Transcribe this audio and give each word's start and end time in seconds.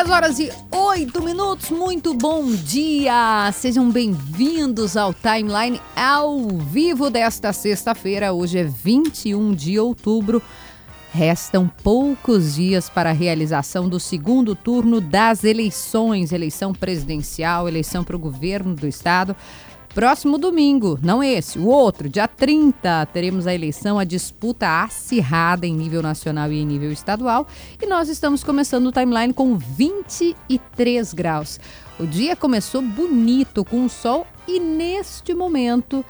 Sim, 0.00 0.04
10 0.04 0.10
horas 0.10 0.38
e 0.38 0.50
8 0.70 1.22
minutos. 1.22 1.70
Muito 1.70 2.14
bom 2.14 2.50
dia. 2.50 3.50
Sejam 3.52 3.90
bem-vindos 3.90 4.96
ao 4.96 5.12
Timeline 5.12 5.80
ao 5.94 6.48
vivo 6.48 7.10
desta 7.10 7.52
sexta-feira. 7.52 8.32
Hoje 8.32 8.60
é 8.60 8.64
21 8.64 9.52
de 9.52 9.78
outubro. 9.78 10.42
Restam 11.12 11.70
poucos 11.82 12.54
dias 12.54 12.88
para 12.88 13.10
a 13.10 13.12
realização 13.12 13.88
do 13.88 14.00
segundo 14.00 14.54
turno 14.54 15.02
das 15.02 15.44
eleições, 15.44 16.32
eleição 16.32 16.72
presidencial, 16.72 17.68
eleição 17.68 18.02
para 18.02 18.16
o 18.16 18.18
governo 18.18 18.74
do 18.74 18.86
estado. 18.86 19.36
Próximo 19.94 20.38
domingo, 20.38 21.00
não 21.02 21.20
esse, 21.20 21.58
o 21.58 21.66
outro, 21.66 22.08
dia 22.08 22.28
30, 22.28 23.06
teremos 23.06 23.44
a 23.48 23.52
eleição, 23.52 23.98
a 23.98 24.04
disputa 24.04 24.84
acirrada 24.84 25.66
em 25.66 25.74
nível 25.74 26.00
nacional 26.00 26.52
e 26.52 26.60
em 26.60 26.64
nível 26.64 26.92
estadual. 26.92 27.44
E 27.82 27.86
nós 27.86 28.08
estamos 28.08 28.44
começando 28.44 28.86
o 28.86 28.92
timeline 28.92 29.34
com 29.34 29.58
23 29.58 31.12
graus. 31.12 31.58
O 31.98 32.06
dia 32.06 32.36
começou 32.36 32.80
bonito, 32.80 33.64
com 33.64 33.84
o 33.84 33.90
sol, 33.90 34.28
e 34.46 34.60
neste 34.60 35.34
momento 35.34 36.04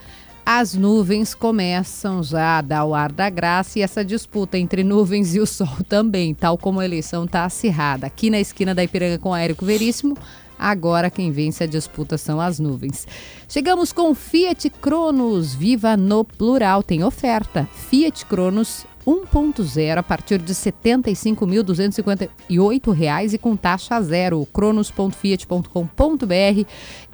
as 0.45 0.75
nuvens 0.75 1.33
começam 1.33 2.21
já 2.21 2.59
a 2.59 2.61
dar 2.61 2.85
o 2.85 2.93
ar 2.93 3.11
da 3.11 3.29
graça 3.29 3.79
e 3.79 3.81
essa 3.81 4.05
disputa 4.05 4.57
entre 4.57 4.83
nuvens 4.83 5.33
e 5.33 5.39
o 5.39 5.47
sol 5.47 5.77
também, 5.89 6.35
tal 6.35 6.57
como 6.57 6.79
a 6.79 6.85
eleição 6.85 7.25
está 7.25 7.45
acirrada. 7.45 8.05
Aqui 8.05 8.29
na 8.29 8.39
esquina 8.39 8.75
da 8.75 8.83
Ipiranga 8.83 9.17
com 9.17 9.35
Érico 9.35 9.65
Veríssimo, 9.65 10.15
Agora 10.61 11.09
quem 11.09 11.31
vence 11.31 11.63
a 11.63 11.67
disputa 11.67 12.19
são 12.19 12.39
as 12.39 12.59
nuvens. 12.59 13.07
Chegamos 13.49 13.91
com 13.91 14.13
Fiat 14.13 14.69
Cronos, 14.69 15.55
viva 15.55 15.97
no 15.97 16.23
plural, 16.23 16.83
tem 16.83 17.03
oferta. 17.03 17.67
Fiat 17.89 18.27
Cronos 18.27 18.85
1.0 19.05 19.97
a 19.97 20.03
partir 20.03 20.39
de 20.39 20.53
R$ 20.53 20.59
75.258 20.59 23.33
e 23.33 23.37
com 23.37 23.55
taxa 23.55 24.01
zero. 24.01 24.45
cronos.fiat.com.br 24.53 26.65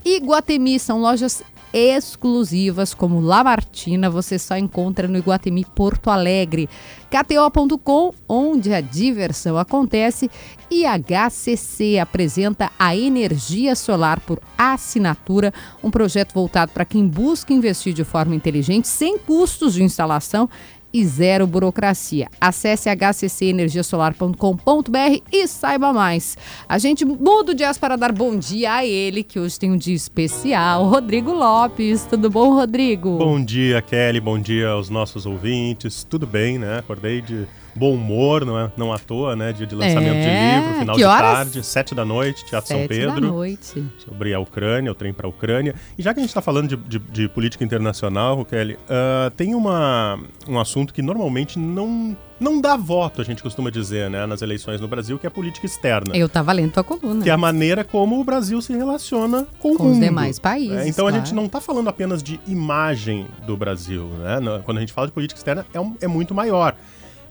e 0.05 0.19
Guatemi 0.19 0.79
são 0.79 1.01
lojas 1.01 1.43
exclusivas 1.73 2.93
como 2.93 3.19
Lamartina 3.19 4.09
você 4.09 4.39
só 4.39 4.57
encontra 4.57 5.07
no 5.07 5.17
Iguatemi 5.17 5.63
Porto 5.63 6.09
Alegre. 6.09 6.69
KTO.com, 7.09 8.13
onde 8.27 8.73
a 8.73 8.81
diversão 8.81 9.57
acontece, 9.57 10.29
e 10.69 10.83
HCC 10.85 11.99
apresenta 11.99 12.69
a 12.77 12.95
energia 12.95 13.75
solar 13.75 14.19
por 14.19 14.41
assinatura, 14.57 15.53
um 15.83 15.89
projeto 15.89 16.33
voltado 16.33 16.71
para 16.71 16.83
quem 16.83 17.07
busca 17.07 17.53
investir 17.53 17.93
de 17.93 18.03
forma 18.03 18.35
inteligente, 18.35 18.87
sem 18.87 19.17
custos 19.17 19.73
de 19.73 19.83
instalação 19.83 20.49
e 20.93 21.05
zero 21.05 21.45
burocracia. 21.45 22.27
Acesse 22.39 22.89
hccenergiasolar.com.br 22.89 25.21
e 25.31 25.47
saiba 25.47 25.93
mais. 25.93 26.37
A 26.67 26.77
gente 26.77 27.05
muda 27.05 27.51
o 27.51 27.55
dia 27.55 27.67
para 27.79 27.95
dar 27.95 28.11
bom 28.11 28.37
dia 28.37 28.75
a 28.75 28.85
ele, 28.85 29.23
que 29.23 29.39
hoje 29.39 29.59
tem 29.59 29.71
um 29.71 29.77
dia 29.77 29.95
especial, 29.95 30.85
Rodrigo 30.85 31.31
Lopes. 31.31 32.05
Tudo 32.05 32.29
bom, 32.29 32.53
Rodrigo? 32.53 33.17
Bom 33.17 33.43
dia, 33.43 33.81
Kelly. 33.81 34.19
Bom 34.19 34.39
dia 34.39 34.69
aos 34.69 34.89
nossos 34.89 35.25
ouvintes. 35.25 36.03
Tudo 36.03 36.25
bem, 36.25 36.57
né? 36.57 36.79
Acordei 36.79 37.21
de 37.21 37.47
bom 37.77 37.93
humor, 37.93 38.45
não, 38.45 38.59
é, 38.59 38.71
não 38.75 38.91
à 38.91 38.99
toa, 38.99 39.35
né? 39.35 39.53
Dia 39.53 39.67
de 39.67 39.75
lançamento 39.75 40.15
é, 40.15 40.21
de 40.21 40.61
livro, 40.61 40.79
final 40.79 40.95
de 40.95 41.03
tarde, 41.03 41.63
sete 41.63 41.95
da 41.95 42.03
noite, 42.03 42.45
Teatro 42.45 42.67
sete 42.67 42.79
São 42.79 42.87
Pedro. 42.87 43.21
Da 43.21 43.27
noite. 43.27 43.85
Sobre 43.99 44.33
a 44.33 44.39
Ucrânia, 44.39 44.91
o 44.91 44.95
trem 44.95 45.13
para 45.13 45.27
a 45.27 45.29
Ucrânia. 45.29 45.75
E 45.97 46.01
já 46.01 46.13
que 46.13 46.19
a 46.19 46.23
gente 46.23 46.29
está 46.29 46.41
falando 46.41 46.67
de, 46.67 46.75
de, 46.75 46.99
de, 46.99 47.29
política 47.29 47.63
internacional, 47.63 48.43
Kelly, 48.45 48.73
uh, 48.73 49.31
tem 49.35 49.53
uma, 49.55 50.19
um 50.47 50.59
assunto 50.59 50.93
que 50.93 51.01
normalmente 51.01 51.59
não 51.59 52.17
não 52.39 52.61
dá 52.61 52.75
voto, 52.77 53.19
a 53.19 53.23
gente 53.23 53.41
costuma 53.41 53.69
dizer, 53.69 54.09
né, 54.09 54.25
nas 54.25 54.41
eleições 54.41 54.79
no 54.79 54.87
Brasil, 54.87 55.17
que 55.17 55.25
é 55.25 55.29
a 55.29 55.31
política 55.31 55.65
externa. 55.65 56.15
Eu 56.15 56.29
tava 56.29 56.51
lendo 56.51 56.71
tua 56.71 56.83
coluna. 56.83 57.23
Que 57.23 57.29
é 57.29 57.33
a 57.33 57.37
maneira 57.37 57.83
como 57.83 58.19
o 58.19 58.23
Brasil 58.23 58.61
se 58.61 58.73
relaciona 58.73 59.47
com, 59.59 59.75
com 59.75 59.83
o 59.85 59.91
os 59.91 59.99
demais 59.99 60.37
países. 60.37 60.77
É, 60.77 60.87
então 60.87 61.05
claro. 61.05 61.15
a 61.15 61.19
gente 61.19 61.33
não 61.33 61.45
está 61.45 61.59
falando 61.59 61.89
apenas 61.89 62.21
de 62.21 62.39
imagem 62.47 63.25
do 63.45 63.57
Brasil, 63.57 64.05
né? 64.19 64.61
Quando 64.63 64.77
a 64.77 64.81
gente 64.81 64.93
fala 64.93 65.07
de 65.07 65.13
política 65.13 65.39
externa, 65.39 65.65
é, 65.73 65.79
um, 65.79 65.95
é 65.99 66.07
muito 66.07 66.33
maior 66.35 66.75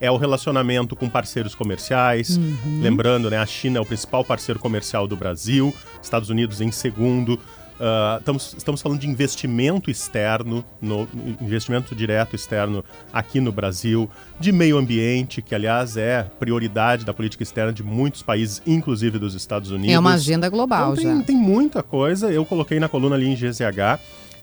é 0.01 0.11
o 0.11 0.17
relacionamento 0.17 0.95
com 0.95 1.09
parceiros 1.09 1.55
comerciais. 1.55 2.37
Uhum. 2.37 2.81
Lembrando, 2.83 3.31
né, 3.31 3.39
a 3.39 3.47
China 3.47 3.79
é 3.79 3.81
o 3.81 3.87
principal 3.87 4.25
parceiro 4.25 4.59
comercial 4.59 5.07
do 5.07 5.17
Brasil, 5.17 5.75
Estados 6.03 6.31
Unidos 6.31 6.61
em 6.61 6.71
segundo. 6.71 7.39
Uh, 7.77 8.19
estamos, 8.19 8.55
estamos 8.57 8.81
falando 8.81 8.99
de 8.99 9.07
investimento 9.07 9.91
externo, 9.91 10.65
no, 10.81 11.07
investimento 11.43 11.95
direto 11.95 12.34
externo 12.34 12.83
aqui 13.12 13.39
no 13.39 13.53
Brasil, 13.53 14.09
de 14.41 14.51
meio 14.51 14.79
ambiente, 14.79 15.43
que 15.43 15.55
aliás 15.55 15.95
é 15.97 16.23
prioridade 16.39 17.05
da 17.05 17.13
política 17.13 17.43
externa 17.43 17.75
de 17.75 17.83
muitos 17.83 18.23
países, 18.23 18.63
inclusive 18.67 19.19
dos 19.19 19.34
Estados 19.34 19.71
Unidos. 19.71 19.95
É 19.95 19.99
uma 19.99 20.15
agenda 20.15 20.49
global 20.49 20.95
então, 20.95 21.05
tem, 21.05 21.19
já. 21.19 21.25
Tem 21.25 21.37
muita 21.37 21.83
coisa. 21.83 22.33
Eu 22.33 22.47
coloquei 22.47 22.81
na 22.81 22.89
coluna 22.89 23.15
ali 23.15 23.27
em 23.27 23.34
GZH 23.34 24.01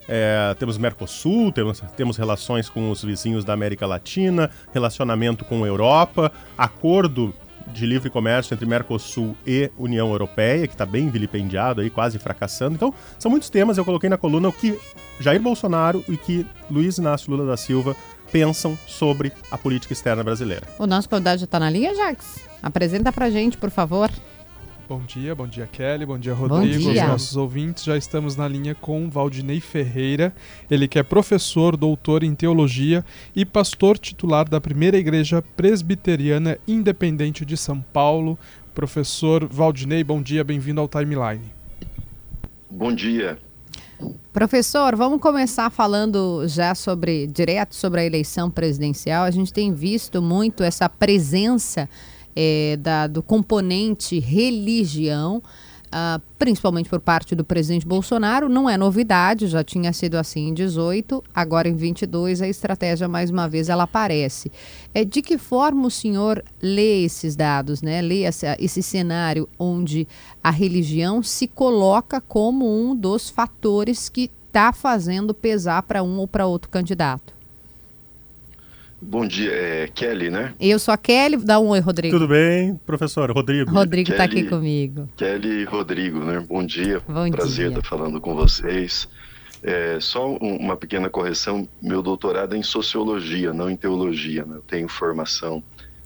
é, 0.08 0.54
temos 0.58 0.78
Mercosul, 0.78 1.52
temos, 1.52 1.80
temos 1.96 2.16
relações 2.16 2.68
com 2.68 2.90
os 2.90 3.02
vizinhos 3.02 3.44
da 3.44 3.52
América 3.52 3.86
Latina, 3.86 4.50
relacionamento 4.72 5.44
com 5.44 5.64
a 5.64 5.66
Europa, 5.66 6.32
acordo 6.56 7.34
de 7.66 7.86
livre 7.86 8.10
comércio 8.10 8.54
entre 8.54 8.66
Mercosul 8.66 9.36
e 9.46 9.70
União 9.78 10.10
Europeia, 10.10 10.66
que 10.66 10.74
está 10.74 10.84
bem 10.84 11.08
vilipendiado 11.08 11.80
aí, 11.80 11.88
quase 11.88 12.18
fracassando. 12.18 12.74
Então, 12.74 12.92
são 13.18 13.30
muitos 13.30 13.48
temas. 13.48 13.78
Eu 13.78 13.84
coloquei 13.84 14.10
na 14.10 14.18
coluna 14.18 14.48
o 14.48 14.52
que 14.52 14.78
Jair 15.18 15.40
Bolsonaro 15.40 16.04
e 16.08 16.16
que 16.16 16.46
Luiz 16.70 16.98
Inácio 16.98 17.30
Lula 17.30 17.46
da 17.46 17.56
Silva 17.56 17.96
pensam 18.30 18.76
sobre 18.86 19.32
a 19.50 19.56
política 19.56 19.92
externa 19.92 20.22
brasileira. 20.22 20.66
O 20.78 20.86
nosso 20.86 21.08
convidado 21.08 21.38
já 21.38 21.44
está 21.44 21.58
na 21.58 21.70
linha, 21.70 21.94
Jax? 21.94 22.40
Apresenta 22.62 23.12
pra 23.12 23.30
gente, 23.30 23.56
por 23.56 23.70
favor. 23.70 24.10
Bom 24.86 25.00
dia, 25.00 25.34
bom 25.34 25.46
dia 25.46 25.66
Kelly, 25.66 26.04
bom 26.04 26.18
dia 26.18 26.34
Rodrigo, 26.34 26.84
bom 26.84 26.92
dia. 26.92 27.04
os 27.04 27.08
nossos 27.08 27.36
ouvintes. 27.38 27.84
Já 27.84 27.96
estamos 27.96 28.36
na 28.36 28.46
linha 28.46 28.74
com 28.74 29.08
Valdinei 29.08 29.58
Ferreira, 29.58 30.34
ele 30.70 30.86
que 30.86 30.98
é 30.98 31.02
professor, 31.02 31.74
doutor 31.74 32.22
em 32.22 32.34
teologia 32.34 33.02
e 33.34 33.46
pastor 33.46 33.96
titular 33.96 34.46
da 34.46 34.60
primeira 34.60 34.98
igreja 34.98 35.40
presbiteriana 35.56 36.58
independente 36.68 37.46
de 37.46 37.56
São 37.56 37.80
Paulo. 37.80 38.38
Professor 38.74 39.46
Valdinei, 39.46 40.04
bom 40.04 40.20
dia, 40.20 40.44
bem-vindo 40.44 40.82
ao 40.82 40.88
Timeline. 40.88 41.50
Bom 42.70 42.94
dia. 42.94 43.38
Professor, 44.34 44.94
vamos 44.96 45.18
começar 45.18 45.70
falando 45.70 46.46
já 46.46 46.74
sobre 46.74 47.26
direto 47.26 47.74
sobre 47.74 48.02
a 48.02 48.04
eleição 48.04 48.50
presidencial. 48.50 49.24
A 49.24 49.30
gente 49.30 49.50
tem 49.50 49.72
visto 49.72 50.20
muito 50.20 50.62
essa 50.62 50.90
presença 50.90 51.88
é, 52.34 52.76
da, 52.80 53.06
do 53.06 53.22
componente 53.22 54.18
religião, 54.18 55.42
uh, 55.94 56.20
principalmente 56.38 56.88
por 56.88 57.00
parte 57.00 57.34
do 57.34 57.44
presidente 57.44 57.86
Bolsonaro, 57.86 58.48
não 58.48 58.68
é 58.68 58.76
novidade, 58.76 59.46
já 59.46 59.62
tinha 59.62 59.92
sido 59.92 60.16
assim 60.16 60.48
em 60.48 60.54
18, 60.54 61.22
agora 61.34 61.68
em 61.68 61.76
22 61.76 62.42
a 62.42 62.48
estratégia 62.48 63.08
mais 63.08 63.30
uma 63.30 63.48
vez 63.48 63.68
ela 63.68 63.84
aparece. 63.84 64.50
É, 64.92 65.04
de 65.04 65.22
que 65.22 65.38
forma 65.38 65.86
o 65.86 65.90
senhor 65.90 66.44
lê 66.60 67.04
esses 67.04 67.36
dados, 67.36 67.80
né? 67.80 68.02
lê 68.02 68.22
essa, 68.22 68.56
esse 68.58 68.82
cenário 68.82 69.48
onde 69.58 70.08
a 70.42 70.50
religião 70.50 71.22
se 71.22 71.46
coloca 71.46 72.20
como 72.20 72.66
um 72.66 72.94
dos 72.94 73.30
fatores 73.30 74.08
que 74.08 74.30
está 74.46 74.72
fazendo 74.72 75.34
pesar 75.34 75.82
para 75.82 76.02
um 76.02 76.18
ou 76.18 76.28
para 76.28 76.46
outro 76.46 76.70
candidato? 76.70 77.33
Bom 79.06 79.26
dia, 79.26 79.52
é 79.52 79.88
Kelly, 79.88 80.30
né? 80.30 80.54
Eu 80.58 80.78
sou 80.78 80.92
a 80.92 80.96
Kelly, 80.96 81.36
dá 81.36 81.60
um 81.60 81.68
oi, 81.68 81.80
Rodrigo. 81.80 82.16
Tudo 82.16 82.26
bem, 82.26 82.74
professor? 82.86 83.30
Rodrigo. 83.30 83.70
Rodrigo 83.70 84.10
está 84.10 84.24
aqui 84.24 84.44
comigo. 84.44 85.08
Kelly 85.16 85.60
e 85.60 85.64
Rodrigo, 85.64 86.20
né? 86.20 86.40
Bom 86.40 86.64
dia. 86.64 87.00
Bom 87.06 87.30
Prazer 87.30 87.68
dia. 87.68 87.78
estar 87.78 87.88
falando 87.88 88.20
com 88.20 88.34
vocês. 88.34 89.06
É, 89.62 89.98
só 90.00 90.26
um, 90.26 90.56
uma 90.56 90.76
pequena 90.76 91.10
correção: 91.10 91.68
meu 91.82 92.02
doutorado 92.02 92.54
é 92.54 92.58
em 92.58 92.62
sociologia, 92.62 93.52
não 93.52 93.68
em 93.70 93.76
teologia. 93.76 94.44
Né? 94.44 94.56
Eu 94.56 94.62
tenho 94.62 94.88
formação 94.88 95.62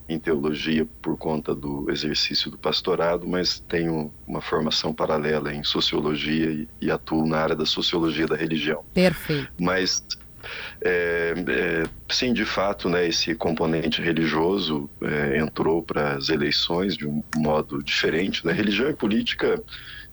em 0.08 0.18
teologia 0.18 0.86
por 1.00 1.16
conta 1.16 1.54
do 1.54 1.90
exercício 1.90 2.50
do 2.50 2.58
pastorado, 2.58 3.28
mas 3.28 3.60
tenho 3.60 4.10
uma 4.26 4.40
formação 4.40 4.92
paralela 4.92 5.52
em 5.52 5.62
sociologia 5.62 6.50
e, 6.50 6.68
e 6.80 6.90
atuo 6.90 7.26
na 7.26 7.38
área 7.38 7.54
da 7.54 7.66
sociologia 7.66 8.26
da 8.26 8.34
religião. 8.34 8.82
Perfeito. 8.92 9.52
Mas 9.58 10.02
é, 10.80 11.34
é, 11.48 11.82
sim, 12.08 12.32
de 12.32 12.44
fato, 12.44 12.88
né, 12.88 13.06
esse 13.06 13.34
componente 13.34 14.00
religioso 14.00 14.88
é, 15.02 15.38
entrou 15.38 15.82
para 15.82 16.16
as 16.16 16.28
eleições 16.28 16.96
de 16.96 17.06
um 17.06 17.22
modo 17.36 17.82
diferente. 17.82 18.46
Né? 18.46 18.52
Religião 18.52 18.88
e 18.90 18.94
política 18.94 19.62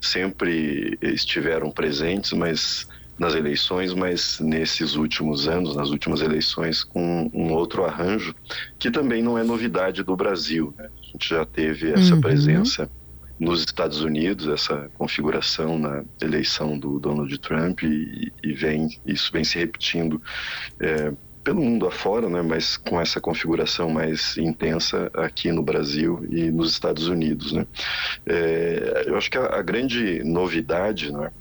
sempre 0.02 0.98
estiveram 1.02 1.72
presentes, 1.72 2.34
mas 2.34 2.88
nas 3.18 3.34
eleições, 3.34 3.94
mas 3.94 4.40
nesses 4.42 4.96
últimos 4.96 5.48
anos, 5.48 5.76
nas 5.76 5.90
últimas 5.90 6.22
eleições, 6.22 6.84
com 6.84 7.30
um 7.34 7.54
outro 7.54 7.86
arranjo 7.86 8.36
que 8.78 8.92
também 8.92 9.24
não 9.24 9.38
é 9.38 9.44
novidade 9.44 10.04
do 10.04 10.16
Brasil. 10.16 10.74
Né? 10.78 10.90
A 11.02 11.06
gente 11.12 11.30
já 11.30 11.46
teve 11.46 11.92
essa 11.92 12.16
uhum. 12.16 12.22
presença 12.22 12.90
nos 13.40 13.62
Estados 13.62 14.02
Unidos, 14.02 14.48
essa 14.48 14.90
configuração 14.94 15.78
na 15.78 16.04
eleição 16.22 16.78
do 16.78 17.00
Donald 17.00 17.38
Trump 17.40 17.84
e, 17.84 18.32
e 18.44 18.54
vem 18.54 18.88
isso 19.06 19.32
vem 19.32 19.44
se 19.44 19.58
repetindo 19.58 20.22
é, 20.80 21.12
pelo 21.44 21.62
mundo 21.62 21.86
afora, 21.86 22.28
né, 22.28 22.42
mas 22.42 22.76
com 22.76 23.00
essa 23.00 23.22
configuração 23.22 23.88
mais 23.88 24.36
intensa 24.36 25.12
aqui 25.14 25.52
no 25.52 25.62
Brasil 25.62 26.26
e 26.32 26.50
nos 26.50 26.72
Estados 26.72 27.08
Unidos. 27.08 27.52
Né. 27.52 27.68
É, 28.26 29.04
eu 29.06 29.16
acho 29.16 29.30
que 29.30 29.38
a, 29.38 29.46
a 29.60 29.62
grande 29.62 30.24
novidade 30.24 31.14
né, 31.14 31.32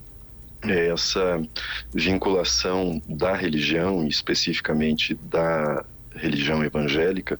é 0.63 0.89
essa 0.89 1.41
vinculação 1.91 3.01
da 3.09 3.35
religião, 3.35 4.07
especificamente 4.07 5.15
da 5.15 5.83
religião 6.15 6.63
evangélica, 6.63 7.39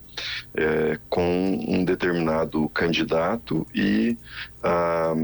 é, 0.54 1.00
com 1.10 1.66
um 1.68 1.84
determinado 1.84 2.68
candidato 2.70 3.66
e 3.74 4.18
a 4.64 5.16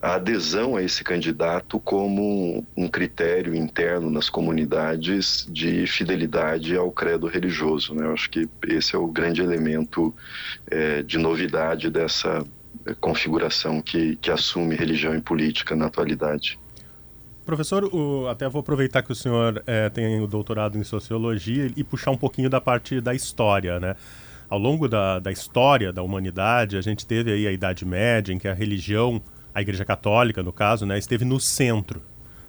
a 0.00 0.14
adesão 0.14 0.76
a 0.76 0.82
esse 0.82 1.02
candidato 1.02 1.80
como 1.80 2.64
um 2.76 2.88
critério 2.88 3.54
interno 3.54 4.08
nas 4.10 4.30
comunidades 4.30 5.46
de 5.50 5.86
fidelidade 5.86 6.76
ao 6.76 6.90
credo 6.92 7.26
religioso. 7.26 7.94
Né? 7.94 8.06
Eu 8.06 8.12
acho 8.12 8.30
que 8.30 8.48
esse 8.68 8.94
é 8.94 8.98
o 8.98 9.08
grande 9.08 9.42
elemento 9.42 10.14
é, 10.70 11.02
de 11.02 11.18
novidade 11.18 11.90
dessa 11.90 12.44
é, 12.86 12.94
configuração 12.94 13.82
que, 13.82 14.14
que 14.16 14.30
assume 14.30 14.76
religião 14.76 15.16
e 15.16 15.20
política 15.20 15.74
na 15.74 15.86
atualidade. 15.86 16.60
Professor, 17.48 17.82
o, 17.84 18.28
até 18.28 18.46
vou 18.46 18.60
aproveitar 18.60 19.02
que 19.02 19.10
o 19.10 19.14
senhor 19.14 19.62
é, 19.66 19.88
tem 19.88 20.20
o 20.20 20.26
doutorado 20.26 20.76
em 20.76 20.84
sociologia 20.84 21.72
e 21.74 21.82
puxar 21.82 22.10
um 22.10 22.16
pouquinho 22.16 22.50
da 22.50 22.60
parte 22.60 23.00
da 23.00 23.14
história, 23.14 23.80
né? 23.80 23.96
Ao 24.50 24.58
longo 24.58 24.86
da, 24.86 25.18
da 25.18 25.32
história 25.32 25.90
da 25.90 26.02
humanidade, 26.02 26.76
a 26.76 26.82
gente 26.82 27.06
teve 27.06 27.32
aí 27.32 27.46
a 27.46 27.50
Idade 27.50 27.86
Média, 27.86 28.34
em 28.34 28.38
que 28.38 28.46
a 28.46 28.52
religião 28.52 29.22
a 29.54 29.62
Igreja 29.62 29.82
Católica, 29.82 30.42
no 30.42 30.52
caso, 30.52 30.84
né, 30.84 30.98
esteve 30.98 31.24
no 31.24 31.40
centro, 31.40 32.02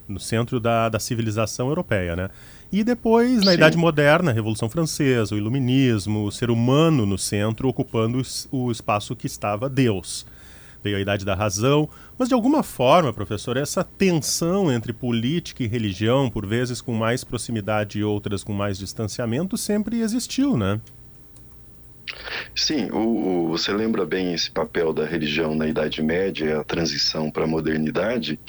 no 0.05 0.19
centro 0.19 0.59
da, 0.59 0.89
da 0.89 0.99
civilização 0.99 1.69
europeia, 1.69 2.13
né? 2.17 2.29
E 2.69 2.83
depois, 2.83 3.37
na 3.45 3.51
Sim. 3.51 3.57
Idade 3.57 3.77
Moderna, 3.77 4.31
a 4.31 4.33
Revolução 4.33 4.69
Francesa, 4.69 5.33
o 5.33 5.37
Iluminismo, 5.37 6.25
o 6.25 6.31
ser 6.31 6.51
humano 6.51 7.05
no 7.05 7.17
centro, 7.17 7.69
ocupando 7.69 8.21
o 8.51 8.69
espaço 8.69 9.15
que 9.15 9.27
estava 9.27 9.69
Deus. 9.69 10.25
Veio 10.83 10.97
a 10.97 11.01
Idade 11.01 11.25
da 11.25 11.35
Razão, 11.35 11.89
mas 12.17 12.27
de 12.27 12.33
alguma 12.33 12.63
forma, 12.63 13.13
professor, 13.13 13.57
essa 13.57 13.83
tensão 13.83 14.71
entre 14.71 14.93
política 14.93 15.63
e 15.63 15.67
religião, 15.67 16.29
por 16.29 16.45
vezes 16.45 16.81
com 16.81 16.93
mais 16.93 17.23
proximidade 17.23 17.99
e 17.99 18.03
outras 18.03 18.43
com 18.43 18.53
mais 18.53 18.77
distanciamento, 18.77 19.57
sempre 19.57 20.01
existiu, 20.01 20.57
né? 20.57 20.79
Sim, 22.55 22.89
o, 22.91 23.45
o, 23.45 23.47
você 23.49 23.71
lembra 23.71 24.05
bem 24.05 24.33
esse 24.33 24.49
papel 24.49 24.91
da 24.93 25.05
religião 25.05 25.53
na 25.55 25.67
Idade 25.67 26.01
Média, 26.01 26.59
a 26.59 26.63
transição 26.63 27.29
para 27.29 27.43
a 27.43 27.47
modernidade, 27.47 28.39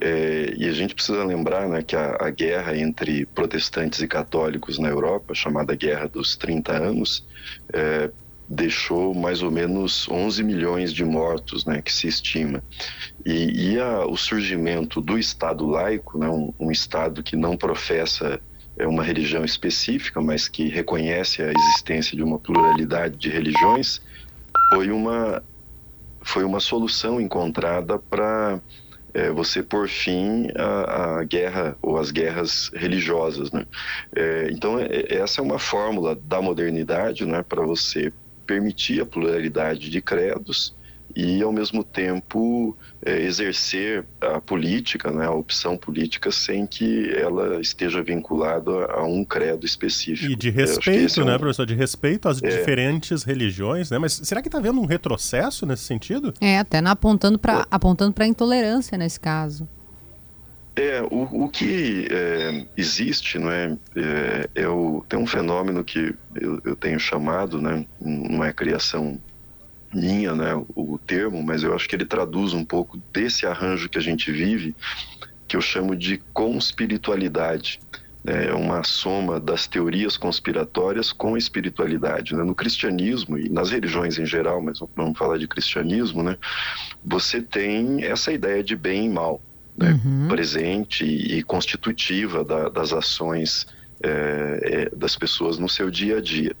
é, 0.00 0.52
e 0.56 0.68
a 0.68 0.72
gente 0.72 0.94
precisa 0.94 1.24
lembrar 1.24 1.68
né, 1.68 1.82
que 1.82 1.96
a, 1.96 2.16
a, 2.20 2.30
guerra 2.30 2.76
entre 2.76 3.24
protestantes 3.26 4.00
e 4.00 4.08
católicos 4.08 4.78
na 4.78 4.88
Europa, 4.88 5.34
chamada 5.34 5.74
Guerra 5.74 6.08
dos 6.08 6.36
30 6.36 6.72
Anos, 6.72 7.24
é, 7.72 8.10
deixou 8.48 9.14
mais 9.14 9.42
ou 9.42 9.50
menos 9.50 10.08
11 10.08 10.42
milhões 10.42 10.92
de 10.92 11.04
mortos, 11.04 11.64
né, 11.64 11.80
que 11.80 11.92
se 11.92 12.06
estima. 12.06 12.62
E, 13.24 13.72
e 13.72 13.80
a, 13.80 14.06
o 14.06 14.16
surgimento 14.16 15.00
do 15.00 15.18
Estado 15.18 15.66
laico, 15.66 16.18
né, 16.18 16.28
um, 16.28 16.52
um 16.58 16.70
Estado 16.70 17.22
que 17.22 17.36
não 17.36 17.56
professa 17.56 18.40
é 18.76 18.86
uma 18.86 19.04
religião 19.04 19.44
específica, 19.44 20.20
mas 20.20 20.48
que 20.48 20.68
reconhece 20.68 21.42
a 21.42 21.52
existência 21.52 22.16
de 22.16 22.22
uma 22.22 22.38
pluralidade 22.38 23.16
de 23.16 23.30
religiões, 23.30 24.00
foi 24.72 24.90
uma, 24.90 25.42
foi 26.20 26.44
uma 26.44 26.58
solução 26.58 27.20
encontrada 27.20 27.98
para 27.98 28.60
é, 29.14 29.30
você 29.30 29.62
pôr 29.62 29.88
fim 29.88 30.48
à, 30.56 31.20
à, 31.20 31.24
guerra 31.24 31.76
ou 31.80 31.96
às 31.96 32.10
guerras 32.10 32.70
religiosas. 32.74 33.52
Né? 33.52 33.64
É, 34.14 34.48
então, 34.50 34.78
é, 34.78 35.14
essa 35.14 35.40
é 35.40 35.44
uma 35.44 35.58
fórmula 35.58 36.16
da 36.16 36.42
modernidade 36.42 37.24
né, 37.24 37.42
para 37.42 37.64
você 37.64 38.12
permitir 38.46 39.00
a 39.00 39.06
pluralidade 39.06 39.90
de 39.90 40.00
credos 40.00 40.74
e, 41.16 41.42
ao 41.42 41.52
mesmo 41.52 41.84
tempo, 41.84 42.76
é, 43.04 43.20
exercer 43.22 44.04
a 44.20 44.40
política, 44.40 45.12
né, 45.12 45.26
a 45.26 45.30
opção 45.30 45.76
política, 45.76 46.32
sem 46.32 46.66
que 46.66 47.10
ela 47.14 47.60
esteja 47.60 48.02
vinculada 48.02 48.86
a 48.86 49.04
um 49.04 49.24
credo 49.24 49.64
específico. 49.64 50.32
E 50.32 50.34
de 50.34 50.50
respeito, 50.50 51.20
é 51.20 51.24
né, 51.24 51.36
um... 51.36 51.38
professor? 51.38 51.66
De 51.66 51.74
respeito 51.74 52.28
às 52.28 52.42
é. 52.42 52.48
diferentes 52.48 53.22
religiões, 53.22 53.90
né? 53.90 53.98
Mas 53.98 54.14
será 54.24 54.42
que 54.42 54.48
está 54.48 54.58
havendo 54.58 54.80
um 54.80 54.86
retrocesso 54.86 55.64
nesse 55.64 55.84
sentido? 55.84 56.34
É, 56.40 56.58
até 56.58 56.80
na, 56.80 56.90
apontando 56.90 57.38
para 57.38 57.66
apontando 57.70 58.14
a 58.18 58.26
intolerância 58.26 58.98
nesse 58.98 59.20
caso. 59.20 59.68
É, 60.76 61.00
o, 61.02 61.44
o 61.44 61.48
que 61.48 62.08
é, 62.10 62.66
existe, 62.76 63.38
não 63.38 63.50
é, 63.50 63.78
é, 63.94 64.62
é 64.62 64.68
o, 64.68 65.04
tem 65.08 65.18
um 65.18 65.26
fenômeno 65.26 65.84
que 65.84 66.14
eu, 66.34 66.60
eu 66.64 66.74
tenho 66.74 66.98
chamado, 66.98 67.62
né, 67.62 67.86
não 68.00 68.42
é 68.42 68.52
criação 68.52 69.20
minha, 69.94 70.34
né, 70.34 70.52
o, 70.74 70.98
termo, 70.98 71.40
mas 71.44 71.62
eu 71.62 71.72
acho 71.74 71.88
que 71.88 71.94
ele 71.94 72.04
traduz 72.04 72.52
um 72.52 72.64
pouco 72.64 73.00
desse 73.12 73.46
arranjo 73.46 73.88
que 73.88 73.98
a 73.98 74.02
gente 74.02 74.32
vive, 74.32 74.74
que 75.46 75.56
eu 75.56 75.60
chamo 75.60 75.94
de 75.94 76.18
conspiritualidade. 76.32 77.78
Né, 78.24 78.48
é 78.48 78.54
uma 78.54 78.82
soma 78.82 79.38
das 79.38 79.68
teorias 79.68 80.16
conspiratórias 80.16 81.12
com 81.12 81.36
a 81.36 81.38
espiritualidade. 81.38 82.34
Né? 82.34 82.42
No 82.42 82.54
cristianismo 82.54 83.38
e 83.38 83.48
nas 83.48 83.70
religiões 83.70 84.18
em 84.18 84.26
geral, 84.26 84.60
mas 84.60 84.80
vamos 84.96 85.16
falar 85.16 85.38
de 85.38 85.46
cristianismo, 85.46 86.20
né? 86.20 86.36
você 87.04 87.40
tem 87.40 88.02
essa 88.02 88.32
ideia 88.32 88.64
de 88.64 88.74
bem 88.74 89.06
e 89.06 89.08
mal 89.08 89.40
né? 89.76 90.00
uhum. 90.04 90.28
presente 90.28 91.04
e 91.04 91.42
constitutiva 91.42 92.44
da, 92.44 92.68
das 92.68 92.92
ações 92.92 93.66
é, 94.02 94.88
é, 94.90 94.96
das 94.96 95.16
pessoas 95.16 95.58
no 95.58 95.68
seu 95.68 95.90
dia 95.90 96.18
a 96.18 96.20
dia. 96.20 96.54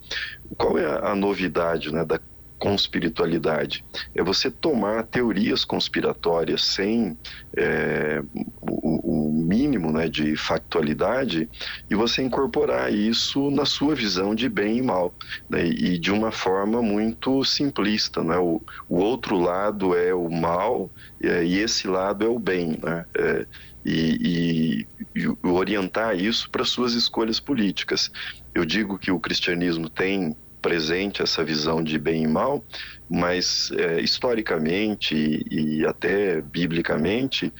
Qual 0.56 0.78
é 0.78 0.86
a, 0.86 1.10
a 1.10 1.14
novidade 1.14 1.92
né, 1.92 2.04
da 2.04 2.18
conspiritualidade. 2.64 3.84
É 4.14 4.22
você 4.22 4.50
tomar 4.50 5.02
teorias 5.02 5.66
conspiratórias 5.66 6.64
sem 6.64 7.14
é, 7.54 8.22
o, 8.62 9.26
o, 9.26 9.32
mínimo 9.34 9.92
né, 9.92 10.08
de 10.08 10.34
factualidade 10.34 11.46
e 11.90 11.94
você 11.94 12.22
incorporar 12.22 12.90
isso 12.90 13.50
na 13.50 13.66
sua 13.66 13.94
visão 13.94 14.34
de 14.34 14.48
bem 14.48 14.78
e 14.78 14.82
mal. 14.82 15.14
Né, 15.46 15.66
e 15.66 15.98
de 15.98 16.10
uma 16.10 16.32
forma 16.32 16.80
muito 16.80 17.44
simplista. 17.44 18.24
Né? 18.24 18.38
O, 18.38 18.62
o 18.88 18.96
outro 18.96 19.36
lado 19.38 19.94
é 19.94 20.14
o 20.14 20.30
mal 20.30 20.90
é, 21.22 21.44
e 21.44 21.58
esse 21.58 21.86
lado 21.86 22.24
é 22.24 22.28
o 22.28 22.38
bem. 22.38 22.78
Né? 22.82 23.04
É, 23.14 23.46
e, 23.84 24.86
e, 25.14 25.20
e 25.20 25.46
orientar 25.46 26.16
isso 26.16 26.48
para 26.48 26.64
suas 26.64 26.94
escolhas 26.94 27.38
políticas. 27.38 28.10
Eu 28.54 28.64
digo 28.64 28.98
que 28.98 29.10
o 29.10 29.20
cristianismo 29.20 29.90
tem 29.90 30.34
presente 30.64 31.20
essa 31.20 31.44
visão 31.44 31.84
de 31.84 31.98
bem 31.98 32.22
e 32.22 32.26
mal, 32.26 32.64
mas 33.06 33.70
é, 33.72 34.00
historicamente 34.00 35.14
e, 35.14 35.80
e 35.80 35.86
até 35.86 36.40
biblicamente 36.40 37.52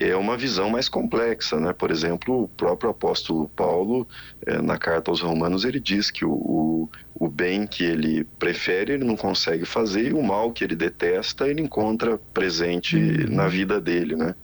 é 0.00 0.16
uma 0.16 0.34
visão 0.34 0.70
mais 0.70 0.88
complexa, 0.88 1.60
né? 1.60 1.74
Por 1.74 1.90
exemplo, 1.90 2.44
o 2.44 2.48
próprio 2.48 2.90
apóstolo 2.90 3.46
Paulo, 3.50 4.08
é, 4.46 4.60
na 4.62 4.78
carta 4.78 5.10
aos 5.10 5.20
Romanos, 5.20 5.66
ele 5.66 5.78
diz 5.78 6.10
que 6.10 6.24
o, 6.24 6.32
o, 6.32 6.88
o, 7.14 7.28
bem 7.28 7.66
que 7.66 7.84
ele 7.84 8.24
prefere 8.38 8.94
ele 8.94 9.04
não 9.04 9.14
consegue 9.14 9.66
fazer 9.66 10.08
e 10.08 10.12
o 10.14 10.22
mal 10.22 10.52
que 10.52 10.64
ele 10.64 10.74
detesta 10.74 11.46
ele 11.46 11.60
encontra 11.60 12.16
presente 12.32 12.96
uhum. 12.96 13.34
na 13.34 13.46
vida 13.46 13.78
dele, 13.78 14.16
né? 14.16 14.34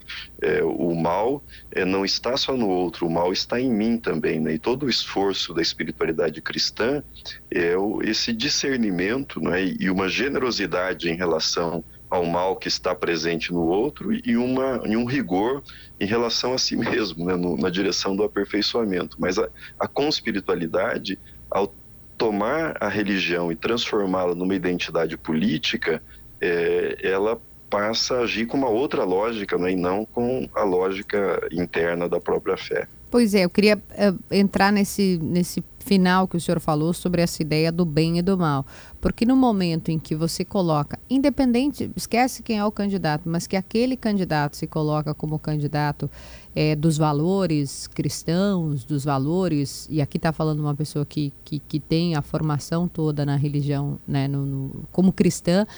É, 0.43 0.63
o 0.63 0.95
mal 0.95 1.43
é, 1.73 1.87
não 1.87 2.05
está 2.05 2.37
só 2.37 2.55
no 2.55 2.69
outro, 2.69 3.07
o 3.07 3.11
mal 3.11 3.33
está 3.33 3.59
em 3.59 3.73
mim 3.73 3.97
também, 3.97 4.39
né? 4.39 4.53
E 4.53 4.59
todo 4.59 4.85
o 4.85 4.91
esforço 4.91 5.55
da 5.55 5.63
espiritualidade 5.63 6.43
cristã 6.43 7.03
é 7.51 7.75
o, 7.79 8.03
esse 8.03 8.31
discernimento, 8.31 9.41
né? 9.41 9.65
E 9.81 9.89
uma 9.89 10.07
generosidade 10.07 11.09
em 11.09 11.17
relação 11.17 11.83
ao 12.17 12.25
mal 12.25 12.57
que 12.57 12.69
está 12.69 12.95
presente 12.95 13.53
no 13.53 13.63
outro 13.67 14.11
e, 14.13 14.37
uma, 14.37 14.83
e 14.85 14.97
um 14.97 15.05
rigor 15.05 15.63
em 16.01 16.07
relação 16.07 16.55
a 16.55 16.59
si 16.59 16.77
mesmo, 16.77 17.25
né, 17.27 17.37
no, 17.37 17.57
na 17.57 17.71
direção 17.71 18.17
do 18.17 18.25
aperfeiçoamento. 18.25 19.17
Mas 19.21 19.39
a, 19.39 19.49
a 19.79 19.87
conspiritualidade, 19.87 21.19
ao 21.51 21.73
tomar 22.17 22.77
a 22.81 22.89
religião 22.89 23.53
e 23.53 23.57
transformá-la 23.57 24.35
numa 24.35 24.55
identidade 24.55 25.17
política, 25.17 26.03
é, 26.41 26.99
ela 27.03 27.39
passa 27.69 28.17
a 28.17 28.21
agir 28.21 28.47
com 28.47 28.57
uma 28.57 28.69
outra 28.69 29.05
lógica 29.05 29.59
né, 29.59 29.73
e 29.73 29.77
não 29.77 30.05
com 30.05 30.49
a 30.55 30.63
lógica 30.63 31.47
interna 31.53 32.09
da 32.09 32.21
própria 32.21 32.57
fé. 32.57 32.89
Pois 33.11 33.35
é, 33.35 33.45
eu 33.45 33.51
queria 33.51 33.77
uh, 33.77 34.19
entrar 34.31 34.73
nesse, 34.73 35.19
nesse 35.23 35.63
final 35.79 36.27
que 36.27 36.37
o 36.37 36.41
senhor 36.41 36.61
falou 36.61 36.93
sobre 36.93 37.23
essa 37.23 37.41
ideia 37.41 37.71
do 37.71 37.85
bem 37.85 38.19
e 38.19 38.23
do 38.23 38.37
mal. 38.37 38.67
Porque 39.07 39.25
no 39.25 39.37
momento 39.37 39.93
em 39.93 40.01
que 40.01 40.17
você 40.17 40.45
coloca, 40.45 40.99
independente, 41.09 41.89
esquece 41.95 42.43
quem 42.43 42.59
é 42.59 42.65
o 42.65 42.73
candidato, 42.73 43.23
mas 43.27 43.47
que 43.47 43.55
aquele 43.55 43.97
candidato 43.97 44.57
se 44.57 44.67
coloca 44.67 45.15
como 45.15 45.39
candidato 45.39 46.11
é, 46.57 46.75
dos 46.75 46.99
valores 46.99 47.87
cristãos, 47.87 48.85
dos 48.85 49.05
valores, 49.05 49.87
e 49.89 50.03
aqui 50.03 50.17
está 50.17 50.33
falando 50.33 50.59
uma 50.59 50.75
pessoa 50.75 51.07
que, 51.07 51.33
que, 51.45 51.61
que, 51.61 51.79
tem 51.79 52.17
a 52.17 52.21
formação 52.21 52.89
toda 52.89 53.25
na 53.25 53.37
religião, 53.37 53.97
né, 54.09 54.27
no, 54.27 54.45
no, 54.45 54.85
como 54.91 55.13
cristã, 55.13 55.69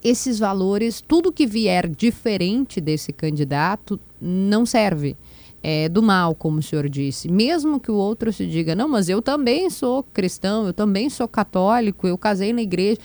esses 0.00 0.38
valores, 0.38 1.00
tudo 1.00 1.32
que 1.32 1.48
vier 1.48 1.88
diferente 1.88 2.80
desse 2.80 3.12
candidato 3.12 3.98
não 4.20 4.64
serve 4.64 5.16
é, 5.66 5.88
do 5.88 6.02
mal, 6.02 6.34
como 6.34 6.58
o 6.58 6.62
senhor 6.62 6.90
disse. 6.90 7.26
Mesmo 7.26 7.80
que 7.80 7.90
o 7.90 7.94
outro 7.94 8.30
se 8.30 8.46
diga, 8.46 8.74
não, 8.74 8.86
mas 8.86 9.08
eu 9.08 9.22
também 9.22 9.70
sou 9.70 10.02
cristão, 10.02 10.66
eu 10.66 10.74
também 10.74 11.08
sou 11.08 11.26
católico, 11.26 12.06
eu 12.06 12.18
casei 12.18 12.52
na 12.52 12.60
igreja. 12.60 13.00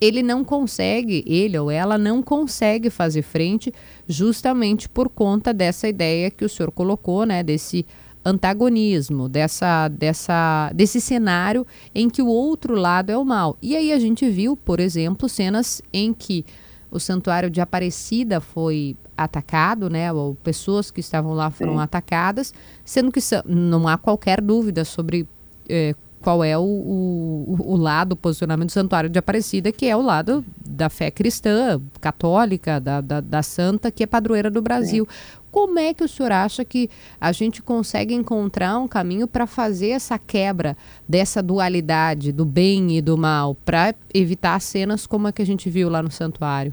Ele 0.00 0.22
não 0.22 0.42
consegue, 0.42 1.22
ele 1.26 1.58
ou 1.58 1.70
ela 1.70 1.98
não 1.98 2.22
consegue 2.22 2.88
fazer 2.88 3.20
frente 3.20 3.70
justamente 4.08 4.88
por 4.88 5.10
conta 5.10 5.52
dessa 5.52 5.86
ideia 5.86 6.30
que 6.30 6.42
o 6.42 6.48
senhor 6.48 6.72
colocou, 6.72 7.26
né? 7.26 7.42
Desse 7.42 7.84
antagonismo, 8.24 9.28
dessa, 9.28 9.88
dessa, 9.88 10.72
desse 10.74 11.02
cenário 11.02 11.66
em 11.94 12.08
que 12.08 12.22
o 12.22 12.28
outro 12.28 12.74
lado 12.76 13.10
é 13.10 13.18
o 13.18 13.26
mal. 13.26 13.58
E 13.60 13.76
aí 13.76 13.92
a 13.92 13.98
gente 13.98 14.26
viu, 14.30 14.56
por 14.56 14.80
exemplo, 14.80 15.28
cenas 15.28 15.82
em 15.92 16.14
que 16.14 16.46
o 16.90 16.98
santuário 16.98 17.50
de 17.50 17.60
Aparecida 17.60 18.40
foi 18.40 18.96
atacado, 19.16 19.88
né? 19.88 20.12
Ou 20.12 20.34
pessoas 20.34 20.90
que 20.90 21.00
estavam 21.00 21.32
lá 21.32 21.50
foram 21.50 21.74
Sim. 21.74 21.80
atacadas, 21.80 22.54
sendo 22.84 23.12
que 23.12 23.20
não 23.44 23.86
há 23.86 23.96
qualquer 23.96 24.40
dúvida 24.40 24.84
sobre 24.84 25.28
é, 25.68 25.94
qual 26.22 26.44
é 26.44 26.56
o, 26.56 26.62
o, 26.62 27.56
o, 27.58 27.76
lado, 27.76 28.12
o 28.12 28.16
posicionamento 28.16 28.68
do 28.68 28.72
Santuário 28.72 29.08
de 29.08 29.18
Aparecida, 29.18 29.72
que 29.72 29.86
é 29.86 29.96
o 29.96 30.02
lado 30.02 30.44
da 30.64 30.90
fé 30.90 31.10
cristã, 31.10 31.80
católica, 32.00 32.78
da, 32.78 33.00
da, 33.00 33.20
da 33.20 33.42
santa, 33.42 33.90
que 33.90 34.02
é 34.02 34.06
padroeira 34.06 34.50
do 34.50 34.60
Brasil. 34.60 35.06
Sim. 35.08 35.40
Como 35.50 35.78
é 35.78 35.92
que 35.92 36.04
o 36.04 36.08
senhor 36.08 36.30
acha 36.30 36.64
que 36.64 36.88
a 37.20 37.32
gente 37.32 37.60
consegue 37.60 38.14
encontrar 38.14 38.78
um 38.78 38.86
caminho 38.86 39.26
para 39.26 39.46
fazer 39.46 39.90
essa 39.90 40.18
quebra 40.18 40.76
dessa 41.08 41.42
dualidade 41.42 42.30
do 42.30 42.44
bem 42.44 42.96
e 42.96 43.02
do 43.02 43.16
mal, 43.18 43.54
para 43.54 43.94
evitar 44.14 44.60
cenas 44.60 45.06
como 45.06 45.26
a 45.26 45.32
que 45.32 45.42
a 45.42 45.46
gente 45.46 45.68
viu 45.68 45.88
lá 45.88 46.02
no 46.02 46.10
santuário? 46.10 46.72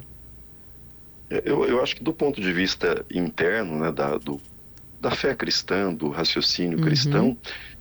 Eu, 1.30 1.66
eu 1.66 1.82
acho 1.82 1.96
que 1.96 2.04
do 2.04 2.14
ponto 2.14 2.40
de 2.40 2.52
vista 2.54 3.06
interno, 3.12 3.80
né, 3.80 3.92
da, 3.92 4.18
do, 4.18 4.40
da 5.00 5.12
fé 5.12 5.36
cristã, 5.36 5.94
do 5.94 6.10
raciocínio 6.10 6.78
uhum. 6.78 6.84
cristão, 6.84 7.38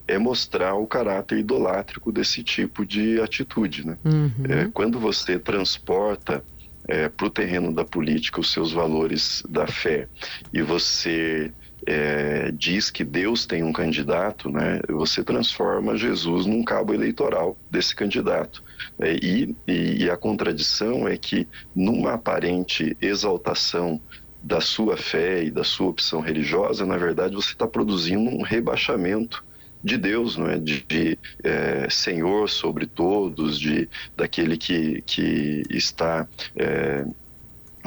é 0.08 0.18
mostrar 0.18 0.74
o 0.74 0.86
caráter 0.86 1.38
idolátrico 1.38 2.12
desse 2.12 2.42
tipo 2.42 2.84
de 2.84 3.20
atitude. 3.20 3.86
Né? 3.86 3.98
Uhum. 4.04 4.32
É, 4.48 4.68
quando 4.72 4.98
você 4.98 5.38
transporta 5.38 6.44
é, 6.88 7.08
para 7.08 7.26
o 7.26 7.30
terreno 7.30 7.72
da 7.72 7.84
política 7.84 8.40
os 8.40 8.52
seus 8.52 8.72
valores 8.72 9.42
da 9.48 9.66
fé 9.66 10.08
e 10.52 10.62
você 10.62 11.52
é, 11.86 12.50
diz 12.50 12.90
que 12.90 13.04
Deus 13.04 13.46
tem 13.46 13.62
um 13.62 13.72
candidato, 13.72 14.50
né, 14.50 14.80
você 14.88 15.22
transforma 15.22 15.96
Jesus 15.96 16.44
num 16.44 16.64
cabo 16.64 16.92
eleitoral 16.92 17.56
desse 17.70 17.94
candidato. 17.94 18.62
É, 18.98 19.14
e, 19.14 19.54
e, 19.66 20.10
a 20.10 20.16
contradição 20.16 21.06
é 21.06 21.16
que, 21.16 21.46
numa 21.74 22.14
aparente 22.14 22.96
exaltação 23.00 24.00
da 24.42 24.60
sua 24.60 24.96
fé 24.96 25.44
e 25.44 25.50
da 25.50 25.64
sua 25.64 25.88
opção 25.88 26.20
religiosa, 26.20 26.84
na 26.84 26.96
verdade 26.96 27.34
você 27.34 27.52
está 27.52 27.66
produzindo 27.66 28.30
um 28.30 28.42
rebaixamento 28.42 29.44
de 29.82 29.96
Deus, 29.96 30.36
não 30.36 30.48
é? 30.48 30.58
de, 30.58 30.84
de 30.84 31.18
é, 31.42 31.88
Senhor 31.90 32.48
sobre 32.48 32.86
todos, 32.86 33.58
de 33.58 33.88
daquele 34.16 34.56
que, 34.56 35.02
que 35.02 35.62
está 35.70 36.26
é, 36.56 37.04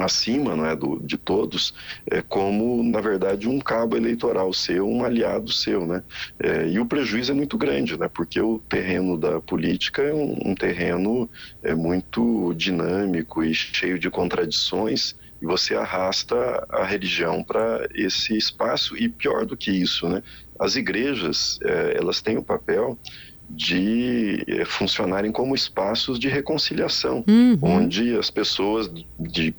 acima 0.04 0.56
não 0.56 0.66
é, 0.66 0.74
do, 0.74 1.00
de 1.00 1.16
todos, 1.16 1.74
é, 2.10 2.22
como, 2.22 2.82
na 2.82 3.00
verdade, 3.00 3.48
um 3.48 3.58
cabo 3.58 3.96
eleitoral 3.96 4.52
seu, 4.52 4.88
um 4.88 5.04
aliado 5.04 5.52
seu. 5.52 5.86
Né? 5.86 6.02
É, 6.38 6.68
e 6.68 6.78
o 6.78 6.86
prejuízo 6.86 7.32
é 7.32 7.34
muito 7.34 7.56
grande, 7.56 7.98
né? 7.98 8.08
porque 8.08 8.40
o 8.40 8.58
terreno 8.58 9.16
da 9.16 9.40
política 9.40 10.02
é 10.02 10.12
um, 10.12 10.50
um 10.50 10.54
terreno 10.54 11.28
é, 11.62 11.74
muito 11.74 12.54
dinâmico 12.54 13.42
e 13.42 13.54
cheio 13.54 13.98
de 13.98 14.10
contradições, 14.10 15.14
e 15.42 15.46
você 15.46 15.74
arrasta 15.74 16.66
a 16.68 16.84
religião 16.84 17.42
para 17.42 17.88
esse 17.94 18.36
espaço, 18.36 18.96
e 18.96 19.08
pior 19.08 19.46
do 19.46 19.56
que 19.56 19.70
isso, 19.70 20.06
né? 20.08 20.22
as 20.58 20.76
igrejas 20.76 21.58
é, 21.64 21.96
elas 21.96 22.20
têm 22.20 22.36
o 22.36 22.42
papel 22.42 22.98
de 23.48 24.44
é, 24.46 24.64
funcionarem 24.64 25.32
como 25.32 25.54
espaços 25.54 26.18
de 26.18 26.28
reconciliação, 26.28 27.24
uhum. 27.26 27.58
onde 27.62 28.16
as 28.16 28.30
pessoas 28.30 28.90
de 29.18 29.54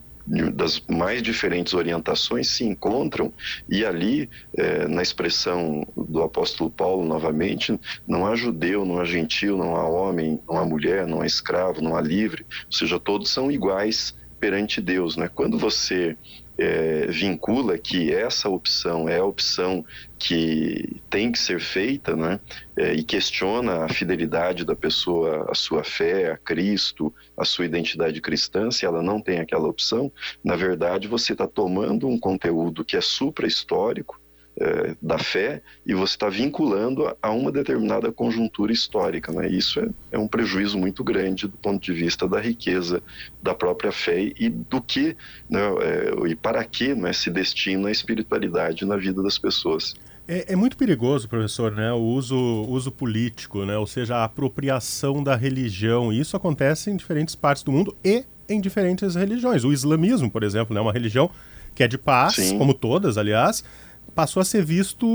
das 0.53 0.81
mais 0.87 1.21
diferentes 1.21 1.73
orientações 1.73 2.49
se 2.49 2.63
encontram 2.63 3.33
e 3.67 3.85
ali, 3.85 4.29
é, 4.57 4.87
na 4.87 5.01
expressão 5.01 5.85
do 5.95 6.21
apóstolo 6.21 6.69
Paulo 6.69 7.05
novamente, 7.05 7.79
não 8.07 8.25
há 8.25 8.35
judeu, 8.35 8.85
não 8.85 8.99
há 8.99 9.05
gentil, 9.05 9.57
não 9.57 9.75
há 9.75 9.87
homem, 9.87 10.39
não 10.47 10.57
há 10.57 10.65
mulher, 10.65 11.07
não 11.07 11.21
há 11.21 11.25
escravo, 11.25 11.81
não 11.81 11.95
há 11.95 12.01
livre, 12.01 12.45
ou 12.65 12.71
seja, 12.71 12.99
todos 12.99 13.29
são 13.29 13.51
iguais 13.51 14.15
perante 14.39 14.81
Deus. 14.81 15.15
Né? 15.15 15.27
Quando 15.27 15.57
você 15.57 16.17
é, 16.61 17.07
vincula 17.07 17.75
que 17.75 18.13
essa 18.13 18.47
opção 18.47 19.09
é 19.09 19.17
a 19.17 19.25
opção 19.25 19.83
que 20.19 21.01
tem 21.09 21.31
que 21.31 21.39
ser 21.39 21.59
feita, 21.59 22.15
né? 22.15 22.39
É, 22.77 22.93
e 22.93 23.03
questiona 23.03 23.85
a 23.85 23.89
fidelidade 23.89 24.63
da 24.63 24.75
pessoa, 24.75 25.47
a 25.49 25.55
sua 25.55 25.83
fé, 25.83 26.33
a 26.33 26.37
Cristo, 26.37 27.11
a 27.35 27.43
sua 27.43 27.65
identidade 27.65 28.21
cristã, 28.21 28.69
se 28.69 28.85
ela 28.85 29.01
não 29.01 29.19
tem 29.19 29.39
aquela 29.39 29.67
opção, 29.67 30.11
na 30.43 30.55
verdade 30.55 31.07
você 31.07 31.31
está 31.33 31.47
tomando 31.47 32.07
um 32.07 32.19
conteúdo 32.19 32.85
que 32.85 32.95
é 32.95 33.01
supra-histórico, 33.01 34.20
é, 34.60 34.96
da 35.01 35.17
fé 35.17 35.62
e 35.86 35.93
você 35.93 36.13
está 36.13 36.29
vinculando 36.29 37.15
a, 37.22 37.31
uma 37.31 37.51
determinada 37.51 38.12
conjuntura 38.12 38.72
histórica. 38.72 39.31
Né? 39.31 39.50
Isso 39.50 39.79
é, 39.79 39.88
é, 40.12 40.20
um 40.20 40.27
prejuízo 40.27 40.77
muito 40.77 41.03
grande 41.03 41.48
do 41.48 41.58
ponto 41.58 41.81
de 41.81 41.93
vista 41.93 42.27
da 42.27 42.39
riqueza 42.39 43.01
da 43.41 43.53
própria 43.53 43.91
fé 43.91 44.31
e 44.38 44.50
do 44.50 44.81
que 44.81 45.15
né, 45.50 45.60
é, 45.81 46.29
e 46.29 46.36
para 46.36 46.63
que 46.63 46.93
né, 46.93 47.13
se 47.13 47.29
destina 47.29 47.89
a 47.89 47.91
espiritualidade 47.91 48.86
na 48.86 48.98
vida 48.98 49.22
das 49.24 49.38
pessoas. 49.38 49.96
É, 50.27 50.53
é, 50.53 50.55
muito 50.55 50.77
perigoso, 50.77 51.27
professor, 51.27 51.72
né? 51.72 51.91
o 51.91 51.98
uso, 51.98 52.38
uso 52.70 52.91
político, 52.91 53.65
né? 53.65 53.77
ou 53.77 53.88
seja, 53.88 54.17
a 54.17 54.24
apropriação 54.24 55.24
da 55.24 55.36
religião. 55.36 56.13
E 56.13 56.20
isso 56.20 56.38
acontece 56.38 56.89
em 56.89 56.96
diferentes 56.96 57.36
partes 57.36 57.63
do 57.63 57.72
mundo 57.72 57.96
e 58.03 58.24
em 58.48 58.62
diferentes 58.62 59.15
religiões. 59.15 59.63
O 59.63 59.74
islamismo, 59.74 60.29
por 60.29 60.43
exemplo, 60.43 60.74
é 60.74 60.75
né? 60.75 60.81
uma 60.81 60.93
religião 60.93 61.29
que 61.74 61.84
é 61.84 61.88
de 61.88 61.98
paz, 61.98 62.36
Sim. 62.36 62.58
como 62.58 62.74
todas, 62.74 63.17
aliás, 63.17 63.63
passou 64.13 64.41
a 64.41 64.45
ser 64.45 64.63
visto 64.63 65.05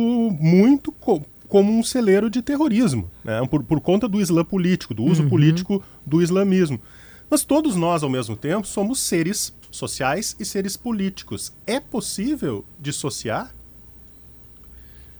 muito 0.40 0.92
co 0.92 1.22
como 1.48 1.72
um 1.78 1.82
celeiro 1.82 2.28
de 2.28 2.42
terrorismo, 2.42 3.08
né? 3.24 3.40
por, 3.48 3.62
por 3.62 3.80
conta 3.80 4.08
do 4.08 4.20
Islã 4.20 4.44
político, 4.44 4.92
do 4.92 5.04
uso 5.04 5.22
uhum. 5.22 5.28
político 5.28 5.80
do 6.04 6.20
islamismo. 6.20 6.80
Mas 7.30 7.44
todos 7.44 7.76
nós, 7.76 8.02
ao 8.02 8.10
mesmo 8.10 8.36
tempo, 8.36 8.66
somos 8.66 8.98
seres 8.98 9.54
sociais 9.70 10.34
e 10.40 10.44
seres 10.44 10.76
políticos. 10.76 11.52
É 11.66 11.78
possível 11.78 12.64
dissociar? 12.80 13.54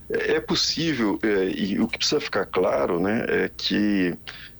É, 0.09 0.35
é 0.35 0.39
possível, 0.39 1.19
é, 1.23 1.49
e 1.49 1.79
o 1.79 1.87
que 1.87 1.97
precisa 1.97 2.19
ficar 2.19 2.45
claro 2.45 2.99
né, 2.99 3.25
é 3.27 3.51
que 3.55 4.17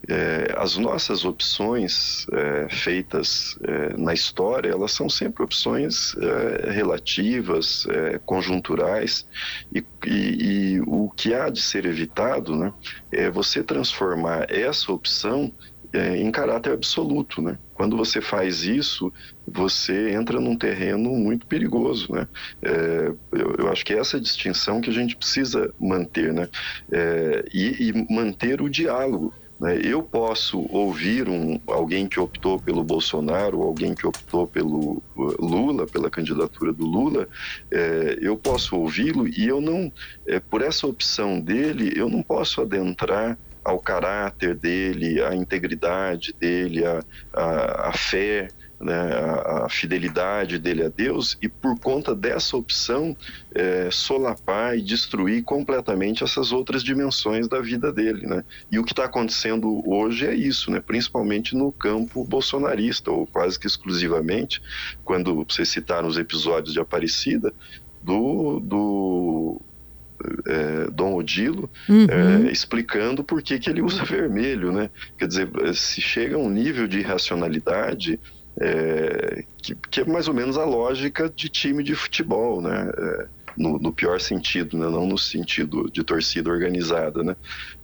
é, 0.07 0.53
as 0.55 0.77
nossas 0.77 1.25
opções 1.25 2.25
é, 2.31 2.67
feitas 2.69 3.57
é, 3.63 3.97
na 3.97 4.13
história, 4.13 4.69
elas 4.69 4.91
são 4.91 5.09
sempre 5.09 5.43
opções 5.43 6.15
é, 6.17 6.71
relativas, 6.71 7.85
conjunturais, 8.25 9.27
e, 9.73 9.83
e, 10.05 10.75
e, 10.75 10.81
o 10.81 11.09
que 11.15 11.33
há 11.33 11.49
de 11.49 11.61
ser 11.61 11.85
evitado 11.85 12.55
né, 12.55 12.73
é 13.11 13.29
você 13.29 13.63
transformar 13.63 14.47
essa 14.49 14.91
opção 14.91 15.51
em 15.93 16.29
caráter 16.31 16.73
absoluto, 16.73 17.41
né? 17.41 17.57
Quando 17.77 17.95
você 17.95 18.19
faz 18.19 18.63
isso, 18.63 19.13
você 19.47 20.09
entra 20.09 20.41
num 20.41 20.57
terreno 20.57 21.11
muito 21.11 21.45
perigoso, 21.45 22.11
né? 22.11 22.27
É, 22.59 23.13
eu, 23.31 23.55
eu, 23.59 23.71
acho 23.71 23.85
que 23.85 23.93
é 23.93 23.99
essa 23.99 24.19
distinção 24.19 24.81
que 24.81 24.89
a 24.89 24.93
gente 24.93 25.15
precisa 25.15 25.71
manter, 25.79 26.33
né? 26.33 26.49
É, 26.91 27.45
e, 27.53 27.89
e, 27.89 28.11
manter 28.11 28.63
o 28.63 28.69
diálogo. 28.69 29.31
Né? 29.59 29.79
Eu 29.83 30.01
posso 30.01 30.65
ouvir 30.71 31.29
um, 31.29 31.59
alguém 31.67 32.07
que 32.07 32.19
optou 32.19 32.59
pelo 32.59 32.83
Bolsonaro, 32.83 33.61
alguém 33.61 33.93
que 33.93 34.07
optou 34.07 34.47
pelo 34.47 35.03
uh, 35.15 35.45
Lula, 35.45 35.85
pela 35.85 36.09
candidatura 36.09 36.73
do 36.73 36.83
Lula, 36.83 37.27
é, 37.71 38.17
eu 38.19 38.35
posso 38.35 38.75
ouvi-lo 38.75 39.27
e 39.27 39.47
eu 39.47 39.61
não, 39.61 39.91
é, 40.25 40.39
por 40.39 40.63
essa 40.63 40.87
opção 40.87 41.39
dele, 41.39 41.93
eu 41.95 42.09
não 42.09 42.23
posso 42.23 42.59
adentrar 42.59 43.37
ao 43.67 43.79
caráter 43.79 44.55
dele, 44.55 45.21
à 45.21 45.35
integridade 45.35 46.33
dele, 46.39 46.85
à, 46.85 47.03
à, 47.33 47.89
à 47.89 47.91
fé 47.91 48.47
né, 48.79 48.93
a, 49.43 49.67
fidelidade 49.67 50.57
dele 50.57 50.85
a 50.85 50.89
Deus 50.89 51.37
e 51.41 51.49
por 51.49 51.77
conta 51.79 52.15
dessa 52.15 52.55
opção 52.55 53.15
é, 53.53 53.89
solapar 53.91 54.77
e 54.77 54.81
destruir 54.81 55.43
completamente 55.43 56.23
essas 56.23 56.53
outras 56.53 56.81
dimensões 56.81 57.47
da 57.49 57.59
vida 57.59 57.91
dele, 57.91 58.25
né? 58.25 58.43
E 58.71 58.79
o 58.79 58.85
que 58.85 58.93
está 58.93 59.05
acontecendo 59.05 59.83
hoje 59.85 60.27
é 60.27 60.33
isso, 60.33 60.71
né? 60.71 60.79
Principalmente 60.79 61.55
no 61.55 61.71
campo 61.71 62.23
bolsonarista 62.23 63.11
ou 63.11 63.27
quase 63.27 63.59
que 63.59 63.67
exclusivamente, 63.67 64.61
quando 65.03 65.43
vocês 65.43 65.67
citaram 65.67 66.07
os 66.07 66.17
episódios 66.17 66.73
de 66.73 66.79
Aparecida 66.79 67.51
do, 68.01 68.59
do 68.59 69.61
é, 70.45 70.91
Dom 70.91 71.15
Odilo 71.15 71.69
uhum. 71.87 72.07
é, 72.09 72.51
explicando 72.51 73.23
por 73.23 73.41
que, 73.41 73.59
que 73.59 73.69
ele 73.69 73.81
usa 73.81 74.03
vermelho, 74.05 74.71
né? 74.71 74.89
Quer 75.17 75.27
dizer, 75.27 75.49
se 75.73 76.01
chega 76.01 76.35
a 76.35 76.39
um 76.39 76.49
nível 76.49 76.87
de 76.87 76.99
irracionalidade 76.99 78.19
é, 78.59 79.43
que, 79.57 79.75
que, 79.75 80.01
é 80.01 80.05
mais 80.05 80.27
ou 80.27 80.33
menos 80.33 80.57
a 80.57 80.65
lógica 80.65 81.29
de 81.29 81.47
time 81.47 81.83
de 81.83 81.93
futebol, 81.93 82.61
né? 82.61 82.89
No, 83.57 83.79
no, 83.79 83.91
pior 83.91 84.21
sentido, 84.21 84.77
né? 84.77 84.87
não 84.87 85.07
no 85.07 85.17
sentido 85.17 85.89
de 85.91 86.03
torcida 86.03 86.49
organizada, 86.49 87.23
né? 87.23 87.35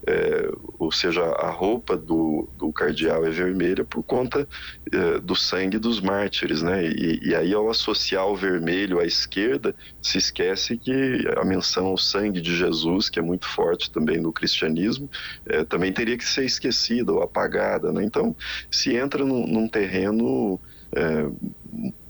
É, 0.05 0.51
ou 0.77 0.91
seja, 0.91 1.23
a 1.23 1.49
roupa 1.49 1.95
do, 1.95 2.49
do, 2.57 2.73
cardeal 2.73 3.25
é 3.25 3.29
vermelha 3.29 3.85
por 3.85 4.03
conta 4.03 4.47
é, 4.91 5.19
do 5.19 5.33
sangue 5.33 5.79
dos 5.79 6.01
mártires, 6.01 6.61
né? 6.61 6.85
E, 6.85 7.29
e, 7.29 7.33
aí 7.35 7.53
ao 7.53 7.69
associar 7.69 8.27
o 8.27 8.35
vermelho 8.35 8.99
à 8.99 9.05
esquerda, 9.05 9.73
se 10.01 10.17
esquece 10.17 10.77
que 10.77 11.25
a 11.37 11.45
menção 11.45 11.87
ao 11.87 11.97
sangue 11.97 12.41
de 12.41 12.55
Jesus, 12.55 13.09
que 13.09 13.17
é 13.17 13.21
muito 13.21 13.47
forte 13.47 13.89
também 13.89 14.19
no 14.19 14.33
cristianismo, 14.33 15.09
é, 15.45 15.63
também 15.63 15.91
teria 15.91 16.17
que 16.17 16.25
ser 16.25 16.45
esquecida 16.45 17.13
ou 17.13 17.23
apagada, 17.23 17.91
né? 17.91 18.03
Então, 18.03 18.35
se 18.69 18.95
entra 18.95 19.25
num, 19.25 19.47
num 19.47 19.67
terreno 19.67 20.59
é, 20.95 21.29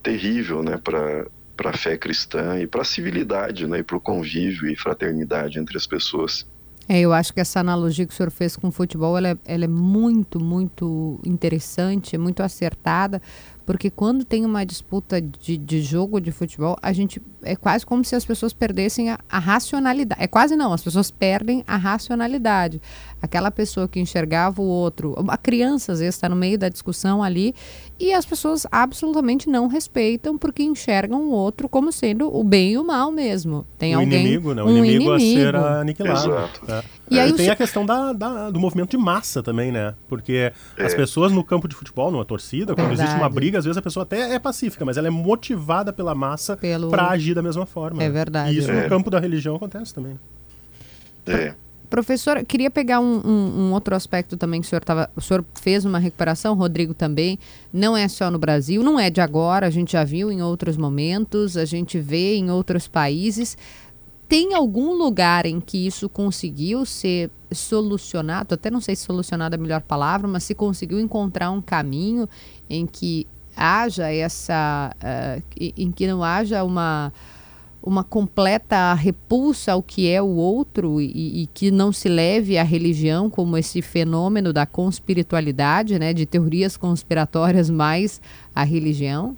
terrível, 0.02 0.64
né? 0.64 0.78
Para 0.78 1.28
para 1.56 1.70
a 1.72 1.74
fé 1.74 1.98
cristã 1.98 2.60
e 2.60 2.68
para 2.68 2.82
a 2.82 2.86
civilidade, 2.86 3.68
né, 3.68 3.80
e 3.80 3.84
para 3.84 3.98
o 3.98 4.02
convívio 4.02 4.70
e 4.70 4.76
fraternidade 4.76 5.60
entre 5.60 5.78
as 5.78 5.86
pessoas. 5.86 6.46
É, 6.88 7.00
eu 7.00 7.14
acho 7.14 7.34
que 7.34 7.40
essa 7.40 7.62
analogia 7.62 8.06
que 8.06 8.14
o 8.14 8.16
senhor 8.16 8.30
fez 8.30 8.58
com 8.58 8.68
o 8.68 8.72
futebol, 8.72 9.18
ela 9.18 9.30
é, 9.30 9.38
ela 9.46 9.64
é 9.64 9.68
muito, 9.68 10.38
muito 10.38 11.18
interessante, 11.24 12.18
muito 12.18 12.44
acertada, 12.44 13.22
porque 13.66 13.90
quando 13.90 14.26
tem 14.26 14.46
uma 14.46 14.66
disputa 14.66 15.22
de, 15.22 15.58
de 15.58 15.82
jogo 15.82 16.20
de 16.20 16.32
futebol, 16.32 16.78
a 16.82 16.92
gente 16.92 17.22
é 17.42 17.56
quase 17.56 17.86
como 17.86 18.04
se 18.04 18.16
as 18.16 18.26
pessoas 18.26 18.52
perdessem 18.52 19.10
a, 19.10 19.20
a 19.30 19.40
racionalidade. 19.40 20.22
É 20.22 20.28
quase 20.28 20.58
não, 20.58 20.74
as 20.74 20.84
pessoas 20.84 21.10
perdem 21.10 21.64
a 21.66 21.78
racionalidade. 21.78 22.82
Aquela 23.24 23.50
pessoa 23.50 23.88
que 23.88 24.02
enxergava 24.02 24.62
o 24.62 24.66
outro, 24.66 25.16
a 25.30 25.38
criança 25.38 25.94
às 25.94 26.00
vezes 26.00 26.16
está 26.16 26.28
no 26.28 26.36
meio 26.36 26.60
da 26.60 26.68
discussão 26.68 27.24
ali 27.24 27.56
e 27.98 28.12
as 28.12 28.26
pessoas 28.26 28.68
absolutamente 28.70 29.50
não 29.50 29.68
respeitam 29.68 30.38
porque 30.38 30.62
enxergam 30.62 31.22
o 31.22 31.32
outro 31.32 31.70
como 31.70 31.90
sendo 31.90 32.28
o 32.36 32.44
bem 32.44 32.74
e 32.74 32.78
o 32.78 32.84
mal 32.84 33.14
mesmo. 33.14 33.66
Tem 33.78 33.96
o 33.96 34.00
alguém 34.00 34.20
inimigo, 34.20 34.54
né? 34.54 34.62
O 34.62 34.66
um 34.66 34.72
inimigo, 34.72 35.14
inimigo, 35.14 35.14
a 35.14 35.20
ser 35.20 35.56
aniquilado. 35.56 36.32
Exato. 36.32 36.62
É. 36.70 36.84
E 37.10 37.18
aí 37.18 37.32
tem 37.32 37.50
a 37.50 37.56
questão 37.56 37.86
da, 37.86 38.12
da, 38.12 38.50
do 38.50 38.60
movimento 38.60 38.92
de 38.92 38.98
massa 38.98 39.42
também, 39.42 39.72
né? 39.72 39.94
Porque 40.10 40.52
é. 40.78 40.86
as 40.86 40.94
pessoas 40.94 41.32
no 41.32 41.46
campo 41.46 41.70
de 41.70 41.76
futebol, 41.76 42.12
numa 42.12 42.26
torcida, 42.26 42.76
quando 42.76 42.88
Verdade. 42.88 43.08
existe 43.08 43.22
uma 43.22 43.30
briga, 43.30 43.58
às 43.58 43.64
vezes 43.64 43.78
a 43.78 43.82
pessoa 43.82 44.04
até 44.04 44.34
é 44.34 44.40
pacífica, 44.40 44.84
mas 44.84 44.98
ela 44.98 45.08
é 45.08 45.12
motivada 45.12 45.94
pela 45.94 46.14
massa 46.14 46.58
Pelo... 46.58 46.90
para 46.90 47.08
agir 47.08 47.34
da 47.34 47.42
mesma 47.42 47.66
forma. 47.66 48.04
É 48.04 48.10
verdade. 48.10 48.54
E 48.54 48.58
isso 48.58 48.70
é. 48.70 48.84
no 48.84 48.90
campo 48.90 49.10
da 49.10 49.18
religião 49.18 49.56
acontece 49.56 49.94
também. 49.94 50.20
É. 51.26 51.54
Professor, 51.94 52.44
queria 52.44 52.72
pegar 52.72 53.00
um, 53.00 53.22
um, 53.24 53.54
um, 53.60 53.72
outro 53.72 53.96
aspecto 53.96 54.36
também 54.36 54.60
que 54.60 54.66
o 54.66 54.70
senhor 54.72 54.84
tava, 54.84 55.12
o 55.16 55.22
senhor 55.22 55.46
fez 55.54 55.86
uma 55.86 56.00
recuperação, 56.00 56.56
Rodrigo 56.56 56.92
também. 56.92 57.38
Não 57.72 57.96
é 57.96 58.08
só 58.08 58.32
no 58.32 58.40
Brasil, 58.40 58.82
não 58.82 59.00
é 59.00 59.12
de 59.12 59.22
agora, 59.22 59.68
a 59.68 59.70
gente 59.70 59.92
já 59.92 60.04
viu 60.04 60.32
em 60.32 60.42
outros 60.42 60.76
momentos, 60.76 61.56
a 61.56 61.66
gente 61.66 62.00
vê 62.00 62.36
em 62.36 62.50
outros 62.50 62.88
países. 62.88 63.56
Tem 64.28 64.56
algum 64.56 64.94
lugar 64.94 65.46
em 65.46 65.60
que 65.62 65.86
isso 65.86 66.10
conseguiu 66.10 66.84
ser 66.84 67.30
solucionado? 67.52 68.56
Até 68.56 68.72
não 68.72 68.82
sei 68.82 68.96
se 68.96 69.04
solucionado 69.04 69.54
é 69.56 69.60
a 69.60 69.62
melhor 69.62 69.82
palavra, 69.82 70.28
mas 70.28 70.46
se 70.46 70.56
conseguiu 70.56 71.00
encontrar 71.00 71.52
um 71.52 71.62
caminho 71.62 72.28
em 72.68 72.88
que 72.88 73.28
haja 73.56 74.12
essa, 74.12 74.96
uh, 74.98 75.44
em 75.78 75.92
que 75.92 76.08
não 76.08 76.24
haja 76.24 76.64
uma 76.64 77.14
uma 77.84 78.04
completa 78.04 78.94
repulsa 78.94 79.74
ao 79.74 79.84
que 79.84 80.10
é 80.10 80.22
o 80.22 80.28
outro 80.28 81.02
e, 81.02 81.44
e, 81.44 81.48
que 81.48 81.70
não 81.70 81.92
se 81.92 82.08
leve 82.08 82.58
a 82.58 82.64
religião 82.64 83.30
como 83.30 83.58
esse 83.58 83.82
fenômeno 83.82 84.54
da 84.54 84.66
conspiritualidade, 84.66 86.00
né, 86.00 86.14
de 86.14 86.26
teorias 86.26 86.78
conspiratórias 86.78 87.70
mais 87.70 88.22
a 88.56 88.64
religião? 88.64 89.36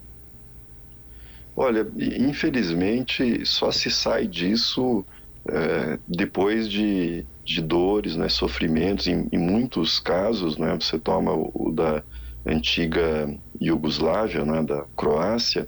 Olha, 1.58 1.88
infelizmente 1.98 3.46
só 3.46 3.72
se 3.72 3.90
sai 3.90 4.28
disso 4.28 5.04
é, 5.50 5.98
depois 6.08 6.70
de, 6.70 7.26
de 7.44 7.62
dores, 7.62 8.16
né, 8.16 8.30
sofrimentos. 8.30 9.08
Em, 9.08 9.28
em 9.32 9.40
muitos 9.40 10.00
casos, 10.00 10.56
né, 10.58 10.78
você 10.80 11.00
toma 11.00 11.34
o, 11.34 11.52
o 11.54 11.72
da 11.72 12.04
antiga 12.46 13.34
Iugoslávia, 13.60 14.46
né, 14.46 14.62
da 14.62 14.86
Croácia, 14.96 15.68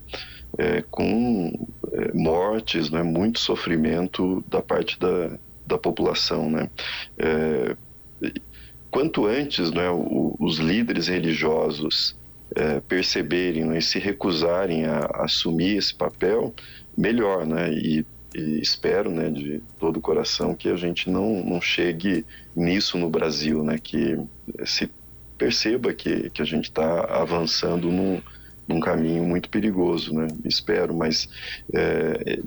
é, 0.57 0.83
com 0.89 1.53
é, 1.91 2.11
mortes, 2.13 2.89
né, 2.89 3.03
muito 3.03 3.39
sofrimento 3.39 4.43
da 4.47 4.61
parte 4.61 4.99
da, 4.99 5.37
da 5.65 5.77
população. 5.77 6.49
Né? 6.49 6.69
É, 7.17 7.75
quanto 8.89 9.27
antes 9.27 9.71
né, 9.71 9.89
o, 9.89 10.35
os 10.39 10.57
líderes 10.57 11.07
religiosos 11.07 12.15
é, 12.55 12.79
perceberem 12.79 13.65
né, 13.65 13.77
e 13.77 13.81
se 13.81 13.99
recusarem 13.99 14.85
a, 14.85 14.99
a, 14.99 15.25
assumir 15.25 15.77
esse 15.77 15.93
papel, 15.93 16.53
melhor. 16.97 17.45
Né? 17.45 17.71
E, 17.73 18.05
e 18.33 18.59
espero 18.59 19.11
né, 19.11 19.29
de 19.29 19.61
todo 19.79 19.97
o 19.97 20.01
coração 20.01 20.55
que 20.55 20.69
a 20.69 20.75
gente 20.75 21.09
não, 21.09 21.43
não 21.43 21.61
chegue 21.61 22.25
nisso 22.55 22.97
no 22.97 23.09
Brasil, 23.09 23.63
né? 23.63 23.77
que 23.77 24.17
se 24.65 24.89
perceba 25.37 25.93
que, 25.93 26.31
que 26.31 26.41
a 26.41 26.45
gente 26.45 26.65
está 26.65 27.01
avançando 27.21 27.91
num, 27.91 28.19
num 28.67 28.79
caminho 28.79 29.23
muito 29.23 29.49
perigoso, 29.49 30.13
né? 30.13 30.27
Espero, 30.43 30.93
mas 30.93 31.29
é, 31.73 32.39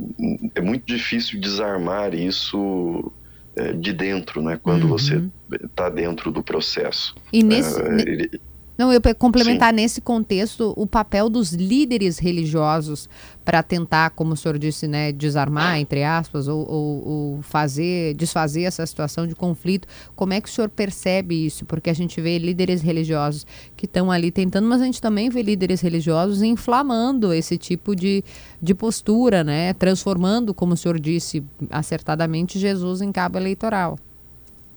é 0.54 0.60
muito 0.60 0.84
difícil 0.86 1.40
desarmar 1.40 2.14
isso 2.14 3.10
é, 3.56 3.72
de 3.72 3.92
dentro, 3.92 4.42
né? 4.42 4.58
Quando 4.62 4.84
uhum. 4.84 4.88
você 4.90 5.22
está 5.64 5.88
dentro 5.88 6.30
do 6.30 6.42
processo. 6.42 7.14
E 7.32 7.42
nesse, 7.42 7.80
é, 7.80 8.00
ele, 8.02 8.40
não, 8.80 8.90
eu 8.90 9.00
complementar 9.14 9.74
Sim. 9.74 9.76
nesse 9.76 10.00
contexto 10.00 10.72
o 10.74 10.86
papel 10.86 11.28
dos 11.28 11.52
líderes 11.52 12.18
religiosos 12.18 13.10
para 13.44 13.62
tentar, 13.62 14.08
como 14.08 14.32
o 14.32 14.36
senhor 14.38 14.58
disse, 14.58 14.88
né, 14.88 15.12
desarmar, 15.12 15.78
entre 15.78 16.02
aspas, 16.02 16.48
ou, 16.48 16.66
ou, 16.66 17.08
ou, 17.08 17.42
fazer, 17.42 18.14
desfazer 18.14 18.62
essa 18.62 18.86
situação 18.86 19.26
de 19.26 19.34
conflito. 19.34 19.86
Como 20.16 20.32
é 20.32 20.40
que 20.40 20.48
o 20.48 20.50
senhor 20.50 20.70
percebe 20.70 21.44
isso? 21.44 21.66
Porque 21.66 21.90
a 21.90 21.92
gente 21.92 22.22
vê 22.22 22.38
líderes 22.38 22.80
religiosos 22.80 23.46
que 23.76 23.84
estão 23.84 24.10
ali 24.10 24.30
tentando, 24.30 24.66
mas 24.66 24.80
a 24.80 24.86
gente 24.86 25.02
também 25.02 25.28
vê 25.28 25.42
líderes 25.42 25.82
religiosos 25.82 26.40
inflamando 26.40 27.34
esse 27.34 27.58
tipo 27.58 27.94
de, 27.94 28.24
de 28.62 28.74
postura, 28.74 29.44
né? 29.44 29.74
Transformando, 29.74 30.54
como 30.54 30.72
o 30.72 30.76
senhor 30.78 30.98
disse 30.98 31.44
acertadamente, 31.68 32.58
Jesus 32.58 33.02
em 33.02 33.12
cabo 33.12 33.36
eleitoral. 33.36 33.98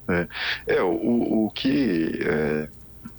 É, 0.10 0.28
é 0.68 0.84
o, 0.84 1.46
o 1.46 1.52
que 1.56 2.20
é 2.22 2.68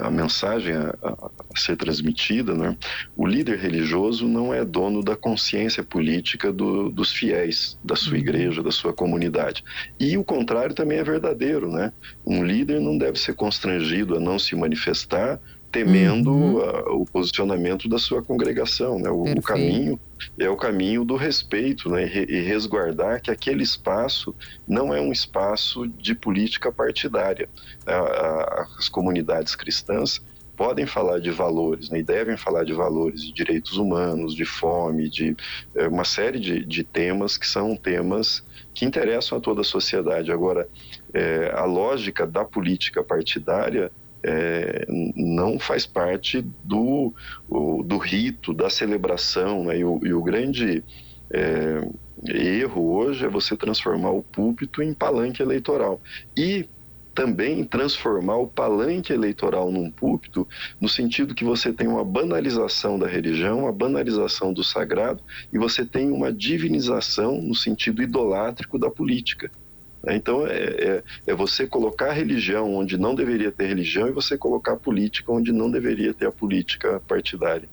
a 0.06 0.10
mensagem 0.10 0.74
a, 0.74 0.94
a, 1.02 1.30
ser 1.56 1.76
transmitida, 1.76 2.54
né? 2.54 2.76
o 3.16 3.26
líder 3.26 3.58
religioso 3.58 4.28
não 4.28 4.52
é 4.52 4.64
dono 4.64 5.02
da 5.02 5.16
consciência 5.16 5.82
política 5.82 6.52
do, 6.52 6.90
dos 6.90 7.10
fiéis, 7.10 7.78
da 7.82 7.96
sua 7.96 8.12
uhum. 8.12 8.18
igreja, 8.18 8.62
da 8.62 8.70
sua 8.70 8.92
comunidade. 8.92 9.64
E 9.98 10.16
o 10.18 10.24
contrário 10.24 10.74
também 10.74 10.98
é 10.98 11.04
verdadeiro. 11.04 11.70
Né? 11.70 11.92
Um 12.24 12.44
líder 12.44 12.80
não 12.80 12.98
deve 12.98 13.18
ser 13.18 13.34
constrangido 13.34 14.16
a 14.16 14.20
não 14.20 14.38
se 14.38 14.54
manifestar 14.54 15.40
temendo 15.74 16.30
uhum. 16.30 16.60
a, 16.60 16.92
o 16.92 17.04
posicionamento 17.04 17.88
da 17.88 17.98
sua 17.98 18.22
congregação. 18.22 18.96
Né? 19.00 19.10
O, 19.10 19.24
o, 19.24 19.42
caminho 19.42 19.98
é 20.38 20.48
o 20.48 20.56
caminho 20.56 21.04
do 21.04 21.16
respeito 21.16 21.90
né? 21.90 22.06
e, 22.06 22.36
e 22.36 22.40
resguardar 22.42 23.20
que 23.20 23.28
aquele 23.28 23.64
espaço 23.64 24.32
não 24.68 24.94
é 24.94 25.00
um 25.00 25.10
espaço 25.10 25.88
de 25.88 26.14
política 26.14 26.70
partidária. 26.70 27.48
A, 27.84 27.92
a, 27.92 28.66
as 28.78 28.88
comunidades 28.88 29.56
cristãs 29.56 30.22
podem 30.56 30.86
falar 30.86 31.18
de 31.18 31.32
valores 31.32 31.90
né, 31.90 31.98
e 31.98 32.02
devem 32.04 32.36
falar 32.36 32.62
de 32.62 32.72
valores 32.72 33.22
de 33.22 33.32
direitos 33.32 33.76
humanos, 33.76 34.32
de 34.32 34.44
fome, 34.44 35.08
de 35.08 35.36
é, 35.74 35.88
uma 35.88 36.04
série 36.04 36.38
de, 36.38 36.64
de, 36.64 36.84
temas 36.84 37.36
que 37.36 37.48
são 37.48 37.74
temas 37.74 38.44
que 38.72 38.84
interessam 38.84 39.38
a 39.38 39.40
toda 39.40 39.62
a 39.62 39.64
sociedade. 39.64 40.30
Agora, 40.30 40.68
é, 41.12 41.52
a 41.52 41.64
lógica 41.64 42.24
da 42.24 42.44
política 42.44 43.02
partidária 43.02 43.90
é, 44.24 44.86
não 45.14 45.58
faz 45.58 45.86
parte 45.86 46.42
do, 46.64 47.12
do 47.84 47.98
rito, 47.98 48.54
da 48.54 48.70
celebração. 48.70 49.64
Né? 49.64 49.78
E, 49.78 49.84
o, 49.84 50.00
e 50.02 50.14
o 50.14 50.22
grande 50.22 50.82
é, 51.30 51.86
erro 52.26 52.94
hoje 52.94 53.26
é 53.26 53.28
você 53.28 53.56
transformar 53.56 54.10
o 54.10 54.22
púlpito 54.22 54.82
em 54.82 54.94
palanque 54.94 55.42
eleitoral. 55.42 56.00
E 56.36 56.66
também 57.14 57.62
transformar 57.64 58.38
o 58.38 58.46
palanque 58.46 59.12
eleitoral 59.12 59.70
num 59.70 59.88
púlpito, 59.88 60.48
no 60.80 60.88
sentido 60.88 61.34
que 61.34 61.44
você 61.44 61.72
tem 61.72 61.86
uma 61.86 62.04
banalização 62.04 62.98
da 62.98 63.06
religião, 63.06 63.60
uma 63.60 63.72
banalização 63.72 64.52
do 64.52 64.64
sagrado, 64.64 65.22
e 65.52 65.58
você 65.58 65.84
tem 65.84 66.10
uma 66.10 66.32
divinização 66.32 67.40
no 67.40 67.54
sentido 67.54 68.02
idolátrico 68.02 68.78
da 68.78 68.90
política. 68.90 69.50
Então, 70.08 70.46
é, 70.46 70.52
é, 70.52 71.02
é, 71.26 71.34
você 71.34 71.66
colocar 71.66 72.12
religião 72.12 72.74
onde 72.74 72.98
não 72.98 73.14
deveria 73.14 73.50
ter 73.50 73.66
religião 73.66 74.08
e 74.08 74.12
você 74.12 74.36
colocar 74.36 74.76
política 74.76 75.32
onde 75.32 75.52
não 75.52 75.70
deveria 75.70 76.12
ter 76.12 76.26
a 76.26 76.32
política 76.32 77.00
partidária. 77.06 77.68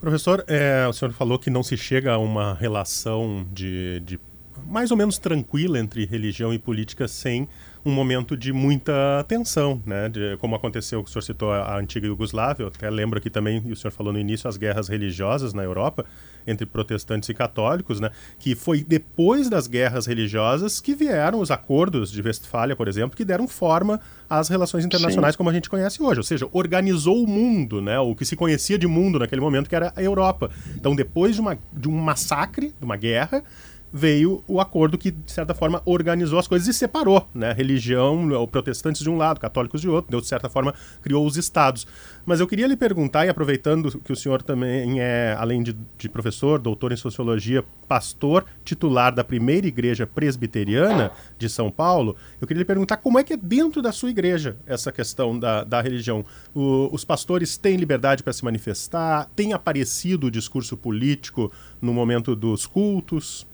Professor, 0.00 0.44
é, 0.46 0.86
o 0.86 0.92
senhor 0.92 1.12
falou 1.12 1.38
que 1.38 1.50
não 1.50 1.62
se 1.62 1.76
chega 1.76 2.12
a 2.12 2.18
uma 2.18 2.54
relação 2.54 3.44
de, 3.52 4.00
de 4.00 4.20
mais 4.66 4.90
ou 4.90 4.96
menos 4.96 5.18
tranquila 5.18 5.78
entre 5.78 6.04
religião 6.04 6.52
e 6.52 6.58
política 6.58 7.08
sem 7.08 7.48
um 7.84 7.92
momento 7.92 8.36
de 8.36 8.52
muita 8.52 9.24
tensão, 9.28 9.82
né? 9.86 10.08
De, 10.08 10.36
como 10.38 10.54
aconteceu, 10.54 11.00
o 11.00 11.06
senhor 11.06 11.22
citou 11.22 11.52
a, 11.52 11.74
a 11.74 11.78
antiga 11.78 12.06
Iugoslávia, 12.06 12.64
eu 12.64 12.68
até 12.68 12.88
lembro 12.90 13.18
aqui 13.18 13.30
também, 13.30 13.62
e 13.64 13.72
o 13.72 13.76
senhor 13.76 13.92
falou 13.92 14.12
no 14.12 14.18
início, 14.18 14.48
as 14.48 14.56
guerras 14.56 14.88
religiosas 14.88 15.54
na 15.54 15.62
Europa, 15.62 16.04
entre 16.46 16.64
protestantes 16.66 17.28
e 17.28 17.34
católicos, 17.34 18.00
né? 18.00 18.10
Que 18.38 18.54
foi 18.54 18.82
depois 18.82 19.48
das 19.50 19.66
guerras 19.66 20.06
religiosas 20.06 20.80
que 20.80 20.94
vieram 20.94 21.40
os 21.40 21.50
acordos 21.50 22.10
de 22.10 22.22
Westfália, 22.22 22.74
por 22.74 22.88
exemplo, 22.88 23.16
que 23.16 23.24
deram 23.24 23.46
forma 23.46 24.00
às 24.28 24.48
relações 24.48 24.84
internacionais 24.84 25.34
Sim. 25.34 25.38
como 25.38 25.50
a 25.50 25.52
gente 25.52 25.68
conhece 25.68 26.02
hoje. 26.02 26.20
Ou 26.20 26.24
seja, 26.24 26.48
organizou 26.52 27.22
o 27.22 27.26
mundo, 27.26 27.82
né? 27.82 27.98
O 27.98 28.14
que 28.14 28.24
se 28.24 28.36
conhecia 28.36 28.78
de 28.78 28.86
mundo 28.86 29.18
naquele 29.18 29.40
momento, 29.40 29.68
que 29.68 29.76
era 29.76 29.92
a 29.94 30.02
Europa. 30.02 30.50
Então, 30.74 30.94
depois 30.94 31.34
de, 31.34 31.40
uma, 31.40 31.58
de 31.72 31.88
um 31.88 31.96
massacre, 31.96 32.74
de 32.78 32.84
uma 32.84 32.96
guerra, 32.96 33.44
veio 33.92 34.42
o 34.46 34.60
acordo 34.60 34.98
que, 34.98 35.10
de 35.10 35.32
certa 35.32 35.54
forma, 35.54 35.82
organizou 35.84 36.38
as 36.38 36.46
coisas 36.46 36.68
e 36.68 36.74
separou, 36.74 37.26
né? 37.34 37.52
Religião, 37.52 38.46
protestantes 38.50 39.02
de 39.02 39.10
um 39.10 39.16
lado, 39.16 39.40
católicos 39.40 39.80
de 39.80 39.88
outro, 39.88 40.10
deu, 40.10 40.20
de 40.20 40.26
certa 40.26 40.48
forma, 40.48 40.74
criou 41.02 41.26
os 41.26 41.36
estados. 41.36 41.86
Mas 42.26 42.40
eu 42.40 42.46
queria 42.46 42.66
lhe 42.66 42.76
perguntar, 42.76 43.26
e 43.26 43.28
aproveitando 43.28 43.98
que 44.00 44.12
o 44.12 44.16
senhor 44.16 44.42
também 44.42 45.00
é, 45.00 45.34
além 45.38 45.62
de, 45.62 45.76
de 45.96 46.08
professor, 46.08 46.58
doutor 46.58 46.92
em 46.92 46.96
sociologia, 46.96 47.64
pastor 47.86 48.44
titular 48.64 49.14
da 49.14 49.24
primeira 49.24 49.66
igreja 49.66 50.06
presbiteriana 50.06 51.10
de 51.38 51.48
São 51.48 51.70
Paulo, 51.70 52.16
eu 52.40 52.46
queria 52.46 52.60
lhe 52.60 52.66
perguntar 52.66 52.98
como 52.98 53.18
é 53.18 53.24
que 53.24 53.32
é 53.32 53.36
dentro 53.36 53.80
da 53.80 53.92
sua 53.92 54.10
igreja 54.10 54.56
essa 54.66 54.92
questão 54.92 55.38
da, 55.38 55.64
da 55.64 55.80
religião. 55.80 56.24
O, 56.54 56.90
os 56.92 57.04
pastores 57.04 57.56
têm 57.56 57.76
liberdade 57.76 58.22
para 58.22 58.32
se 58.32 58.44
manifestar? 58.44 59.30
Tem 59.34 59.52
aparecido 59.52 60.26
o 60.26 60.30
discurso 60.30 60.76
político 60.76 61.50
no 61.80 61.94
momento 61.94 62.36
dos 62.36 62.66
cultos? 62.66 63.46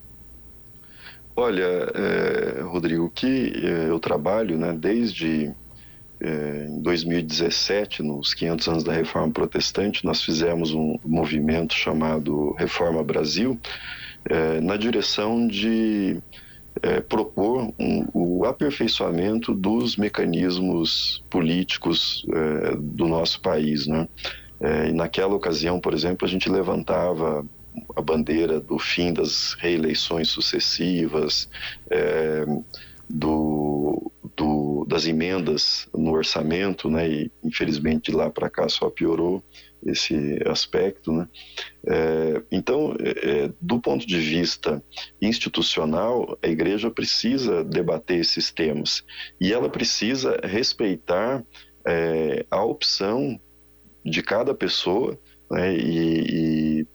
Olha, 1.37 1.65
é, 1.65 2.61
Rodrigo, 2.63 3.11
que 3.11 3.53
é, 3.57 3.91
eu 3.91 3.99
trabalho 3.99 4.57
né, 4.57 4.73
desde 4.73 5.53
é, 6.21 6.67
2017, 6.81 8.05
nos 8.05 8.33
500 8.35 8.69
anos 8.69 8.85
da 8.85 8.93
Reforma 8.93 9.33
Protestante, 9.33 10.05
nós 10.05 10.23
fizemos 10.23 10.73
um 10.73 10.97
movimento 11.05 11.75
chamado 11.75 12.53
Reforma 12.53 13.03
Brasil, 13.03 13.59
é, 14.25 14.61
na 14.61 14.77
direção 14.77 15.47
de 15.47 16.23
é, 16.83 17.01
propor 17.01 17.73
um, 17.81 18.07
o 18.15 18.45
aperfeiçoamento 18.45 19.53
dos 19.53 19.97
mecanismos 19.97 21.23
políticos 21.29 22.25
é, 22.33 22.77
do 22.77 23.09
nosso 23.09 23.41
país. 23.41 23.89
Né? 23.89 24.09
E 24.89 24.93
naquela 24.93 25.35
ocasião, 25.35 25.79
por 25.79 25.93
exemplo, 25.93 26.27
a 26.27 26.31
gente 26.31 26.49
levantava 26.49 27.45
a 27.97 28.03
bandeira 28.03 28.61
do 28.61 28.79
fim 28.79 29.13
das 29.13 29.55
reeleições 29.55 30.29
sucessivas, 30.29 31.49
é, 31.91 32.45
do, 33.09 34.11
do, 34.37 34.85
das 34.89 35.07
emendas 35.07 35.89
no 35.95 36.13
orçamento, 36.13 36.89
né, 36.89 37.09
e 37.09 37.33
infelizmente 37.43 38.11
de 38.11 38.17
lá 38.17 38.31
para 38.31 38.49
cá 38.49 38.69
só 38.69 38.89
piorou 38.89 39.43
esse 39.85 40.41
aspecto. 40.47 41.13
Né? 41.13 41.29
É, 41.87 42.43
então, 42.51 42.97
é, 42.99 43.51
do 43.61 43.79
ponto 43.81 44.07
de 44.07 44.19
vista 44.19 44.83
institucional, 45.21 46.39
a 46.43 46.49
igreja 46.49 46.91
precisa 46.91 47.63
debater 47.63 48.19
esses 48.19 48.51
temas 48.51 49.05
e 49.41 49.53
ela 49.53 49.69
precisa 49.69 50.41
respeitar 50.43 51.45
é, 51.87 52.47
a 52.51 52.65
opção 52.65 53.39
de 54.05 54.23
cada 54.23 54.55
pessoa 54.55 55.19
né, 55.51 55.77
e, 55.77 56.81
e 56.81 56.87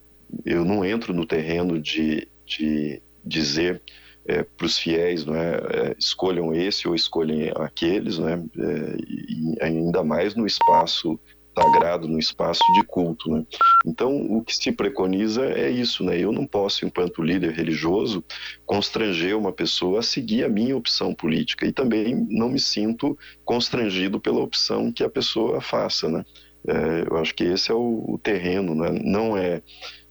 eu 0.46 0.63
não 0.65 0.84
entro 0.84 1.13
no 1.13 1.26
terreno 1.26 1.80
de, 1.80 2.28
de 2.46 3.02
dizer 3.24 3.82
é, 4.26 4.44
para 4.44 4.65
os 4.65 4.78
fiéis, 4.78 5.26
não 5.26 5.36
é, 5.36 5.56
é, 5.56 5.96
escolham 5.98 6.54
esse 6.54 6.88
ou 6.88 6.94
escolhem 6.94 7.52
aqueles, 7.56 8.20
não 8.20 8.30
é, 8.30 8.34
é, 8.34 8.98
e 9.00 9.56
ainda 9.62 10.04
mais 10.04 10.36
no 10.36 10.46
espaço 10.46 11.20
sagrado, 11.58 12.08
no 12.08 12.20
espaço 12.20 12.62
de 12.74 12.84
culto, 12.84 13.30
né? 13.30 13.46
Então, 13.86 14.15
o 14.15 14.44
que 14.44 14.56
se 14.56 14.72
preconiza 14.72 15.46
é 15.46 15.70
isso, 15.70 16.04
né? 16.04 16.18
Eu 16.18 16.32
não 16.32 16.46
posso, 16.46 16.86
enquanto 16.86 17.24
líder 17.24 17.52
religioso, 17.52 18.24
constranger 18.65 19.38
uma 19.38 19.52
pessoa 19.52 20.00
a 20.00 20.04
seguir 20.04 20.46
a 20.46 20.50
minha 20.50 20.78
opção 20.78 21.13
política 21.13 21.65
e 21.65 21.72
também 21.72 22.15
não 22.30 22.50
me 22.50 22.60
sinto 22.60 23.18
constrangido 23.44 24.20
pela 24.20 24.39
opção 24.39 24.92
que 24.92 25.04
a 25.04 25.10
pessoa 25.10 25.60
faça, 25.60 26.08
né? 26.08 26.24
É, 26.68 27.06
eu 27.10 27.18
acho 27.18 27.34
que 27.34 27.44
esse 27.44 27.72
é 27.72 27.74
o, 27.74 28.06
o 28.08 28.20
terreno, 28.22 28.76
né? 28.76 28.89
Não 29.04 29.36
é 29.36 29.62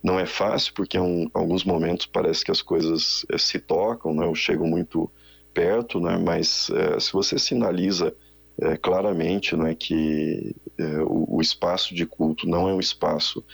não 0.02 0.18
é 0.18 0.26
fácil, 0.26 0.72
porque 0.74 0.96
em 0.96 1.30
alguns 1.34 1.64
momentos 1.64 2.06
parece 2.06 2.44
que 2.44 2.50
as 2.50 2.62
coisas 2.62 3.24
é, 3.32 3.38
se 3.38 3.58
tocam, 3.58 4.14
né, 4.14 4.26
ou 4.26 4.34
chegam 4.34 4.66
muito 4.66 5.10
perto, 5.52 6.00
né, 6.00 6.16
mas 6.16 6.70
é, 6.70 7.00
se 7.00 7.12
você 7.12 7.38
sinaliza 7.38 8.14
é, 8.60 8.76
claramente 8.76 9.56
né, 9.56 9.74
que 9.74 10.54
o, 11.06 11.36
o, 11.36 11.40
espaço 11.40 11.94
de 11.94 12.06
culto 12.06 12.48
não 12.48 12.68
é 12.68 12.74
um 12.74 12.80
espaço 12.80 13.44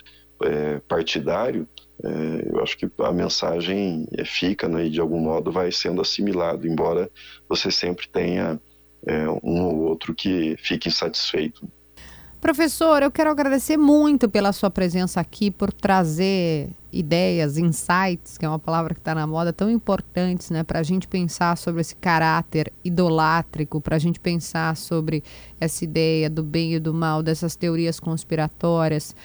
partidário, 0.88 1.66
eu 2.02 2.62
acho 2.62 2.76
que 2.76 2.90
a 2.98 3.12
mensagem 3.12 4.06
fica 4.26 4.68
né, 4.68 4.86
e 4.86 4.90
de 4.90 5.00
algum 5.00 5.20
modo 5.20 5.50
vai 5.50 5.72
sendo 5.72 6.02
assimilado, 6.02 6.66
embora 6.66 7.10
você 7.48 7.70
sempre 7.70 8.06
tenha 8.08 8.60
um 9.42 9.62
ou 9.62 9.82
outro 9.84 10.14
que 10.14 10.54
fique 10.58 10.88
insatisfeito. 10.88 11.66
Professor, 12.44 13.02
eu 13.02 13.10
quero 13.10 13.30
agradecer 13.30 13.78
muito 13.78 14.28
pela 14.28 14.52
sua 14.52 14.68
presença 14.68 15.18
aqui, 15.18 15.50
por 15.50 15.72
trazer 15.72 16.68
ideias, 16.92 17.56
insights, 17.56 18.36
que 18.36 18.44
é 18.44 18.48
uma 18.48 18.58
palavra 18.58 18.92
que 18.92 19.00
está 19.00 19.14
na 19.14 19.26
moda, 19.26 19.50
tão 19.50 19.70
importantes 19.70 20.50
né, 20.50 20.62
para 20.62 20.78
a 20.78 20.82
gente 20.82 21.08
pensar 21.08 21.56
sobre 21.56 21.80
esse 21.80 21.96
caráter 21.96 22.70
idolátrico, 22.84 23.80
para 23.80 23.96
a 23.96 23.98
gente 23.98 24.20
pensar 24.20 24.76
sobre 24.76 25.24
essa 25.58 25.84
ideia 25.84 26.28
do 26.28 26.42
bem 26.42 26.74
e 26.74 26.78
do 26.78 26.92
mal, 26.92 27.22
dessas 27.22 27.56
teorias 27.56 27.98
conspiratórias, 27.98 29.16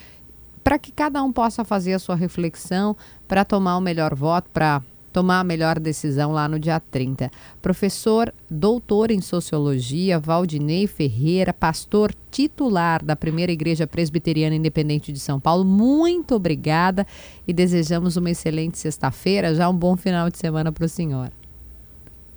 para 0.63 0.79
que 0.79 0.89
cada 0.89 1.21
um 1.21 1.33
possa 1.33 1.65
fazer 1.65 1.95
a 1.95 1.99
sua 1.99 2.15
reflexão 2.15 2.95
para 3.27 3.43
tomar 3.43 3.75
o 3.75 3.81
melhor 3.81 4.15
voto, 4.15 4.49
para 4.49 4.81
tomar 5.11 5.39
a 5.39 5.43
melhor 5.43 5.79
decisão 5.79 6.31
lá 6.31 6.47
no 6.47 6.59
dia 6.59 6.79
30. 6.79 7.31
Professor, 7.61 8.33
doutor 8.49 9.11
em 9.11 9.21
sociologia, 9.21 10.19
Valdinei 10.19 10.87
Ferreira, 10.87 11.53
pastor 11.53 12.13
titular 12.31 13.03
da 13.03 13.15
Primeira 13.15 13.51
Igreja 13.51 13.87
Presbiteriana 13.87 14.55
Independente 14.55 15.11
de 15.11 15.19
São 15.19 15.39
Paulo, 15.39 15.65
muito 15.65 16.35
obrigada 16.35 17.05
e 17.47 17.53
desejamos 17.53 18.17
uma 18.17 18.29
excelente 18.29 18.77
sexta-feira, 18.77 19.53
já 19.55 19.67
um 19.69 19.75
bom 19.75 19.95
final 19.95 20.29
de 20.29 20.37
semana 20.37 20.71
para 20.71 20.85
o 20.85 20.89
senhor. 20.89 21.31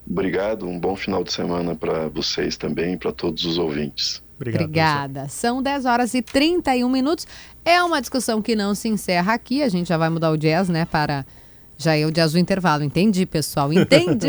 Obrigado, 0.08 0.66
um 0.66 0.78
bom 0.78 0.96
final 0.96 1.22
de 1.22 1.32
semana 1.32 1.74
para 1.74 2.08
vocês 2.08 2.56
também 2.56 2.94
e 2.94 2.96
para 2.96 3.12
todos 3.12 3.44
os 3.44 3.56
ouvintes. 3.56 4.22
Obrigado, 4.36 4.62
Obrigada. 4.62 5.20
Professor. 5.20 5.40
São 5.40 5.62
10 5.62 5.84
horas 5.84 6.14
e 6.14 6.22
31 6.22 6.88
minutos. 6.88 7.26
É 7.64 7.82
uma 7.82 8.00
discussão 8.00 8.42
que 8.42 8.56
não 8.56 8.74
se 8.74 8.88
encerra 8.88 9.34
aqui. 9.34 9.62
A 9.62 9.68
gente 9.68 9.88
já 9.88 9.96
vai 9.96 10.10
mudar 10.10 10.32
o 10.32 10.36
jazz, 10.36 10.68
né, 10.68 10.84
para 10.84 11.24
já 11.82 11.98
eu 11.98 12.10
de 12.10 12.20
azul 12.20 12.38
intervalo. 12.40 12.84
Entendi, 12.84 13.26
pessoal. 13.26 13.70
Entendi. 13.72 14.28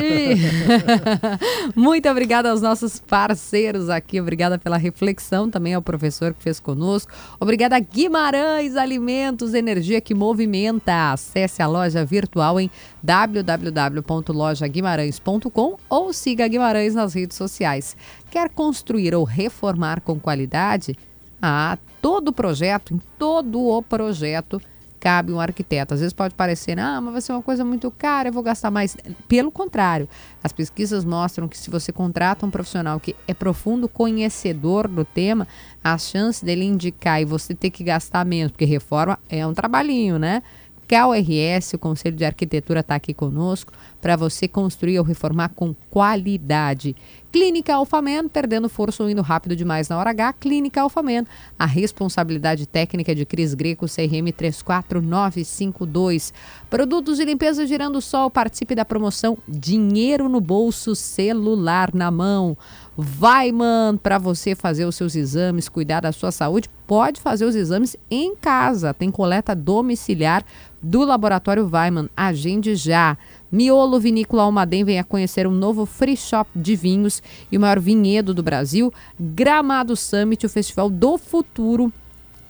Muito 1.76 2.10
obrigada 2.10 2.50
aos 2.50 2.62
nossos 2.62 3.00
parceiros 3.00 3.90
aqui. 3.90 4.20
Obrigada 4.20 4.58
pela 4.58 4.78
reflexão 4.78 5.48
também 5.50 5.74
ao 5.74 5.82
professor 5.82 6.34
que 6.34 6.42
fez 6.42 6.58
conosco. 6.60 7.12
Obrigada 7.40 7.76
a 7.76 7.80
Guimarães 7.80 8.76
Alimentos, 8.76 9.54
energia 9.54 10.02
que 10.02 10.16
movimenta. 10.16 11.14
Acesse 11.14 11.62
a 11.62 11.68
loja 11.68 12.04
virtual 12.04 12.60
em 12.60 12.72
www.lojaguimarães.com 13.02 15.78
ou 15.90 16.12
siga 16.12 16.46
Guimarães 16.48 16.96
nas 16.96 17.14
redes 17.14 17.38
sociais. 17.38 17.96
Quer 18.32 18.50
construir 18.50 19.14
ou 19.14 19.24
reformar 19.24 20.02
com 20.02 20.20
qualidade? 20.20 20.98
Ah, 21.42 21.78
todo 22.02 22.34
projeto, 22.34 22.94
em 22.94 23.02
todo 23.20 23.62
o 23.62 23.82
projeto 23.84 24.62
cabe 25.04 25.34
um 25.34 25.40
arquiteto. 25.42 25.94
Às 25.94 26.00
vezes 26.00 26.14
pode 26.14 26.34
parecer, 26.34 26.80
ah, 26.80 27.02
mas 27.02 27.12
vai 27.12 27.22
ser 27.22 27.34
uma 27.34 27.42
coisa 27.42 27.66
muito 27.66 27.92
cara, 27.92 28.30
eu 28.30 28.34
vou 28.34 28.42
gastar 28.42 28.72
mais. 28.72 28.96
Pelo 29.28 29.52
contrário, 29.52 30.08
as 30.42 30.54
pesquisas 30.54 31.04
mostram 31.04 31.46
que 31.46 31.58
se 31.58 31.70
você 31.70 31.92
contrata 31.92 32.46
um 32.46 32.50
profissional 32.50 33.02
que 33.02 33.14
é 33.28 33.34
profundo 33.34 33.90
conhecedor 33.90 34.88
do 34.88 35.04
tema, 35.04 35.46
a 35.84 35.98
chance 35.98 36.46
dele 36.46 36.64
indicar 36.64 37.22
e 37.22 37.26
você 37.26 37.54
ter 37.54 37.70
que 37.70 37.84
gastar 37.84 38.26
menos, 38.26 38.54
porque 38.54 38.64
reforma 38.64 39.20
é 39.28 39.46
um 39.46 39.54
trabalhinho, 39.54 40.18
né? 40.18 40.42
KRS, 40.88 41.76
o 41.76 41.80
Conselho 41.80 42.16
de 42.16 42.26
Arquitetura 42.26 42.80
está 42.82 42.96
aqui 42.96 43.14
conosco 43.14 43.72
para 44.02 44.16
você 44.16 44.48
construir 44.48 45.00
ou 45.00 45.06
reformar 45.06 45.50
com 45.50 45.74
qualidade. 45.90 46.96
Clínica 47.32 47.74
Alfamen, 47.74 48.28
perdendo 48.28 48.70
força 48.70 49.02
ou 49.02 49.10
indo 49.10 49.24
rápido 49.24 49.56
demais 49.56 49.90
na 49.90 49.98
hora 49.98 50.12
H. 50.12 50.34
Clínica 50.34 50.82
Alfamen, 50.82 51.26
a 51.58 51.66
responsabilidade 51.66 52.68
técnica 52.68 53.16
de 53.16 53.26
Cris 53.26 53.56
Greco, 53.56 53.88
CRM 53.88 54.32
34952. 54.38 56.32
Produtos 56.70 57.18
de 57.18 57.26
limpeza 57.26 57.66
girando 57.66 58.00
sol, 58.02 58.30
participe 58.30 58.76
da 58.76 58.86
promoção 58.86 59.36
Dinheiro 59.48 60.30
no 60.30 60.40
bolso, 60.40 60.94
celular 60.94 61.92
na 61.92 62.12
mão. 62.12 62.56
Weiman, 62.98 63.98
para 63.98 64.20
você 64.20 64.54
fazer 64.54 64.86
os 64.86 64.96
seus 64.96 65.16
exames, 65.16 65.68
cuidar 65.68 66.02
da 66.02 66.12
sua 66.12 66.32
saúde, 66.32 66.70
pode 66.86 67.20
fazer 67.20 67.46
os 67.46 67.56
exames 67.56 67.98
em 68.10 68.36
casa. 68.36 68.94
Tem 68.94 69.10
coleta 69.10 69.56
domiciliar 69.56 70.46
do 70.82 71.04
Laboratório 71.04 71.68
Weiman. 71.72 72.10
Agende 72.16 72.76
já. 72.76 73.18
Miolo 73.52 74.00
Vinícola 74.00 74.44
Almaden 74.44 74.84
venha 74.84 75.04
conhecer 75.04 75.48
um 75.48 75.52
novo 75.52 75.86
free 75.86 76.18
shop 76.18 76.50
de 76.56 76.76
vinhos 76.76 77.22
e 77.52 77.58
o 77.58 77.60
maior 77.62 77.80
vinhedo 77.80 78.34
do 78.34 78.44
Brasil. 78.44 78.94
Gramado 79.20 79.96
Summit, 79.96 80.46
o 80.46 80.50
festival 80.50 80.90
do 80.90 81.18
futuro 81.18 81.92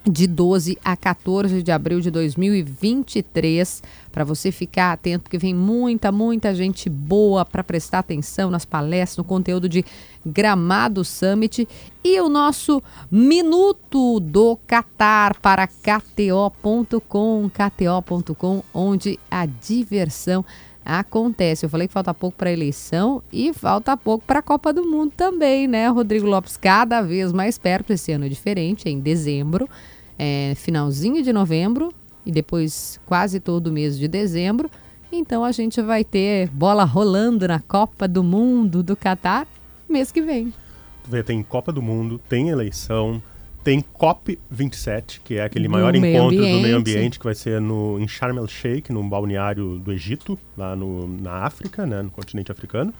de 0.05 0.27
12 0.27 0.77
a 0.83 0.97
14 0.97 1.63
de 1.63 1.71
abril 1.71 2.01
de 2.01 2.11
2023, 2.11 3.81
para 4.13 4.23
você 4.23 4.51
ficar 4.51 4.93
atento, 4.93 5.23
porque 5.23 5.39
vem 5.39 5.55
muita, 5.55 6.11
muita 6.11 6.53
gente 6.53 6.87
boa 6.87 7.43
para 7.43 7.63
prestar 7.63 7.99
atenção 7.99 8.51
nas 8.51 8.63
palestras, 8.63 9.17
no 9.17 9.23
conteúdo 9.23 9.67
de 9.67 9.83
Gramado 10.23 11.03
Summit 11.03 11.67
e 12.03 12.21
o 12.21 12.29
nosso 12.29 12.81
Minuto 13.09 14.19
do 14.19 14.55
Qatar 14.67 15.41
para 15.41 15.67
KTO.com, 15.67 17.49
KTO.com, 17.49 18.63
onde 18.71 19.19
a 19.31 19.47
diversão 19.47 20.45
acontece. 20.85 21.65
Eu 21.65 21.69
falei 21.69 21.87
que 21.87 21.93
falta 21.93 22.13
pouco 22.13 22.37
para 22.37 22.51
a 22.51 22.53
eleição 22.53 23.23
e 23.31 23.51
falta 23.51 23.97
pouco 23.97 24.23
para 24.27 24.39
a 24.39 24.43
Copa 24.43 24.71
do 24.71 24.85
Mundo 24.85 25.11
também, 25.17 25.67
né? 25.67 25.87
Rodrigo 25.87 26.27
Lopes 26.27 26.55
cada 26.55 27.01
vez 27.01 27.31
mais 27.31 27.57
perto. 27.57 27.91
Esse 27.91 28.11
ano 28.11 28.25
é 28.25 28.29
diferente, 28.29 28.87
é 28.87 28.91
em 28.91 28.99
dezembro, 28.99 29.67
é 30.19 30.53
finalzinho 30.55 31.23
de 31.23 31.33
novembro 31.33 31.91
e 32.25 32.31
depois 32.31 32.99
quase 33.05 33.39
todo 33.39 33.67
o 33.67 33.71
mês 33.71 33.97
de 33.97 34.07
dezembro. 34.07 34.69
Então 35.11 35.43
a 35.43 35.51
gente 35.51 35.81
vai 35.81 36.03
ter 36.03 36.49
bola 36.49 36.83
rolando 36.83 37.47
na 37.47 37.59
Copa 37.59 38.07
do 38.07 38.23
Mundo 38.23 38.81
do 38.81 38.95
Catar 38.95 39.47
mês 39.93 40.11
que 40.11 40.21
vem. 40.21 40.51
Tem 41.25 41.43
Copa 41.43 41.71
do 41.71 41.81
Mundo, 41.81 42.19
tem 42.27 42.49
eleição, 42.49 43.21
tem 43.63 43.81
COP27, 43.81 45.19
que 45.23 45.35
é 45.35 45.43
aquele 45.43 45.67
maior 45.67 45.95
encontro 45.95 46.37
ambiente. 46.37 46.55
do 46.55 46.61
meio 46.61 46.77
ambiente 46.77 47.19
que 47.19 47.25
vai 47.25 47.35
ser 47.35 47.61
no, 47.61 47.99
em 47.99 48.07
Sharm 48.07 48.37
el 48.37 48.47
Sheikh, 48.47 48.91
num 48.91 49.07
balneário 49.07 49.77
do 49.77 49.91
Egito, 49.91 50.37
lá 50.57 50.75
no, 50.75 51.07
na 51.07 51.43
África, 51.43 51.85
né, 51.85 52.01
no 52.01 52.09
continente 52.09 52.51
africano. 52.51 52.93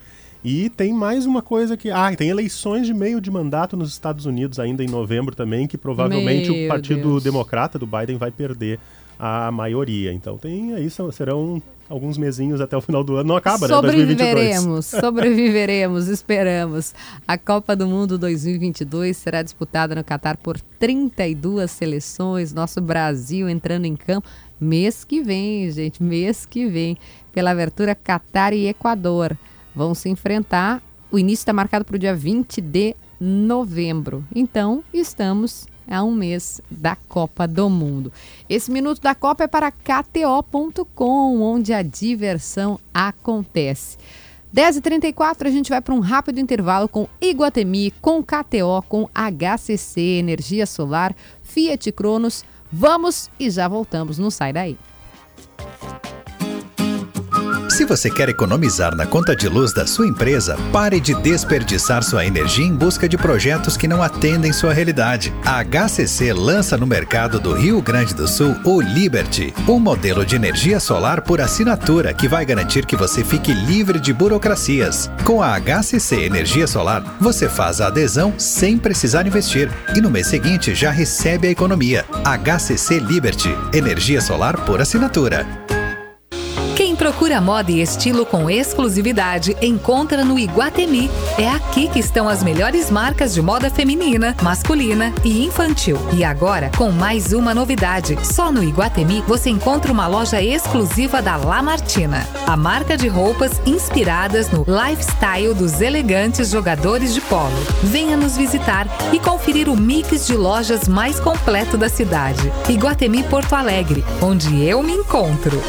E 0.43 0.69
tem 0.69 0.93
mais 0.93 1.25
uma 1.25 1.41
coisa 1.41 1.77
que. 1.77 1.89
Ah, 1.89 2.13
tem 2.13 2.29
eleições 2.29 2.85
de 2.85 2.93
meio 2.93 3.21
de 3.21 3.31
mandato 3.31 3.77
nos 3.77 3.89
Estados 3.89 4.25
Unidos 4.25 4.59
ainda 4.59 4.83
em 4.83 4.87
novembro 4.87 5.33
também, 5.33 5.65
que 5.67 5.77
provavelmente 5.77 6.51
Meu 6.51 6.65
o 6.65 6.67
Partido 6.67 7.09
Deus. 7.11 7.23
Democrata 7.23 7.79
do 7.79 7.87
Biden 7.87 8.17
vai 8.17 8.29
perder 8.29 8.77
a 9.25 9.49
maioria. 9.49 10.11
Então 10.11 10.37
tem 10.37 10.73
aí 10.73 10.89
serão 10.89 11.63
alguns 11.89 12.17
mesinhos 12.17 12.59
até 12.59 12.75
o 12.75 12.81
final 12.81 13.05
do 13.05 13.15
ano. 13.15 13.29
Não 13.29 13.37
acaba, 13.37 13.69
né? 13.69 13.73
Sobreviveremos, 13.73 14.85
sobreviveremos, 14.87 16.07
esperamos. 16.11 16.93
A 17.25 17.37
Copa 17.37 17.73
do 17.73 17.87
Mundo 17.87 18.17
2022 18.17 19.15
será 19.15 19.41
disputada 19.41 19.95
no 19.95 20.03
Catar 20.03 20.35
por 20.35 20.59
32 20.59 21.71
seleções. 21.71 22.53
Nosso 22.53 22.81
Brasil 22.81 23.47
entrando 23.47 23.85
em 23.85 23.95
campo 23.95 24.27
mês 24.59 25.05
que 25.05 25.21
vem, 25.21 25.71
gente, 25.71 26.03
mês 26.03 26.45
que 26.45 26.67
vem, 26.67 26.97
pela 27.31 27.51
abertura 27.51 27.95
Catar 27.95 28.51
e 28.51 28.67
Equador. 28.67 29.37
Vão 29.73 29.95
se 29.95 30.09
enfrentar. 30.09 30.83
O 31.09 31.17
início 31.17 31.43
está 31.43 31.53
marcado 31.53 31.85
para 31.85 31.95
o 31.95 31.99
dia 31.99 32.13
20 32.13 32.59
de 32.59 32.93
novembro. 33.21 34.25
Então, 34.35 34.83
estamos 34.93 35.65
a 35.87 36.03
um 36.03 36.13
mês 36.13 36.61
da 36.69 36.95
Copa 36.95 37.47
do 37.47 37.69
Mundo. 37.69 38.11
Esse 38.49 38.71
minuto 38.71 39.01
da 39.01 39.13
Copa 39.13 39.43
é 39.43 39.47
para 39.47 39.71
KTO.com, 39.71 41.41
onde 41.41 41.73
a 41.73 41.81
diversão 41.81 42.79
acontece. 42.93 43.97
10h34, 44.55 45.47
a 45.47 45.49
gente 45.49 45.69
vai 45.69 45.81
para 45.81 45.95
um 45.95 45.99
rápido 45.99 46.39
intervalo 46.39 46.87
com 46.87 47.09
Iguatemi, 47.19 47.91
com 47.99 48.23
KTO, 48.23 48.83
com 48.87 49.09
HCC, 49.13 49.99
Energia 50.19 50.67
Solar, 50.67 51.15
Fiat 51.41 51.91
Cronos. 51.91 52.45
Vamos 52.71 53.29
e 53.39 53.49
já 53.49 53.67
voltamos, 53.67 54.19
não 54.19 54.29
sai 54.29 54.53
daí. 54.53 54.77
Se 57.73 57.85
você 57.85 58.07
quer 58.07 58.29
economizar 58.29 58.95
na 58.95 59.03
conta 59.03 59.35
de 59.35 59.49
luz 59.49 59.73
da 59.73 59.87
sua 59.87 60.05
empresa, 60.05 60.55
pare 60.71 60.99
de 60.99 61.15
desperdiçar 61.15 62.03
sua 62.03 62.23
energia 62.23 62.63
em 62.63 62.71
busca 62.71 63.09
de 63.09 63.17
projetos 63.17 63.75
que 63.75 63.87
não 63.87 64.03
atendem 64.03 64.53
sua 64.53 64.71
realidade. 64.71 65.33
A 65.43 65.63
HCC 65.63 66.33
lança 66.33 66.77
no 66.77 66.85
mercado 66.85 67.39
do 67.39 67.51
Rio 67.51 67.81
Grande 67.81 68.13
do 68.13 68.27
Sul 68.27 68.55
o 68.63 68.79
Liberty, 68.79 69.51
um 69.67 69.79
modelo 69.79 70.23
de 70.23 70.35
energia 70.35 70.79
solar 70.79 71.21
por 71.21 71.41
assinatura 71.41 72.13
que 72.13 72.27
vai 72.27 72.45
garantir 72.45 72.85
que 72.85 72.95
você 72.95 73.23
fique 73.23 73.51
livre 73.51 73.99
de 73.99 74.13
burocracias. 74.13 75.09
Com 75.23 75.41
a 75.41 75.59
HCC 75.59 76.25
Energia 76.25 76.67
Solar, 76.67 77.03
você 77.19 77.49
faz 77.49 77.81
a 77.81 77.87
adesão 77.87 78.35
sem 78.37 78.77
precisar 78.77 79.25
investir 79.25 79.71
e 79.95 79.99
no 79.99 80.11
mês 80.11 80.27
seguinte 80.27 80.75
já 80.75 80.91
recebe 80.91 81.47
a 81.47 81.51
economia. 81.51 82.05
HCC 82.23 82.99
Liberty, 82.99 83.49
energia 83.73 84.21
solar 84.21 84.63
por 84.63 84.79
assinatura. 84.79 85.43
Quem 86.93 86.97
procura 86.97 87.41
moda 87.41 87.71
e 87.71 87.81
estilo 87.81 88.23
com 88.23 88.47
exclusividade 88.47 89.57
encontra 89.63 90.23
no 90.23 90.37
Iguatemi. 90.37 91.09
É 91.39 91.49
aqui 91.49 91.87
que 91.87 91.97
estão 91.97 92.29
as 92.29 92.43
melhores 92.43 92.91
marcas 92.91 93.33
de 93.33 93.41
moda 93.41 93.67
feminina, 93.67 94.35
masculina 94.43 95.11
e 95.23 95.43
infantil. 95.43 95.97
E 96.15 96.23
agora, 96.23 96.69
com 96.77 96.91
mais 96.91 97.33
uma 97.33 97.51
novidade: 97.51 98.15
só 98.23 98.51
no 98.51 98.63
Iguatemi 98.63 99.23
você 99.27 99.49
encontra 99.49 99.91
uma 99.91 100.05
loja 100.05 100.39
exclusiva 100.39 101.19
da 101.19 101.35
Lamartina, 101.35 102.27
a 102.45 102.55
marca 102.55 102.95
de 102.95 103.07
roupas 103.07 103.59
inspiradas 103.65 104.51
no 104.51 104.63
lifestyle 104.63 105.55
dos 105.55 105.81
elegantes 105.81 106.51
jogadores 106.51 107.11
de 107.11 107.21
polo. 107.21 107.57
Venha 107.81 108.15
nos 108.15 108.37
visitar 108.37 108.85
e 109.11 109.17
conferir 109.17 109.67
o 109.67 109.75
mix 109.75 110.27
de 110.27 110.35
lojas 110.35 110.87
mais 110.87 111.19
completo 111.19 111.75
da 111.75 111.89
cidade. 111.89 112.53
Iguatemi 112.69 113.23
Porto 113.23 113.53
Alegre, 113.53 114.05
onde 114.21 114.63
eu 114.63 114.83
me 114.83 114.93
encontro. 114.93 115.59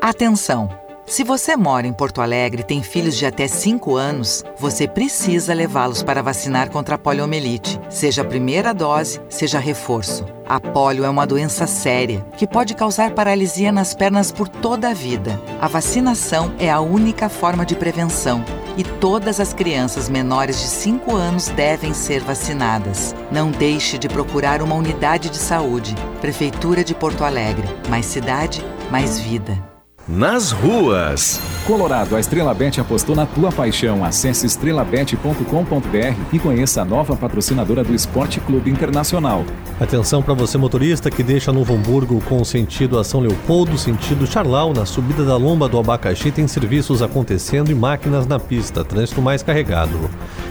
Atenção! 0.00 0.70
Se 1.04 1.24
você 1.24 1.56
mora 1.56 1.86
em 1.86 1.92
Porto 1.92 2.20
Alegre 2.20 2.60
e 2.60 2.64
tem 2.64 2.82
filhos 2.82 3.16
de 3.16 3.26
até 3.26 3.48
5 3.48 3.96
anos, 3.96 4.44
você 4.56 4.86
precisa 4.86 5.52
levá-los 5.52 6.02
para 6.02 6.22
vacinar 6.22 6.70
contra 6.70 6.94
a 6.94 6.98
poliomielite, 6.98 7.80
seja 7.88 8.22
a 8.22 8.24
primeira 8.24 8.72
dose, 8.72 9.20
seja 9.28 9.58
reforço. 9.58 10.24
A 10.46 10.60
polio 10.60 11.04
é 11.04 11.08
uma 11.08 11.26
doença 11.26 11.66
séria 11.66 12.24
que 12.36 12.46
pode 12.46 12.74
causar 12.74 13.10
paralisia 13.10 13.72
nas 13.72 13.92
pernas 13.92 14.30
por 14.30 14.48
toda 14.48 14.90
a 14.90 14.94
vida. 14.94 15.40
A 15.60 15.66
vacinação 15.66 16.54
é 16.60 16.70
a 16.70 16.80
única 16.80 17.28
forma 17.28 17.66
de 17.66 17.74
prevenção 17.74 18.44
e 18.76 18.84
todas 18.84 19.40
as 19.40 19.52
crianças 19.52 20.08
menores 20.08 20.60
de 20.60 20.68
5 20.68 21.16
anos 21.16 21.48
devem 21.48 21.92
ser 21.92 22.20
vacinadas. 22.20 23.16
Não 23.32 23.50
deixe 23.50 23.98
de 23.98 24.08
procurar 24.08 24.62
uma 24.62 24.76
unidade 24.76 25.28
de 25.28 25.38
saúde. 25.38 25.94
Prefeitura 26.20 26.84
de 26.84 26.94
Porto 26.94 27.24
Alegre. 27.24 27.66
Mais 27.88 28.06
cidade, 28.06 28.64
mais 28.90 29.18
vida 29.18 29.67
nas 30.08 30.52
ruas. 30.52 31.38
Colorado, 31.66 32.16
a 32.16 32.20
Estrela 32.20 32.54
Bet 32.54 32.80
apostou 32.80 33.14
na 33.14 33.26
tua 33.26 33.52
paixão. 33.52 34.02
Acesse 34.02 34.46
estrelabet.com.br 34.46 36.16
e 36.32 36.38
conheça 36.38 36.80
a 36.80 36.84
nova 36.84 37.14
patrocinadora 37.14 37.84
do 37.84 37.94
Esporte 37.94 38.40
Clube 38.40 38.70
Internacional. 38.70 39.44
Atenção 39.78 40.22
para 40.22 40.32
você 40.32 40.56
motorista 40.56 41.10
que 41.10 41.22
deixa 41.22 41.52
Novo 41.52 41.74
Hamburgo 41.74 42.22
com 42.22 42.42
sentido 42.42 42.98
a 42.98 43.04
São 43.04 43.20
Leopoldo, 43.20 43.76
sentido 43.76 44.26
Charlau, 44.26 44.72
na 44.72 44.86
subida 44.86 45.24
da 45.24 45.36
lomba 45.36 45.68
do 45.68 45.78
Abacaxi 45.78 46.30
tem 46.30 46.48
serviços 46.48 47.02
acontecendo 47.02 47.70
e 47.70 47.74
máquinas 47.74 48.26
na 48.26 48.40
pista, 48.40 48.82
trânsito 48.82 49.20
mais 49.20 49.42
carregado. 49.42 50.08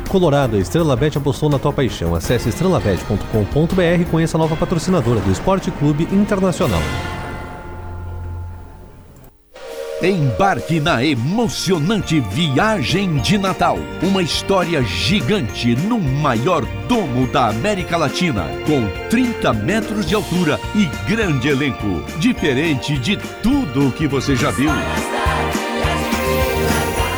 Colorado, 0.08 0.56
a 0.56 0.60
Estrela 0.60 0.96
Bet 0.96 1.18
apostou 1.18 1.50
na 1.50 1.58
tua 1.58 1.74
paixão. 1.74 2.14
Acesse 2.14 2.50
estrelabet.com.br 2.50 4.02
e 4.02 4.06
conheça 4.06 4.38
a 4.38 4.40
nova 4.40 4.56
patrocinadora 4.56 5.20
do 5.20 5.32
Esporte 5.32 5.72
Clube 5.72 6.08
Internacional. 6.12 6.82
Embarque 10.02 10.80
na 10.80 11.04
emocionante 11.04 12.20
Viagem 12.20 13.18
de 13.18 13.36
Natal. 13.36 13.80
Uma 14.04 14.22
história 14.22 14.84
gigante 14.84 15.76
no 15.76 16.00
maior 16.00 16.64
domo 16.88 17.26
da 17.26 17.48
América 17.48 17.98
Latina, 17.98 18.46
com 18.68 18.88
30 19.10 19.54
metros 19.54 20.06
de 20.06 20.14
altura 20.14 20.60
e 20.76 20.86
grande 21.10 21.48
elenco. 21.48 22.04
Diferente 22.20 22.96
de 23.00 23.18
tudo 23.42 23.88
o 23.88 23.92
que 23.92 24.08
você 24.08 24.36
já 24.36 24.52
viu. 24.52 24.70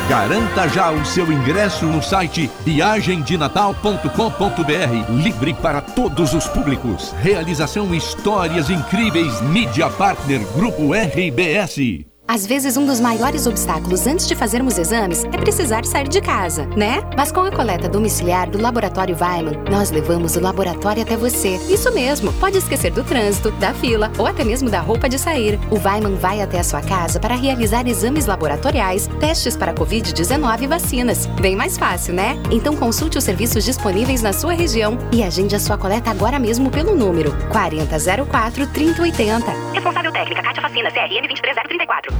Garanta 0.08 0.66
já 0.66 0.90
o 0.90 1.04
seu 1.04 1.30
ingresso 1.30 1.84
no 1.84 2.02
site 2.02 2.50
viagemdenatal.com.br, 2.64 5.12
livre 5.22 5.52
para 5.52 5.82
todos 5.82 6.32
os 6.32 6.48
públicos. 6.48 7.14
Realização 7.20 7.94
Histórias 7.94 8.70
Incríveis 8.70 9.38
Mídia 9.42 9.90
Partner 9.90 10.40
Grupo 10.54 10.94
RBS. 10.94 12.09
Às 12.32 12.46
vezes, 12.46 12.76
um 12.76 12.86
dos 12.86 13.00
maiores 13.00 13.44
obstáculos 13.48 14.06
antes 14.06 14.28
de 14.28 14.36
fazermos 14.36 14.78
exames 14.78 15.24
é 15.24 15.36
precisar 15.36 15.84
sair 15.84 16.06
de 16.06 16.20
casa, 16.20 16.64
né? 16.76 17.02
Mas 17.16 17.32
com 17.32 17.40
a 17.40 17.50
coleta 17.50 17.88
domiciliar 17.88 18.48
do 18.48 18.62
Laboratório 18.62 19.16
Weiman, 19.20 19.64
nós 19.68 19.90
levamos 19.90 20.36
o 20.36 20.40
laboratório 20.40 21.02
até 21.02 21.16
você. 21.16 21.56
Isso 21.68 21.92
mesmo, 21.92 22.32
pode 22.34 22.56
esquecer 22.56 22.92
do 22.92 23.02
trânsito, 23.02 23.50
da 23.50 23.74
fila 23.74 24.12
ou 24.16 24.28
até 24.28 24.44
mesmo 24.44 24.70
da 24.70 24.78
roupa 24.78 25.08
de 25.08 25.18
sair. 25.18 25.58
O 25.72 25.74
Weiman 25.84 26.14
vai 26.14 26.40
até 26.40 26.60
a 26.60 26.62
sua 26.62 26.80
casa 26.80 27.18
para 27.18 27.34
realizar 27.34 27.88
exames 27.88 28.26
laboratoriais, 28.26 29.08
testes 29.18 29.56
para 29.56 29.74
Covid-19 29.74 30.62
e 30.62 30.66
vacinas. 30.68 31.26
Bem 31.40 31.56
mais 31.56 31.76
fácil, 31.76 32.14
né? 32.14 32.40
Então 32.52 32.76
consulte 32.76 33.18
os 33.18 33.24
serviços 33.24 33.64
disponíveis 33.64 34.22
na 34.22 34.32
sua 34.32 34.52
região 34.52 34.96
e 35.12 35.24
agende 35.24 35.56
a 35.56 35.58
sua 35.58 35.76
coleta 35.76 36.12
agora 36.12 36.38
mesmo 36.38 36.70
pelo 36.70 36.94
número 36.94 37.36
4004 37.50 38.68
3080. 38.68 39.46
Responsável 39.74 40.12
técnica 40.12 40.42
Cátia 40.44 40.62
Vacina, 40.62 40.92
CRM 40.92 41.26
23034. 41.26 42.19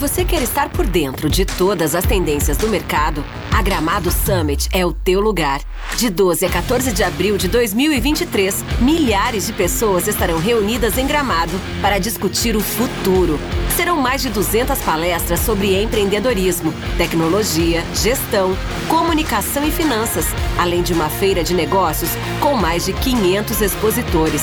Você 0.00 0.24
quer 0.24 0.40
estar 0.40 0.70
por 0.70 0.86
dentro 0.86 1.28
de 1.28 1.44
todas 1.44 1.94
as 1.94 2.06
tendências 2.06 2.56
do 2.56 2.68
mercado, 2.68 3.22
a 3.52 3.60
Gramado 3.60 4.10
Summit 4.10 4.66
é 4.72 4.84
o 4.86 4.94
teu 4.94 5.20
lugar. 5.20 5.60
De 5.98 6.08
12 6.08 6.46
a 6.46 6.48
14 6.48 6.90
de 6.90 7.04
abril 7.04 7.36
de 7.36 7.48
2023, 7.48 8.64
milhares 8.80 9.46
de 9.46 9.52
pessoas 9.52 10.08
estarão 10.08 10.38
reunidas 10.38 10.96
em 10.96 11.06
Gramado 11.06 11.52
para 11.82 11.98
discutir 11.98 12.56
o 12.56 12.62
futuro. 12.62 13.38
Serão 13.76 14.00
mais 14.00 14.22
de 14.22 14.30
200 14.30 14.78
palestras 14.78 15.40
sobre 15.40 15.82
empreendedorismo, 15.82 16.72
tecnologia, 16.96 17.84
gestão, 17.94 18.56
comunicação 18.88 19.68
e 19.68 19.70
finanças, 19.70 20.24
além 20.58 20.82
de 20.82 20.94
uma 20.94 21.10
feira 21.10 21.44
de 21.44 21.52
negócios 21.52 22.08
com 22.40 22.54
mais 22.54 22.86
de 22.86 22.94
500 22.94 23.60
expositores. 23.60 24.42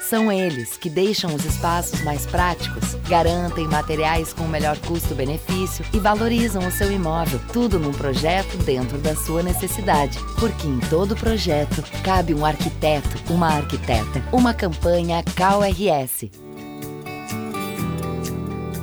São 0.11 0.29
eles 0.29 0.75
que 0.75 0.89
deixam 0.89 1.33
os 1.33 1.45
espaços 1.45 2.01
mais 2.01 2.25
práticos, 2.25 2.95
garantem 3.07 3.65
materiais 3.65 4.33
com 4.33 4.43
o 4.43 4.49
melhor 4.49 4.77
custo-benefício 4.79 5.85
e 5.93 5.99
valorizam 5.99 6.67
o 6.67 6.71
seu 6.71 6.91
imóvel. 6.91 7.39
Tudo 7.53 7.79
num 7.79 7.93
projeto 7.93 8.57
dentro 8.57 8.97
da 8.97 9.15
sua 9.15 9.41
necessidade. 9.41 10.19
Porque 10.37 10.67
em 10.67 10.81
todo 10.89 11.15
projeto 11.15 11.81
cabe 12.03 12.33
um 12.33 12.45
arquiteto, 12.45 13.07
uma 13.31 13.53
arquiteta. 13.53 14.21
Uma 14.33 14.53
campanha 14.53 15.23
KRS. 15.23 16.29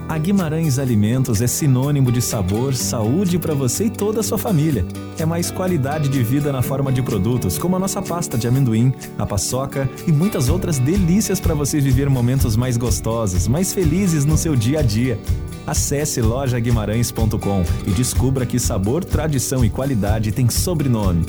A 0.08 0.16
Guimarães 0.16 0.78
Alimentos 0.78 1.42
é 1.42 1.46
sinônimo 1.46 2.10
de 2.10 2.22
sabor, 2.22 2.74
saúde 2.74 3.38
para 3.38 3.52
você 3.52 3.84
e 3.84 3.90
toda 3.90 4.20
a 4.20 4.22
sua 4.22 4.38
família. 4.38 4.86
É 5.18 5.26
mais 5.26 5.50
qualidade 5.50 6.08
de 6.08 6.22
vida 6.22 6.50
na 6.50 6.62
forma 6.62 6.90
de 6.90 7.02
produtos, 7.02 7.58
como 7.58 7.76
a 7.76 7.78
nossa 7.78 8.00
pasta 8.00 8.38
de 8.38 8.48
amendoim, 8.48 8.90
a 9.18 9.26
paçoca 9.26 9.88
e 10.06 10.10
muitas 10.10 10.48
outras 10.48 10.78
delícias 10.78 11.38
para 11.40 11.54
você 11.54 11.78
viver 11.78 12.08
momentos 12.08 12.56
mais 12.56 12.78
gostosos, 12.78 13.46
mais 13.46 13.74
felizes 13.74 14.24
no 14.24 14.38
seu 14.38 14.56
dia 14.56 14.78
a 14.78 14.82
dia. 14.82 15.20
Acesse 15.66 16.22
lojaguimarães.com 16.22 17.62
e 17.86 17.90
descubra 17.90 18.46
que 18.46 18.58
sabor, 18.58 19.04
tradição 19.04 19.62
e 19.62 19.68
qualidade 19.68 20.32
tem 20.32 20.48
sobrenome. 20.48 21.26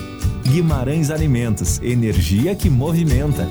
Guimarães 0.47 1.11
Alimentos, 1.11 1.81
energia 1.83 2.55
que 2.55 2.69
movimenta. 2.69 3.45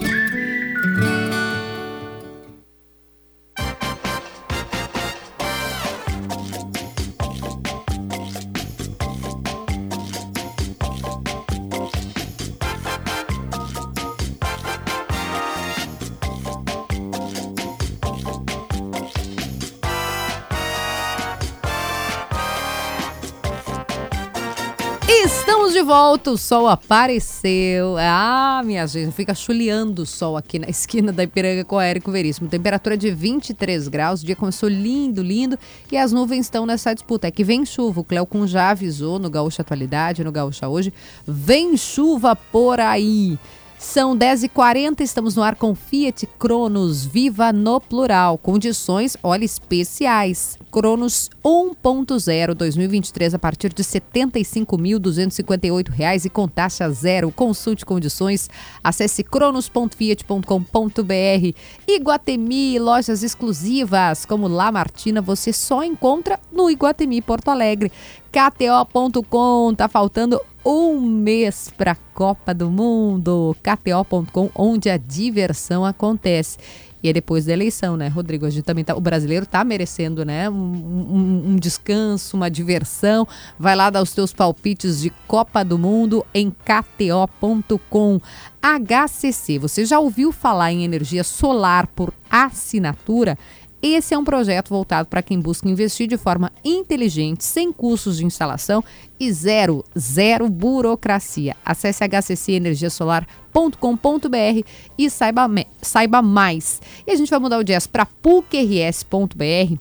De 25.78 25.84
volta, 25.84 26.32
o 26.32 26.36
sol 26.36 26.66
apareceu. 26.66 27.96
Ah, 28.00 28.60
minha 28.64 28.84
gente, 28.84 29.12
fica 29.12 29.32
chuleando 29.32 30.02
o 30.02 30.06
sol 30.06 30.36
aqui 30.36 30.58
na 30.58 30.68
esquina 30.68 31.12
da 31.12 31.22
Ipiranga 31.22 31.64
com 31.64 31.80
Érico 31.80 32.10
Veríssimo. 32.10 32.48
Temperatura 32.48 32.96
de 32.96 33.12
23 33.12 33.86
graus, 33.86 34.20
o 34.20 34.26
dia 34.26 34.34
começou 34.34 34.68
lindo, 34.68 35.22
lindo 35.22 35.56
e 35.92 35.96
as 35.96 36.10
nuvens 36.10 36.46
estão 36.46 36.66
nessa 36.66 36.92
disputa. 36.92 37.28
É 37.28 37.30
que 37.30 37.44
vem 37.44 37.64
chuva, 37.64 38.00
o 38.00 38.04
Cleocum 38.04 38.44
já 38.44 38.70
avisou 38.70 39.20
no 39.20 39.30
Gaúcha 39.30 39.62
Atualidade, 39.62 40.24
no 40.24 40.32
Gaúcha 40.32 40.66
Hoje. 40.66 40.92
Vem 41.24 41.76
chuva 41.76 42.34
por 42.34 42.80
aí. 42.80 43.38
São 43.78 44.18
10h40, 44.18 45.02
estamos 45.02 45.36
no 45.36 45.42
ar 45.42 45.54
com 45.54 45.72
Fiat 45.72 46.26
Cronos 46.36 47.06
Viva 47.06 47.52
no 47.52 47.80
plural. 47.80 48.36
Condições, 48.36 49.16
olha, 49.22 49.44
especiais. 49.44 50.58
Cronos 50.70 51.30
1.0 51.44 52.54
2023 52.54 53.34
a 53.34 53.38
partir 53.38 53.72
de 53.72 53.82
R$ 53.82 53.88
75.258 53.88 56.24
e 56.24 56.28
com 56.28 56.48
taxa 56.48 56.90
zero. 56.90 57.30
Consulte 57.30 57.86
condições, 57.86 58.50
acesse 58.82 59.22
cronos.fiat.com.br. 59.22 61.54
Iguatemi, 61.86 62.80
lojas 62.80 63.22
exclusivas 63.22 64.26
como 64.26 64.48
La 64.48 64.72
Martina, 64.72 65.22
você 65.22 65.52
só 65.52 65.84
encontra 65.84 66.40
no 66.50 66.68
Iguatemi 66.68 67.22
Porto 67.22 67.48
Alegre. 67.48 67.92
KTO.com, 68.30 69.74
tá 69.74 69.88
faltando 69.88 70.38
um 70.64 71.00
mês 71.00 71.70
para 71.76 71.92
a 71.92 71.96
Copa 72.14 72.52
do 72.52 72.70
Mundo. 72.70 73.56
KTO.com, 73.62 74.50
onde 74.54 74.90
a 74.90 74.96
diversão 74.96 75.84
acontece. 75.84 76.58
E 77.02 77.08
é 77.08 77.12
depois 77.12 77.44
da 77.44 77.52
eleição, 77.52 77.96
né, 77.96 78.08
Rodrigo? 78.08 78.44
A 78.44 78.50
gente 78.50 78.64
também 78.64 78.84
tá, 78.84 78.94
o 78.96 79.00
brasileiro 79.00 79.46
tá 79.46 79.62
merecendo, 79.62 80.24
né? 80.24 80.50
Um, 80.50 80.54
um, 80.54 81.42
um, 81.50 81.56
descanso, 81.56 82.36
uma 82.36 82.50
diversão. 82.50 83.26
Vai 83.58 83.76
lá 83.76 83.88
dar 83.88 84.02
os 84.02 84.12
teus 84.12 84.32
palpites 84.32 85.00
de 85.00 85.10
Copa 85.28 85.64
do 85.64 85.78
Mundo 85.78 86.26
em 86.34 86.50
KTO.com. 86.50 88.20
HCC, 88.60 89.58
você 89.58 89.84
já 89.84 90.00
ouviu 90.00 90.32
falar 90.32 90.72
em 90.72 90.82
energia 90.82 91.22
solar 91.22 91.86
por 91.86 92.12
assinatura? 92.28 93.38
Esse 93.80 94.12
é 94.12 94.18
um 94.18 94.24
projeto 94.24 94.70
voltado 94.70 95.08
para 95.08 95.22
quem 95.22 95.38
busca 95.38 95.68
investir 95.68 96.08
de 96.08 96.16
forma 96.16 96.50
inteligente, 96.64 97.44
sem 97.44 97.72
custos 97.72 98.18
de 98.18 98.26
instalação 98.26 98.82
e 99.20 99.32
zero, 99.32 99.84
zero 99.96 100.48
burocracia. 100.48 101.56
Acesse 101.64 102.02
hccenergiasolar.com.br 102.04 104.66
e 104.98 105.08
saiba, 105.08 105.48
saiba 105.80 106.20
mais. 106.20 106.82
E 107.06 107.12
a 107.12 107.16
gente 107.16 107.30
vai 107.30 107.38
mudar 107.38 107.58
o 107.58 107.64
jazz 107.64 107.86
para 107.86 108.04
pucrs.br. 108.04 109.78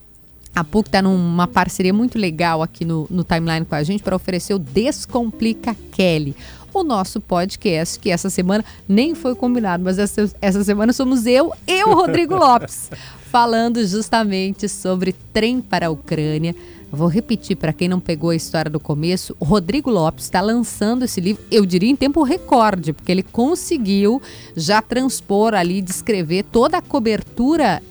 A 0.57 0.63
PUC 0.63 0.87
está 0.87 1.03
numa 1.03 1.47
parceria 1.47 1.93
muito 1.93 2.17
legal 2.17 2.63
aqui 2.63 2.83
no, 2.83 3.05
no 3.11 3.23
timeline 3.23 3.63
com 3.63 3.75
a 3.75 3.83
gente 3.83 4.01
para 4.01 4.15
oferecer 4.15 4.55
o 4.55 4.59
Descomplica 4.59 5.75
Kelly 5.91 6.35
o 6.79 6.83
nosso 6.83 7.19
podcast, 7.19 7.99
que 7.99 8.09
essa 8.09 8.29
semana 8.29 8.63
nem 8.87 9.15
foi 9.15 9.35
combinado, 9.35 9.83
mas 9.83 9.99
essa, 9.99 10.31
essa 10.41 10.63
semana 10.63 10.93
somos 10.93 11.25
eu 11.25 11.53
e 11.67 11.83
o 11.83 11.93
Rodrigo 11.93 12.35
Lopes 12.37 12.89
falando 13.27 13.85
justamente 13.85 14.69
sobre 14.69 15.13
trem 15.33 15.61
para 15.61 15.87
a 15.87 15.89
Ucrânia. 15.89 16.55
Vou 16.89 17.07
repetir 17.07 17.57
para 17.57 17.73
quem 17.73 17.89
não 17.89 17.99
pegou 17.99 18.29
a 18.29 18.35
história 18.35 18.71
do 18.71 18.79
começo: 18.79 19.35
o 19.39 19.45
Rodrigo 19.45 19.89
Lopes 19.89 20.25
está 20.25 20.39
lançando 20.39 21.03
esse 21.03 21.19
livro, 21.19 21.43
eu 21.51 21.65
diria 21.65 21.89
em 21.89 21.95
tempo 21.95 22.23
recorde, 22.23 22.93
porque 22.93 23.11
ele 23.11 23.23
conseguiu 23.23 24.21
já 24.55 24.81
transpor 24.81 25.53
ali, 25.53 25.81
descrever 25.81 26.43
toda 26.43 26.77
a 26.77 26.81
cobertura 26.81 27.81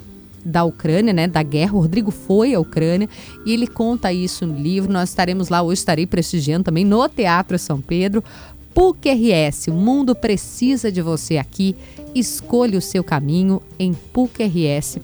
da 0.43 0.65
Ucrânia, 0.65 1.13
né, 1.13 1.27
da 1.27 1.43
guerra. 1.43 1.75
O 1.75 1.81
Rodrigo 1.81 2.11
foi 2.11 2.55
à 2.55 2.61
Ucrânia 2.61 3.09
e 3.45 3.53
ele 3.53 3.67
conta 3.67 4.13
isso 4.13 4.47
no 4.47 4.57
livro. 4.57 4.93
Nós 4.93 5.11
estaremos 5.11 5.49
lá 5.49 5.61
hoje, 5.61 5.81
estarei 5.81 6.07
prestigiando 6.07 6.65
também 6.65 6.85
no 6.85 7.07
Teatro 7.09 7.59
São 7.59 7.81
Pedro. 7.81 8.23
PUC 8.77 9.09
RS, 9.09 9.69
o 9.69 9.73
mundo 9.73 10.15
precisa 10.15 10.93
de 10.93 11.01
você 11.01 11.39
aqui. 11.39 11.75
Escolha 12.15 12.77
o 12.77 12.83
seu 12.83 13.03
caminho 13.03 13.63
em 13.79 13.95
pucrs.br. 13.95 15.01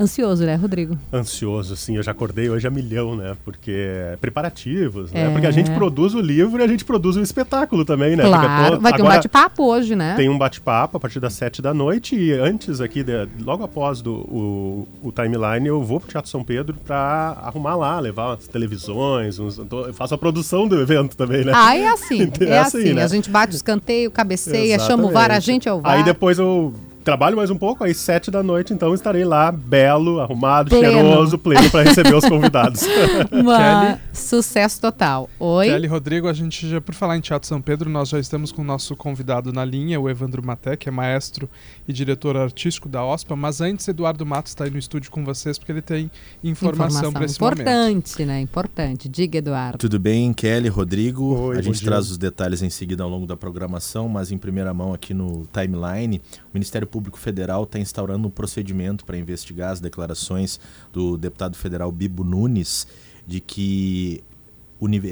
Ansioso, 0.00 0.46
né, 0.46 0.54
Rodrigo? 0.54 0.98
Ansioso, 1.12 1.76
sim. 1.76 1.96
Eu 1.98 2.02
já 2.02 2.12
acordei 2.12 2.48
hoje 2.48 2.66
a 2.66 2.70
milhão, 2.70 3.14
né? 3.14 3.36
Porque 3.44 4.16
preparativos, 4.18 5.12
né? 5.12 5.26
É. 5.26 5.30
Porque 5.30 5.46
a 5.46 5.50
gente 5.50 5.70
produz 5.72 6.14
o 6.14 6.20
livro 6.22 6.58
e 6.58 6.64
a 6.64 6.66
gente 6.66 6.86
produz 6.86 7.16
o 7.16 7.20
espetáculo 7.20 7.84
também, 7.84 8.16
né? 8.16 8.24
Claro, 8.24 8.76
tô... 8.76 8.80
vai 8.80 8.94
ter 8.94 9.02
um 9.02 9.06
bate-papo 9.06 9.62
hoje, 9.62 9.94
né? 9.94 10.14
Tem 10.16 10.30
um 10.30 10.38
bate-papo 10.38 10.96
a 10.96 11.00
partir 11.00 11.20
das 11.20 11.34
sete 11.34 11.60
da 11.60 11.74
noite 11.74 12.16
e 12.16 12.32
antes 12.32 12.80
aqui, 12.80 13.02
de... 13.04 13.12
logo 13.42 13.62
após 13.62 14.00
do, 14.00 14.14
o, 14.14 14.88
o 15.02 15.12
timeline, 15.12 15.66
eu 15.66 15.82
vou 15.82 16.00
pro 16.00 16.08
Teatro 16.08 16.30
São 16.30 16.42
Pedro 16.42 16.78
para 16.82 17.36
arrumar 17.42 17.76
lá, 17.76 18.00
levar 18.00 18.32
as 18.32 18.46
televisões, 18.46 19.38
uns... 19.38 19.58
eu 19.58 19.92
faço 19.92 20.14
a 20.14 20.18
produção 20.18 20.66
do 20.66 20.80
evento 20.80 21.14
também, 21.14 21.44
né? 21.44 21.52
Ah, 21.54 21.76
é 21.76 21.86
assim, 21.86 22.22
é, 22.40 22.44
é 22.44 22.58
assim, 22.58 22.78
assim 22.78 22.92
né? 22.94 23.04
A 23.04 23.08
gente 23.08 23.28
bate 23.28 23.52
o 23.52 23.56
escanteio, 23.56 24.10
cabeceia, 24.10 24.76
Exatamente. 24.76 24.86
chama 24.86 25.08
o 25.08 25.12
VAR, 25.12 25.30
a 25.30 25.40
gente 25.40 25.68
é 25.68 25.72
o 25.74 25.80
VAR. 25.82 25.92
Aí 25.92 26.02
depois 26.02 26.38
eu 26.38 26.72
trabalho 27.04 27.36
mais 27.36 27.50
um 27.50 27.56
pouco, 27.56 27.84
aí 27.84 27.94
sete 27.94 28.30
da 28.30 28.42
noite, 28.42 28.72
então 28.72 28.94
estarei 28.94 29.24
lá, 29.24 29.50
belo, 29.50 30.20
arrumado, 30.20 30.70
Pleno. 30.70 30.92
cheiroso, 30.92 31.38
pleno, 31.38 31.70
para 31.70 31.82
receber 31.82 32.14
os 32.14 32.28
convidados. 32.28 32.82
Uma... 33.32 33.98
Sucesso 34.12 34.80
total. 34.80 35.28
Oi? 35.38 35.66
Kelly 35.66 35.86
Rodrigo, 35.86 36.28
a 36.28 36.32
gente 36.32 36.68
já, 36.68 36.80
por 36.80 36.94
falar 36.94 37.16
em 37.16 37.20
Teatro 37.20 37.48
São 37.48 37.60
Pedro, 37.60 37.88
nós 37.88 38.08
já 38.08 38.18
estamos 38.18 38.52
com 38.52 38.62
o 38.62 38.64
nosso 38.64 38.94
convidado 38.94 39.52
na 39.52 39.64
linha, 39.64 40.00
o 40.00 40.08
Evandro 40.08 40.44
Maté, 40.44 40.76
que 40.76 40.88
é 40.88 40.92
maestro 40.92 41.48
e 41.88 41.92
diretor 41.92 42.36
artístico 42.36 42.88
da 42.88 43.04
OSPA. 43.04 43.34
Mas 43.34 43.60
antes, 43.60 43.88
Eduardo 43.88 44.26
Matos 44.26 44.52
está 44.52 44.64
aí 44.64 44.70
no 44.70 44.78
estúdio 44.78 45.10
com 45.10 45.24
vocês, 45.24 45.58
porque 45.58 45.72
ele 45.72 45.82
tem 45.82 46.10
informação, 46.44 47.12
para 47.12 47.24
esse 47.24 47.36
importante, 47.36 48.12
momento. 48.12 48.26
né? 48.26 48.40
Importante. 48.40 49.08
Diga, 49.08 49.38
Eduardo. 49.38 49.78
Tudo 49.78 49.98
bem, 49.98 50.32
Kelly, 50.32 50.68
Rodrigo? 50.68 51.34
Oi, 51.34 51.58
a 51.58 51.62
gente 51.62 51.78
dia. 51.78 51.88
traz 51.88 52.10
os 52.10 52.18
detalhes 52.18 52.62
em 52.62 52.70
seguida 52.70 53.02
ao 53.02 53.08
longo 53.08 53.26
da 53.26 53.36
programação, 53.36 54.08
mas 54.08 54.30
em 54.30 54.38
primeira 54.38 54.74
mão 54.74 54.92
aqui 54.92 55.14
no 55.14 55.46
timeline, 55.52 56.20
o 56.44 56.50
Ministério 56.54 56.86
Público 56.90 57.18
Federal 57.18 57.64
está 57.64 57.78
instaurando 57.78 58.28
um 58.28 58.30
procedimento 58.30 59.04
para 59.04 59.16
investigar 59.16 59.70
as 59.70 59.80
declarações 59.80 60.60
do 60.92 61.16
deputado 61.16 61.56
federal 61.56 61.90
Bibo 61.90 62.24
Nunes 62.24 62.86
de 63.26 63.40
que 63.40 64.22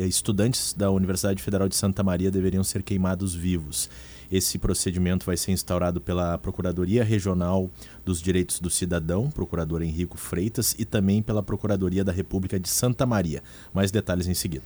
estudantes 0.08 0.72
da 0.72 0.90
Universidade 0.90 1.42
Federal 1.42 1.68
de 1.68 1.76
Santa 1.76 2.02
Maria 2.02 2.30
deveriam 2.30 2.64
ser 2.64 2.82
queimados 2.82 3.34
vivos. 3.34 3.88
Esse 4.30 4.58
procedimento 4.58 5.24
vai 5.24 5.36
ser 5.36 5.52
instaurado 5.52 6.00
pela 6.00 6.36
Procuradoria 6.36 7.02
Regional 7.02 7.70
dos 8.04 8.20
Direitos 8.20 8.60
do 8.60 8.68
Cidadão, 8.68 9.30
procurador 9.30 9.82
Henrico 9.82 10.18
Freitas, 10.18 10.74
e 10.78 10.84
também 10.84 11.22
pela 11.22 11.42
Procuradoria 11.42 12.04
da 12.04 12.12
República 12.12 12.60
de 12.60 12.68
Santa 12.68 13.06
Maria. 13.06 13.42
Mais 13.72 13.90
detalhes 13.90 14.26
em 14.26 14.34
seguida. 14.34 14.64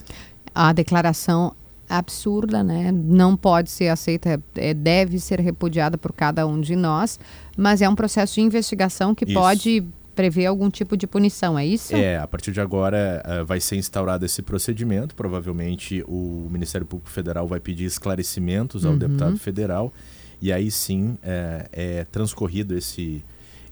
A 0.54 0.72
declaração 0.72 1.54
absurda, 1.98 2.62
né? 2.62 2.90
Não 2.92 3.36
pode 3.36 3.70
ser 3.70 3.88
aceita, 3.88 4.42
é, 4.56 4.74
deve 4.74 5.18
ser 5.18 5.40
repudiada 5.40 5.96
por 5.98 6.12
cada 6.12 6.46
um 6.46 6.60
de 6.60 6.74
nós, 6.76 7.18
mas 7.56 7.82
é 7.82 7.88
um 7.88 7.94
processo 7.94 8.34
de 8.36 8.40
investigação 8.40 9.14
que 9.14 9.24
Isso. 9.24 9.34
pode 9.34 9.84
prever 10.14 10.46
algum 10.46 10.68
tipo 10.68 10.94
de 10.96 11.06
punição, 11.06 11.58
é 11.58 11.64
isso? 11.64 11.96
É, 11.96 12.18
a 12.18 12.26
partir 12.26 12.52
de 12.52 12.60
agora 12.60 13.22
eh, 13.24 13.42
vai 13.44 13.58
ser 13.60 13.76
instaurado 13.76 14.26
esse 14.26 14.42
procedimento. 14.42 15.14
Provavelmente 15.14 16.04
o 16.06 16.48
Ministério 16.50 16.86
Público 16.86 17.10
Federal 17.10 17.46
vai 17.46 17.58
pedir 17.58 17.84
esclarecimentos 17.86 18.84
ao 18.84 18.92
Uhum. 18.92 18.98
deputado 18.98 19.38
federal 19.38 19.90
e 20.40 20.52
aí 20.52 20.70
sim 20.70 21.16
é, 21.22 21.66
é 21.72 22.04
transcorrido 22.12 22.76
esse, 22.76 23.24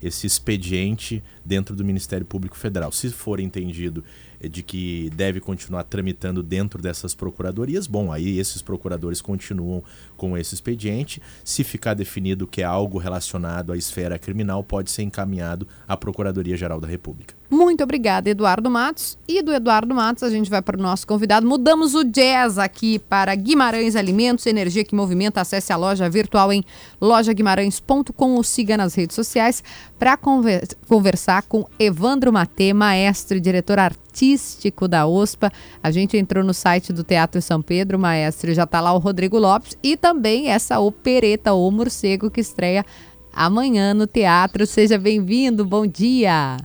esse 0.03 0.27
expediente 0.27 1.23
dentro 1.45 1.77
do 1.77 1.85
Ministério 1.85 2.25
Público 2.25 2.57
Federal. 2.57 2.91
Se 2.91 3.11
for 3.11 3.39
entendido 3.39 4.03
de 4.49 4.63
que 4.63 5.11
deve 5.11 5.41
continuar 5.41 5.85
tramitando 5.85 6.43
dentro 6.43 6.81
dessas 6.81 7.15
procuradorias, 7.15 7.87
bom, 7.87 8.13
aí 8.13 8.39
esses 8.39 8.63
procuradores 8.63 9.21
continuam 9.21 9.83
com 10.17 10.37
esse 10.37 10.55
expediente. 10.55 11.21
Se 11.45 11.65
ficar 11.65 11.95
definido 11.95 12.47
que 12.47 12.63
é 12.63 12.65
algo 12.65 12.99
relacionado 12.99 13.73
à 13.73 13.77
esfera 13.77 14.19
criminal, 14.19 14.63
pode 14.65 14.91
ser 14.91 15.03
encaminhado 15.03 15.67
à 15.87 15.97
Procuradoria-Geral 15.97 16.81
da 16.81 16.89
República. 16.89 17.40
Muito 17.51 17.83
obrigada, 17.83 18.31
Eduardo 18.31 18.71
Matos. 18.71 19.19
E 19.27 19.43
do 19.43 19.53
Eduardo 19.53 19.93
Matos, 19.93 20.23
a 20.23 20.31
gente 20.31 20.49
vai 20.49 20.63
para 20.63 20.79
o 20.79 20.81
nosso 20.81 21.05
convidado. 21.05 21.45
Mudamos 21.45 21.97
o 21.97 22.05
jazz 22.05 22.59
aqui 22.59 23.01
para 23.01 23.35
Guimarães 23.35 23.97
Alimentos, 23.97 24.47
energia 24.47 24.85
que 24.85 24.95
movimenta. 24.95 25.41
Acesse 25.41 25.73
a 25.73 25.77
loja 25.77 26.09
virtual 26.09 26.53
em 26.53 26.63
lojaguimarães.com 27.01 28.37
ou 28.37 28.45
siga 28.45 28.77
nas 28.77 28.95
redes 28.95 29.17
sociais 29.17 29.65
para 29.99 30.17
conversar 30.17 31.43
com 31.43 31.67
Evandro 31.77 32.33
Matê, 32.33 32.73
maestro 32.73 33.37
e 33.37 33.41
diretor 33.41 33.81
artístico 33.81 34.87
da 34.87 35.09
OSPA. 35.09 35.51
A 35.83 35.91
gente 35.91 36.17
entrou 36.17 36.45
no 36.45 36.55
site 36.55 36.93
do 36.93 37.03
Teatro 37.03 37.43
São 37.43 37.61
Pedro, 37.61 37.99
maestro, 37.99 38.55
já 38.55 38.63
está 38.63 38.81
lá 38.81 38.93
o 38.93 38.99
Rodrigo 38.99 39.41
Lopes. 39.41 39.77
E 39.83 39.97
também 39.97 40.51
essa 40.51 40.79
opereta, 40.79 41.53
O 41.53 41.69
Morcego, 41.73 42.31
que 42.31 42.41
estreia 42.41 42.87
amanhã 43.33 43.93
no 43.93 44.07
teatro. 44.07 44.65
Seja 44.69 44.97
bem-vindo, 44.97 45.65
bom 45.65 45.85
dia! 45.85 46.57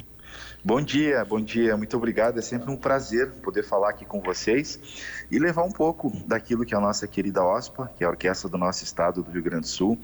Bom 0.66 0.82
dia, 0.82 1.24
bom 1.24 1.40
dia, 1.40 1.78
muito 1.78 1.96
obrigado. 1.96 2.40
É 2.40 2.42
sempre 2.42 2.72
um 2.72 2.76
prazer 2.76 3.30
poder 3.44 3.62
falar 3.62 3.92
aqui 3.92 4.04
com 4.04 4.20
vocês 4.20 4.80
e 5.30 5.38
levar 5.38 5.62
um 5.62 5.72
pouco 5.72 6.12
daquilo 6.26 6.66
que 6.66 6.74
a 6.74 6.80
nossa 6.80 7.08
querida 7.08 7.46
OSPA, 7.46 7.92
que 7.96 8.04
é 8.04 8.08
a 8.08 8.10
orquestra 8.10 8.50
do 8.50 8.58
nosso 8.58 8.84
estado 8.84 9.22
do 9.22 9.30
Rio 9.30 9.44
Grande 9.44 9.62
do 9.62 9.68
Sul, 9.68 9.96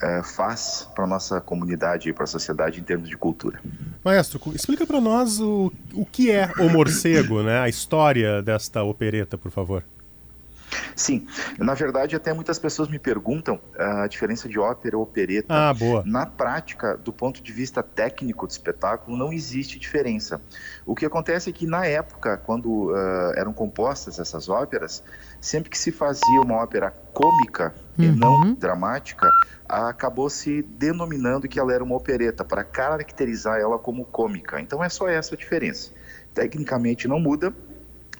eh, 0.00 0.22
faz 0.22 0.88
para 0.94 1.02
a 1.02 1.06
nossa 1.08 1.40
comunidade 1.40 2.08
e 2.08 2.12
para 2.12 2.22
a 2.22 2.26
sociedade 2.28 2.78
em 2.78 2.84
termos 2.84 3.08
de 3.08 3.16
cultura. 3.16 3.60
Maestro, 4.04 4.40
explica 4.54 4.86
para 4.86 5.00
nós 5.00 5.40
o, 5.40 5.72
o 5.92 6.06
que 6.06 6.30
é 6.30 6.48
o 6.60 6.70
morcego, 6.70 7.42
né? 7.42 7.58
A 7.58 7.68
história 7.68 8.40
desta 8.40 8.84
opereta, 8.84 9.36
por 9.36 9.50
favor. 9.50 9.82
Sim, 10.94 11.26
na 11.58 11.74
verdade 11.74 12.16
até 12.16 12.32
muitas 12.32 12.58
pessoas 12.58 12.88
me 12.88 12.98
perguntam 12.98 13.60
ah, 13.78 14.02
a 14.02 14.06
diferença 14.06 14.48
de 14.48 14.58
ópera 14.58 14.96
e 14.96 14.98
opereta. 14.98 15.46
Ah, 15.48 15.72
boa. 15.72 16.02
Na 16.04 16.26
prática, 16.26 16.96
do 16.96 17.12
ponto 17.12 17.42
de 17.42 17.52
vista 17.52 17.82
técnico 17.82 18.46
do 18.46 18.50
espetáculo, 18.50 19.16
não 19.16 19.32
existe 19.32 19.78
diferença. 19.78 20.40
O 20.84 20.94
que 20.94 21.06
acontece 21.06 21.50
é 21.50 21.52
que 21.52 21.66
na 21.66 21.86
época, 21.86 22.36
quando 22.36 22.92
ah, 22.94 23.32
eram 23.36 23.52
compostas 23.52 24.18
essas 24.18 24.48
óperas, 24.48 25.02
sempre 25.40 25.70
que 25.70 25.78
se 25.78 25.92
fazia 25.92 26.40
uma 26.42 26.56
ópera 26.56 26.90
cômica 27.12 27.74
e 27.98 28.06
não 28.06 28.54
dramática, 28.54 29.28
acabou 29.68 30.30
se 30.30 30.62
denominando 30.62 31.48
que 31.48 31.58
ela 31.58 31.72
era 31.72 31.82
uma 31.82 31.96
opereta 31.96 32.44
para 32.44 32.62
caracterizar 32.62 33.58
ela 33.58 33.78
como 33.78 34.04
cômica. 34.04 34.60
Então 34.60 34.82
é 34.82 34.88
só 34.88 35.08
essa 35.08 35.34
a 35.34 35.38
diferença. 35.38 35.90
Tecnicamente 36.32 37.08
não 37.08 37.18
muda, 37.18 37.52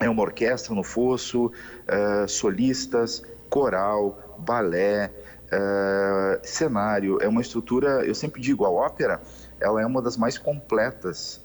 é 0.01 0.09
uma 0.09 0.23
orquestra 0.23 0.75
no 0.75 0.83
fosso, 0.83 1.51
eh, 1.87 2.27
solistas, 2.29 3.23
coral, 3.49 4.19
balé, 4.37 5.13
eh, 5.51 6.41
cenário. 6.43 7.19
É 7.21 7.29
uma 7.29 7.41
estrutura, 7.41 8.05
eu 8.05 8.15
sempre 8.15 8.41
digo, 8.41 8.65
a 8.65 8.71
ópera, 8.71 9.21
ela 9.61 9.81
é 9.83 9.87
uma 9.87 10.01
das 10.03 10.17
mais 10.17 10.39
completas, 10.39 11.41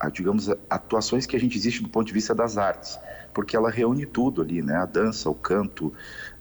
a- 0.00 0.10
digamos, 0.10 0.48
atuações 0.68 1.26
que 1.26 1.36
a 1.36 1.40
gente 1.40 1.56
existe 1.56 1.82
do 1.82 1.88
ponto 1.88 2.06
de 2.06 2.12
vista 2.12 2.34
das 2.34 2.58
artes, 2.58 2.98
porque 3.32 3.56
ela 3.56 3.70
reúne 3.70 4.06
tudo 4.06 4.42
ali, 4.42 4.62
né? 4.62 4.76
A 4.76 4.84
dança, 4.86 5.28
o 5.30 5.34
canto, 5.34 5.92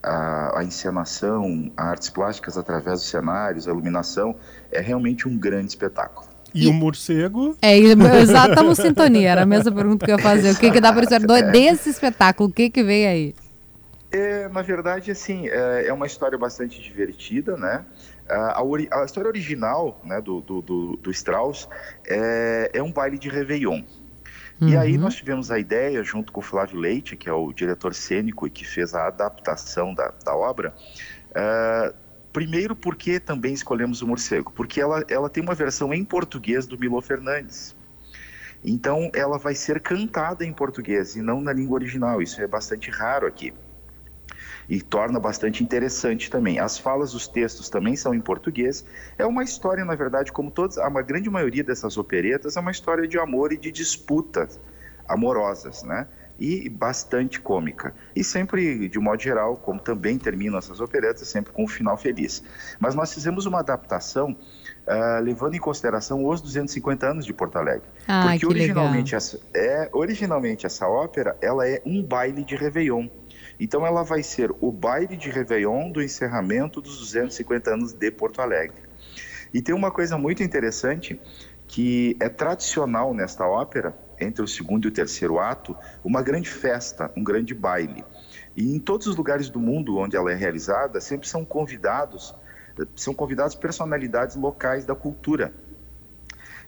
a, 0.02 0.60
a 0.60 0.64
encenação, 0.64 1.72
artes 1.78 2.10
plásticas 2.10 2.58
através 2.58 3.00
dos 3.00 3.10
cenários, 3.10 3.68
a 3.68 3.72
iluminação. 3.72 4.36
É 4.72 4.80
realmente 4.82 5.28
um 5.28 5.38
grande 5.38 5.68
espetáculo. 5.70 6.33
E, 6.54 6.68
o 6.68 6.74
morcego? 6.74 7.56
É, 7.62 7.78
exato, 7.78 8.50
estamos 8.50 8.80
em 8.80 8.82
sintonia. 8.84 9.30
Era 9.30 9.44
a 9.44 9.46
mesma 9.46 9.72
pergunta 9.72 10.06
que 10.06 10.12
eu 10.12 10.18
ia 10.18 10.24
fazer. 10.24 10.52
O 10.52 10.58
que, 10.58 10.72
que 10.72 10.80
dá 10.80 10.94
para 10.94 11.20
do- 11.20 11.52
desse 11.52 11.90
espetáculo? 11.90 12.50
O 12.50 12.54
que, 12.54 12.70
que 12.70 12.84
vem 12.84 13.08
aí? 13.08 13.36
É, 14.12 14.48
na 14.50 14.62
verdade, 14.62 15.10
assim, 15.10 15.48
é, 15.48 15.88
é 15.88 15.94
uma 15.94 16.06
história 16.06 16.38
bastante 16.38 16.80
divertida, 16.82 17.58
né? 17.58 17.84
A, 18.30 18.62
a 18.62 19.02
a 19.02 19.06
história 19.06 19.28
original 19.28 20.00
né, 20.04 20.22
do, 20.22 20.40
do, 20.42 20.62
do- 20.62 20.98
do 20.98 21.12
Strauss 21.12 21.68
é, 22.06 22.70
é 22.74 22.84
um 22.84 22.92
baile 22.92 23.18
de 23.18 23.30
Réveillon. 23.30 23.82
E 24.62 24.78
aí 24.78 24.98
nós 24.98 25.16
tivemos 25.16 25.52
a 25.52 25.60
ideia, 25.60 26.02
junto 26.04 26.32
com 26.32 26.40
o 26.40 26.44
Flávio 26.44 26.80
Leite, 26.80 27.18
que 27.18 27.28
é 27.28 27.34
o 27.34 27.52
diretor 27.52 27.94
cênico 27.94 28.48
e 28.48 28.50
que 28.50 28.64
fez 28.64 28.94
a 28.94 29.08
adaptação 29.08 29.94
da, 29.94 30.14
da 30.24 30.34
obra, 30.36 30.74
é, 31.36 31.94
primeiro 32.34 32.76
porque 32.76 33.20
também 33.20 33.54
escolhemos 33.54 34.02
o 34.02 34.08
morcego, 34.08 34.52
porque 34.52 34.82
ela, 34.82 35.06
ela 35.08 35.30
tem 35.30 35.44
uma 35.44 35.54
versão 35.54 35.94
em 35.94 36.04
português 36.04 36.66
do 36.66 36.78
Milo 36.78 37.00
Fernandes. 37.00 37.76
Então 38.66 39.12
ela 39.14 39.38
vai 39.38 39.54
ser 39.54 39.80
cantada 39.80 40.44
em 40.44 40.52
português 40.52 41.16
e 41.16 41.22
não 41.22 41.42
na 41.42 41.54
língua 41.54 41.76
original. 41.76 42.22
Isso 42.22 42.42
é 42.42 42.48
bastante 42.48 42.90
raro 42.90 43.28
aqui. 43.28 43.54
E 44.68 44.82
torna 44.82 45.20
bastante 45.20 45.62
interessante 45.62 46.32
também. 46.32 46.58
As 46.58 46.78
falas 46.78 47.12
dos 47.12 47.28
textos 47.28 47.70
também 47.70 47.98
são 47.98 48.14
em 48.14 48.22
português. 48.22 48.86
É 49.18 49.26
uma 49.26 49.44
história, 49.44 49.84
na 49.84 49.94
verdade, 49.94 50.32
como 50.32 50.50
todas, 50.50 50.78
a 50.78 50.90
grande 51.02 51.30
maioria 51.30 51.64
dessas 51.64 51.98
operetas, 51.98 52.56
é 52.56 52.60
uma 52.62 52.72
história 52.72 53.06
de 53.06 53.20
amor 53.20 53.52
e 53.52 53.58
de 53.58 53.72
disputas 53.72 54.60
amorosas, 55.08 55.84
né? 55.84 56.08
E 56.40 56.68
bastante 56.68 57.40
cômica. 57.40 57.94
E 58.16 58.24
sempre, 58.24 58.90
de 58.90 59.00
modo 59.00 59.22
geral, 59.22 59.56
como 59.56 59.80
também 59.80 60.18
terminam 60.18 60.58
essas 60.58 60.80
operetas, 60.80 61.28
sempre 61.28 61.54
com 61.54 61.64
um 61.64 61.68
final 61.68 61.96
feliz. 61.96 62.44
Mas 62.80 62.96
nós 62.96 63.14
fizemos 63.14 63.46
uma 63.46 63.60
adaptação 63.60 64.36
ah, 64.86 65.20
levando 65.22 65.56
em 65.56 65.60
consideração 65.60 66.26
os 66.26 66.42
250 66.42 67.08
anos 67.08 67.26
de 67.26 67.34
Porto 67.34 67.58
Alegre. 67.58 67.88
Ai, 68.08 68.38
Porque 68.38 68.40
que 68.40 68.46
originalmente 68.48 69.16
essa, 69.16 69.40
é, 69.54 69.90
originalmente 69.94 70.66
essa 70.66 70.88
ópera, 70.88 71.38
ela 71.42 71.68
é 71.68 71.82
um 71.86 72.04
baile 72.04 72.44
de 72.44 72.56
Réveillon. 72.56 73.08
Então 73.60 73.86
ela 73.86 74.04
vai 74.04 74.22
ser 74.22 74.52
o 74.60 74.72
baile 74.72 75.16
de 75.16 75.30
Réveillon 75.30 75.90
do 75.90 76.02
encerramento 76.02 76.82
dos 76.82 77.00
250 77.00 77.74
anos 77.74 77.94
de 77.94 78.12
Porto 78.12 78.42
Alegre. 78.42 78.76
E 79.54 79.62
tem 79.62 79.74
uma 79.74 79.92
coisa 79.92 80.18
muito 80.18 80.44
interessante 80.44 81.20
que 81.68 82.18
é 82.20 82.28
tradicional 82.28 83.14
nesta 83.14 83.48
ópera, 83.48 83.96
entre 84.20 84.44
o 84.44 84.48
segundo 84.48 84.86
e 84.86 84.90
o 84.90 84.92
terceiro 84.92 85.40
ato, 85.40 85.76
uma 86.04 86.22
grande 86.22 86.50
festa, 86.50 87.12
um 87.16 87.24
grande 87.24 87.54
baile. 87.54 88.04
E 88.56 88.76
em 88.76 88.80
todos 88.80 89.08
os 89.08 89.16
lugares 89.16 89.50
do 89.50 89.60
mundo 89.60 89.98
onde 89.98 90.16
ela 90.16 90.32
é 90.32 90.36
realizada, 90.36 91.02
sempre 91.02 91.28
são 91.28 91.44
convidados, 91.44 92.36
são 92.96 93.14
convidados 93.14 93.56
personalidades 93.56 94.36
locais 94.36 94.86
da 94.86 94.96
cultura. 94.96 95.54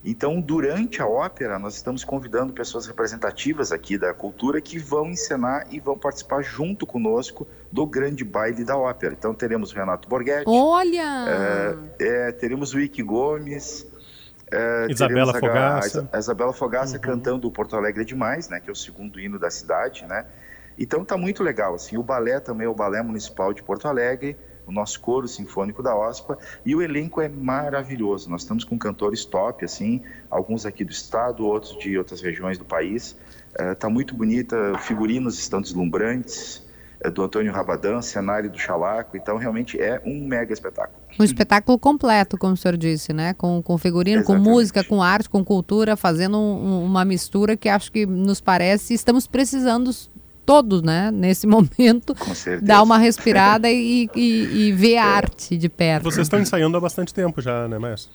Então, 0.08 0.40
durante 0.40 1.02
a 1.02 1.08
ópera, 1.08 1.58
nós 1.58 1.76
estamos 1.76 2.04
convidando 2.04 2.54
pessoas 2.54 2.86
representativas 2.86 3.72
aqui 3.72 3.98
da 3.98 4.14
cultura 4.14 4.62
que 4.62 4.78
vão 4.78 5.08
encenar 5.08 5.66
e 5.72 5.80
vão 5.80 5.98
participar 5.98 6.44
junto 6.44 6.86
conosco 6.86 7.48
do 7.72 7.88
grande 7.88 8.24
baile 8.24 8.64
da 8.64 8.78
ópera. 8.78 9.16
Então, 9.18 9.34
teremos 9.34 9.74
Renato 9.74 10.08
Borghetti. 10.08 10.46
Olha! 10.46 11.26
É, 12.00 12.28
é, 12.28 12.32
teremos 12.32 12.76
o 12.76 12.80
Ike 12.80 13.02
Gomes. 13.02 13.88
É, 14.56 14.88
Isabela 14.90 15.32
a- 15.36 15.40
Fogaça. 15.40 16.10
A, 16.12 16.18
Isabela 16.20 16.54
Fogaça 16.54 17.00
cantando 17.00 17.48
o 17.48 17.52
Porto 17.52 17.76
Alegre 17.76 18.02
é 18.02 18.06
Demais, 18.06 18.50
né? 18.50 18.60
Que 18.60 18.70
é 18.70 18.74
o 18.74 18.76
segundo 18.76 19.20
hino 19.20 19.38
da 19.38 19.50
cidade, 19.50 20.06
né? 20.06 20.26
Então 20.78 21.06
tá 21.06 21.18
muito 21.18 21.44
legal, 21.44 21.76
assim. 21.76 21.98
O 21.98 22.04
balé 22.04 22.40
também 22.40 22.66
é 22.66 22.70
o 22.70 22.74
Balé 22.74 23.02
Municipal 23.02 23.54
de 23.54 23.64
Porto 23.64 23.88
Alegre, 23.88 24.36
o 24.68 24.72
nosso 24.72 25.00
coro 25.00 25.28
sinfônico 25.28 25.82
da 25.84 25.96
OSPA, 25.96 26.38
e 26.66 26.76
o 26.76 26.82
elenco 26.82 27.22
é 27.22 27.30
maravilhoso. 27.30 28.30
Nós 28.30 28.42
estamos 28.42 28.64
com 28.64 28.78
cantores 28.78 29.24
top, 29.24 29.64
assim, 29.64 30.02
alguns 30.30 30.66
aqui 30.66 30.84
do 30.84 30.92
estado, 30.92 31.46
outros 31.46 31.78
de 31.78 31.98
outras 31.98 32.20
regiões 32.22 32.58
do 32.58 32.66
país. 32.66 33.16
É, 33.58 33.74
tá 33.74 33.90
muito 33.90 34.14
bonita, 34.16 34.78
figurinos 34.80 35.40
estão 35.40 35.62
deslumbrantes, 35.62 36.62
é, 36.62 36.65
do 37.10 37.24
Antônio 37.24 37.52
Rabadã, 37.54 38.02
cenário 38.02 38.50
do 38.50 38.58
Chalaco, 38.58 39.16
então 39.18 39.38
realmente 39.38 39.80
é 39.80 40.02
um 40.06 40.26
mega 40.28 40.52
espetáculo. 40.54 40.98
Um 41.20 41.24
espetáculo 41.24 41.80
completo, 41.80 42.38
como 42.38 42.54
o 42.54 42.58
senhor 42.58 42.76
disse, 42.78 43.14
né? 43.14 43.34
Com, 43.34 43.62
com 43.62 43.78
figurino, 43.78 44.24
com 44.24 44.36
música, 44.36 44.84
com 44.84 45.02
arte, 45.02 45.30
com 45.30 45.44
cultura, 45.46 45.96
fazendo 45.96 46.38
um- 46.38 46.66
um- 46.82 46.86
uma 46.86 47.06
mistura 47.06 47.56
que 47.56 47.70
acho 47.70 47.92
que 47.92 48.06
nos 48.06 48.42
parece 48.42 48.94
estamos 48.94 49.26
precisando 49.28 49.90
todos, 50.46 50.82
né? 50.82 51.10
Nesse 51.12 51.48
momento, 51.48 52.14
dar 52.62 52.84
uma 52.84 52.98
respirada 52.98 53.72
e, 53.72 54.10
e, 54.16 54.68
e 54.68 54.72
ver 54.74 54.98
a 54.98 55.06
arte 55.16 55.56
de 55.58 55.70
perto. 55.70 56.04
Vocês 56.04 56.26
estão 56.28 56.40
ensaiando 56.40 56.76
há 56.78 56.80
bastante 56.82 57.14
tempo 57.14 57.42
já, 57.42 57.68
né, 57.68 57.80
Maestro? 57.80 58.12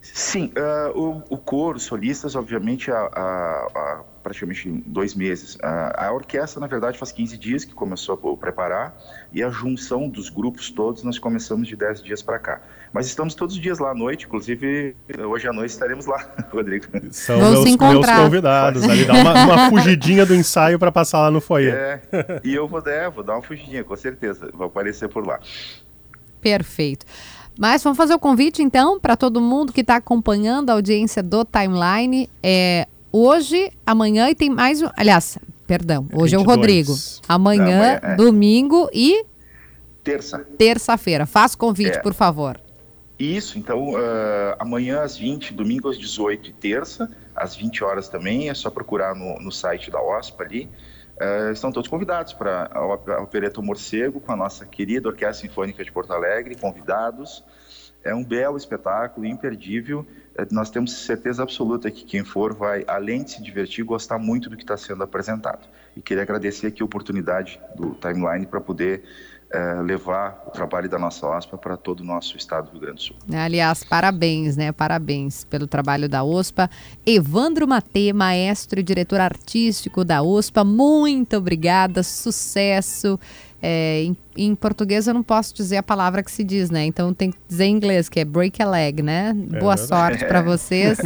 Sim, 0.00 0.52
ah, 0.56 0.92
o, 0.94 1.22
o 1.28 1.36
coro, 1.36 1.78
solistas, 1.78 2.34
obviamente, 2.36 2.90
há, 2.90 2.96
há- 2.98 3.66
há 3.74 4.00
praticamente 4.22 4.70
dois 4.86 5.14
meses. 5.14 5.58
Ah, 5.62 6.06
a 6.06 6.12
orquestra, 6.12 6.60
na 6.60 6.66
verdade, 6.66 6.96
faz 6.98 7.10
15 7.12 7.36
dias 7.36 7.64
que 7.64 7.74
começou 7.74 8.14
a 8.14 8.36
preparar 8.36 8.96
e 9.32 9.42
a 9.42 9.50
junção 9.50 10.08
dos 10.08 10.28
grupos 10.28 10.70
todos 10.70 11.02
nós 11.02 11.18
começamos 11.18 11.66
de 11.68 11.74
10 11.76 12.02
dias 12.02 12.22
para 12.22 12.38
cá. 12.38 12.60
Mas 12.92 13.06
estamos 13.06 13.34
todos 13.34 13.54
os 13.56 13.60
dias 13.60 13.78
lá 13.78 13.90
à 13.90 13.94
noite, 13.94 14.26
inclusive 14.26 14.96
hoje 15.18 15.48
à 15.48 15.52
noite 15.52 15.70
estaremos 15.70 16.06
lá, 16.06 16.26
Rodrigo. 16.52 16.86
São 17.10 17.38
meus, 17.38 17.64
meus 17.92 18.06
convidados 18.24 18.82
ali. 18.84 19.04
Dá 19.04 19.12
uma, 19.14 19.44
uma 19.44 19.70
fugidinha 19.70 20.24
do 20.24 20.34
ensaio 20.34 20.78
para 20.78 20.92
passar 20.92 21.20
lá 21.20 21.30
no 21.30 21.40
foyer. 21.40 21.74
É, 21.74 22.00
e 22.44 22.54
eu 22.54 22.66
vou, 22.68 22.80
é, 22.86 23.10
vou 23.10 23.24
dar 23.24 23.34
uma 23.34 23.42
fugidinha, 23.42 23.82
com 23.84 23.96
certeza. 23.96 24.48
Vou 24.54 24.66
aparecer 24.68 25.08
por 25.08 25.26
lá. 25.26 25.38
Perfeito. 26.40 27.04
Mas 27.58 27.82
vamos 27.82 27.96
fazer 27.96 28.14
o 28.14 28.20
convite, 28.20 28.62
então, 28.62 29.00
para 29.00 29.16
todo 29.16 29.40
mundo 29.40 29.72
que 29.72 29.80
está 29.80 29.96
acompanhando 29.96 30.70
a 30.70 30.74
audiência 30.74 31.24
do 31.24 31.44
Timeline. 31.44 32.30
É, 32.40 32.86
hoje, 33.12 33.72
amanhã 33.84 34.30
e 34.30 34.34
tem 34.36 34.48
mais 34.48 34.80
um. 34.80 34.86
Aliás, 34.96 35.36
perdão, 35.66 36.06
hoje 36.14 36.36
é 36.36 36.38
o 36.38 36.42
22. 36.42 36.56
Rodrigo. 36.56 36.94
Amanhã, 37.28 37.64
Amanhã, 37.64 38.00
é. 38.00 38.14
domingo 38.14 38.88
e 38.92 39.24
Terça. 40.04 40.38
terça-feira. 40.56 41.26
Faça 41.26 41.56
o 41.56 41.58
convite, 41.58 41.98
É. 41.98 42.00
por 42.00 42.14
favor. 42.14 42.60
Isso, 43.18 43.58
então 43.58 43.96
ah, 43.96 44.56
amanhã 44.60 45.02
às 45.02 45.16
20, 45.16 45.52
domingo 45.52 45.88
às 45.88 45.98
18 45.98 46.50
e 46.50 46.52
terça, 46.52 47.10
às 47.34 47.56
20 47.56 47.82
horas 47.82 48.08
também, 48.08 48.48
é 48.48 48.54
só 48.54 48.70
procurar 48.70 49.16
no, 49.16 49.40
no 49.40 49.50
site 49.50 49.90
da 49.90 50.00
OSPA 50.00 50.44
ali. 50.44 50.68
Ah, 51.20 51.50
estão 51.52 51.72
todos 51.72 51.88
convidados 51.88 52.32
para 52.32 52.70
a 52.72 53.20
Opereta 53.20 53.60
Morcego 53.60 54.20
com 54.20 54.32
a 54.32 54.36
nossa 54.36 54.64
querida 54.64 55.08
Orquestra 55.08 55.48
Sinfônica 55.48 55.84
de 55.84 55.90
Porto 55.90 56.12
Alegre, 56.12 56.54
convidados. 56.54 57.44
É 58.04 58.14
um 58.14 58.22
belo 58.22 58.56
espetáculo, 58.56 59.26
imperdível. 59.26 60.06
Eh, 60.36 60.46
Nós 60.52 60.70
temos 60.70 60.92
certeza 60.92 61.42
absoluta 61.42 61.90
que 61.90 62.04
quem 62.04 62.24
for 62.24 62.54
vai, 62.54 62.84
além 62.86 63.24
de 63.24 63.32
se 63.32 63.42
divertir, 63.42 63.84
gostar 63.84 64.18
muito 64.18 64.48
do 64.48 64.56
que 64.56 64.62
está 64.62 64.76
sendo 64.76 65.02
apresentado. 65.02 65.66
E 65.96 66.00
queria 66.00 66.22
agradecer 66.22 66.68
aqui 66.68 66.80
a 66.80 66.84
oportunidade 66.84 67.60
do 67.74 67.94
Timeline 67.96 68.46
para 68.46 68.60
poder 68.60 69.02
eh, 69.50 69.80
levar 69.82 70.44
o 70.46 70.50
trabalho 70.50 70.90
da 70.90 70.98
nossa 70.98 71.26
OSPA 71.26 71.56
para 71.56 71.74
todo 71.74 72.00
o 72.00 72.04
nosso 72.04 72.36
estado 72.36 72.66
do 72.66 72.72
Rio 72.72 72.80
Grande 72.80 72.96
do 72.96 73.02
Sul. 73.02 73.16
Aliás, 73.32 73.82
parabéns, 73.82 74.58
né? 74.58 74.72
Parabéns 74.72 75.44
pelo 75.44 75.66
trabalho 75.66 76.06
da 76.06 76.22
OSPA. 76.22 76.68
Evandro 77.06 77.66
Matê, 77.66 78.12
maestro 78.12 78.78
e 78.78 78.82
diretor 78.82 79.20
artístico 79.20 80.04
da 80.04 80.20
OSPA, 80.20 80.64
muito 80.64 81.36
obrigada, 81.38 82.02
sucesso. 82.02 83.18
É, 83.62 84.02
em, 84.02 84.16
em 84.44 84.54
português 84.54 85.06
eu 85.06 85.14
não 85.14 85.22
posso 85.22 85.54
dizer 85.54 85.78
a 85.78 85.82
palavra 85.82 86.22
que 86.22 86.30
se 86.30 86.44
diz, 86.44 86.70
né? 86.70 86.84
Então 86.84 87.12
tem 87.12 87.30
que 87.30 87.38
dizer 87.48 87.64
em 87.64 87.74
inglês, 87.74 88.08
que 88.08 88.20
é 88.20 88.24
break 88.24 88.62
a 88.62 88.68
leg, 88.68 89.02
né? 89.02 89.32
Boa 89.32 89.76
verdade. 89.76 89.88
sorte 89.88 90.24
para 90.24 90.42
vocês. 90.42 90.98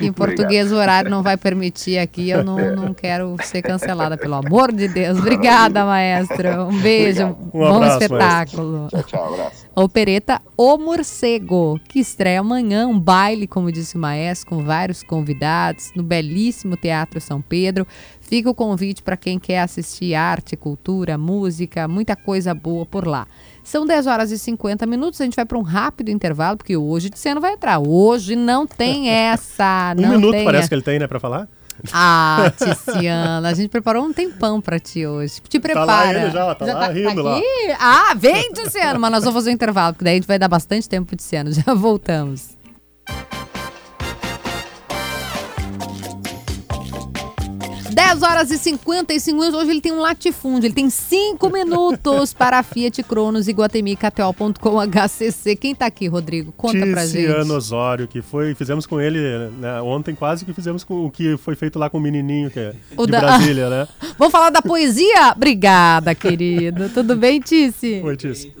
Em 0.00 0.10
português 0.12 0.72
o 0.72 0.76
horário 0.76 1.10
não 1.10 1.22
vai 1.22 1.36
permitir 1.36 1.98
aqui. 1.98 2.30
Eu 2.30 2.42
não, 2.42 2.74
não 2.74 2.94
quero 2.94 3.36
ser 3.42 3.62
cancelada, 3.62 4.16
pelo 4.16 4.34
amor 4.34 4.72
de 4.72 4.88
Deus. 4.88 5.18
Obrigada, 5.18 5.84
maestro. 5.84 6.66
Um 6.68 6.80
beijo. 6.80 7.22
Obrigado. 7.22 7.54
Um 7.54 7.58
Bom 7.58 7.76
abraço, 7.76 8.02
espetáculo. 8.02 8.88
Tchau, 8.88 9.02
tchau, 9.04 9.34
abraço. 9.34 9.66
Opereta 9.74 10.40
O 10.56 10.76
Morcego, 10.76 11.80
que 11.88 11.98
estreia 12.00 12.40
amanhã, 12.40 12.86
um 12.86 12.98
baile, 12.98 13.46
como 13.46 13.72
disse 13.72 13.96
o 13.96 13.98
maestro, 13.98 14.48
com 14.48 14.64
vários 14.64 15.02
convidados, 15.02 15.92
no 15.94 16.02
belíssimo 16.02 16.76
Teatro 16.76 17.20
São 17.20 17.40
Pedro. 17.40 17.86
Fica 18.20 18.48
o 18.48 18.54
convite 18.54 19.02
para 19.02 19.16
quem 19.16 19.38
quer 19.38 19.60
assistir 19.60 20.14
arte, 20.14 20.56
cultura, 20.56 21.18
música, 21.18 21.86
muita 21.86 22.16
coisa 22.16 22.54
boa 22.54 22.71
por 22.90 23.06
lá. 23.06 23.26
São 23.64 23.86
10 23.86 24.06
horas 24.08 24.30
e 24.32 24.38
50 24.38 24.84
minutos, 24.86 25.20
a 25.20 25.24
gente 25.24 25.36
vai 25.36 25.44
para 25.44 25.56
um 25.58 25.62
rápido 25.62 26.10
intervalo, 26.10 26.56
porque 26.56 26.76
hoje 26.76 27.08
de 27.08 27.18
cena 27.18 27.40
vai 27.40 27.52
entrar. 27.52 27.78
Hoje 27.78 28.34
não 28.34 28.66
tem 28.66 29.08
essa. 29.14 29.94
Um 29.96 30.00
não 30.02 30.08
minuto 30.10 30.32
tem 30.32 30.44
parece 30.44 30.60
essa. 30.62 30.68
que 30.68 30.74
ele 30.74 30.82
tem, 30.82 30.98
né, 30.98 31.06
para 31.06 31.20
falar? 31.20 31.48
Ah, 31.92 32.52
Ticiana, 32.56 33.48
a 33.48 33.54
gente 33.54 33.68
preparou 33.68 34.04
um 34.04 34.12
tempão 34.12 34.60
pra 34.60 34.78
ti 34.78 35.06
hoje. 35.06 35.40
Te 35.48 35.58
prepara. 35.58 35.86
Tá 35.86 35.92
lá 35.94 36.10
ele 36.14 36.30
já, 36.30 36.54
tá 36.54 36.64
lá 36.66 36.88
rindo 36.88 37.22
lá. 37.22 37.36
aqui? 37.38 37.46
Ah, 37.78 38.14
vem, 38.16 38.52
Ticiano, 38.52 39.00
mas 39.00 39.10
nós 39.10 39.24
vamos 39.24 39.34
fazer 39.38 39.50
um 39.50 39.54
intervalo, 39.54 39.94
porque 39.94 40.04
daí 40.04 40.12
a 40.14 40.16
gente 40.16 40.28
vai 40.28 40.38
dar 40.38 40.48
bastante 40.48 40.88
tempo 40.88 41.06
pro 41.08 41.16
Ticiano. 41.16 41.50
Já 41.52 41.72
voltamos. 41.74 42.56
Dez 47.92 48.22
horas 48.22 48.50
e 48.50 48.58
55 48.58 49.38
minutos. 49.38 49.60
Hoje 49.60 49.70
ele 49.70 49.80
tem 49.80 49.92
um 49.92 50.00
latifúndio. 50.00 50.66
Ele 50.66 50.74
tem 50.74 50.88
5 50.88 51.50
minutos 51.50 52.32
para 52.34 52.58
a 52.58 52.62
Fiat 52.62 53.02
Cronos 53.02 53.48
Iguatemi 53.48 53.96
KTO.com 53.96 54.78
HCC. 54.80 55.56
Quem 55.56 55.74
tá 55.74 55.86
aqui, 55.86 56.06
Rodrigo? 56.08 56.52
Conta 56.52 56.78
pra 56.86 57.04
gente. 57.06 57.26
Tiziano 57.26 57.54
Osório, 57.54 58.08
que 58.08 58.22
foi, 58.22 58.54
fizemos 58.54 58.86
com 58.86 59.00
ele 59.00 59.18
né, 59.58 59.80
ontem, 59.82 60.14
quase 60.14 60.44
que 60.44 60.52
fizemos 60.52 60.84
com 60.84 61.06
o 61.06 61.10
que 61.10 61.36
foi 61.36 61.54
feito 61.54 61.78
lá 61.78 61.90
com 61.90 61.98
o 61.98 62.00
menininho, 62.00 62.50
que 62.50 62.58
é 62.60 62.74
O 62.96 63.04
de 63.06 63.12
da- 63.12 63.20
Brasília, 63.20 63.68
né? 63.68 63.88
Vamos 64.18 64.32
falar 64.32 64.50
da 64.50 64.62
poesia? 64.62 65.32
Obrigada, 65.36 66.14
querido. 66.14 66.88
Tudo 66.88 67.16
bem, 67.16 67.40
Tice? 67.40 68.00
Oi, 68.04 68.16
Tice. 68.16 68.52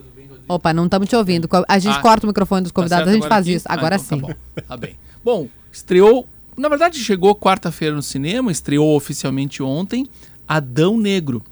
Opa, 0.48 0.72
não 0.74 0.84
estamos 0.84 1.08
te 1.08 1.16
ouvindo. 1.16 1.48
A 1.68 1.78
gente 1.78 1.96
Ah, 1.96 2.00
corta 2.02 2.26
o 2.26 2.28
microfone 2.28 2.62
dos 2.62 2.72
convidados, 2.72 3.04
Tá 3.04 3.10
a 3.10 3.12
certo 3.12 3.22
gente 3.22 3.28
faz 3.28 3.46
aqui? 3.46 3.54
isso. 3.54 3.66
Ah, 3.68 3.74
Agora 3.74 3.94
então 3.96 4.18
sim. 4.18 4.20
Tá 4.20 4.26
bom, 4.28 4.62
tá 4.68 4.76
bem. 4.76 4.96
Bom, 5.24 5.46
estreou. 5.72 6.26
Na 6.62 6.68
verdade, 6.68 7.00
chegou 7.00 7.34
quarta-feira 7.34 7.92
no 7.92 8.02
cinema, 8.04 8.52
estreou 8.52 8.94
oficialmente 8.94 9.60
ontem. 9.64 10.06
Adão 10.46 10.96
Negro, 10.96 11.42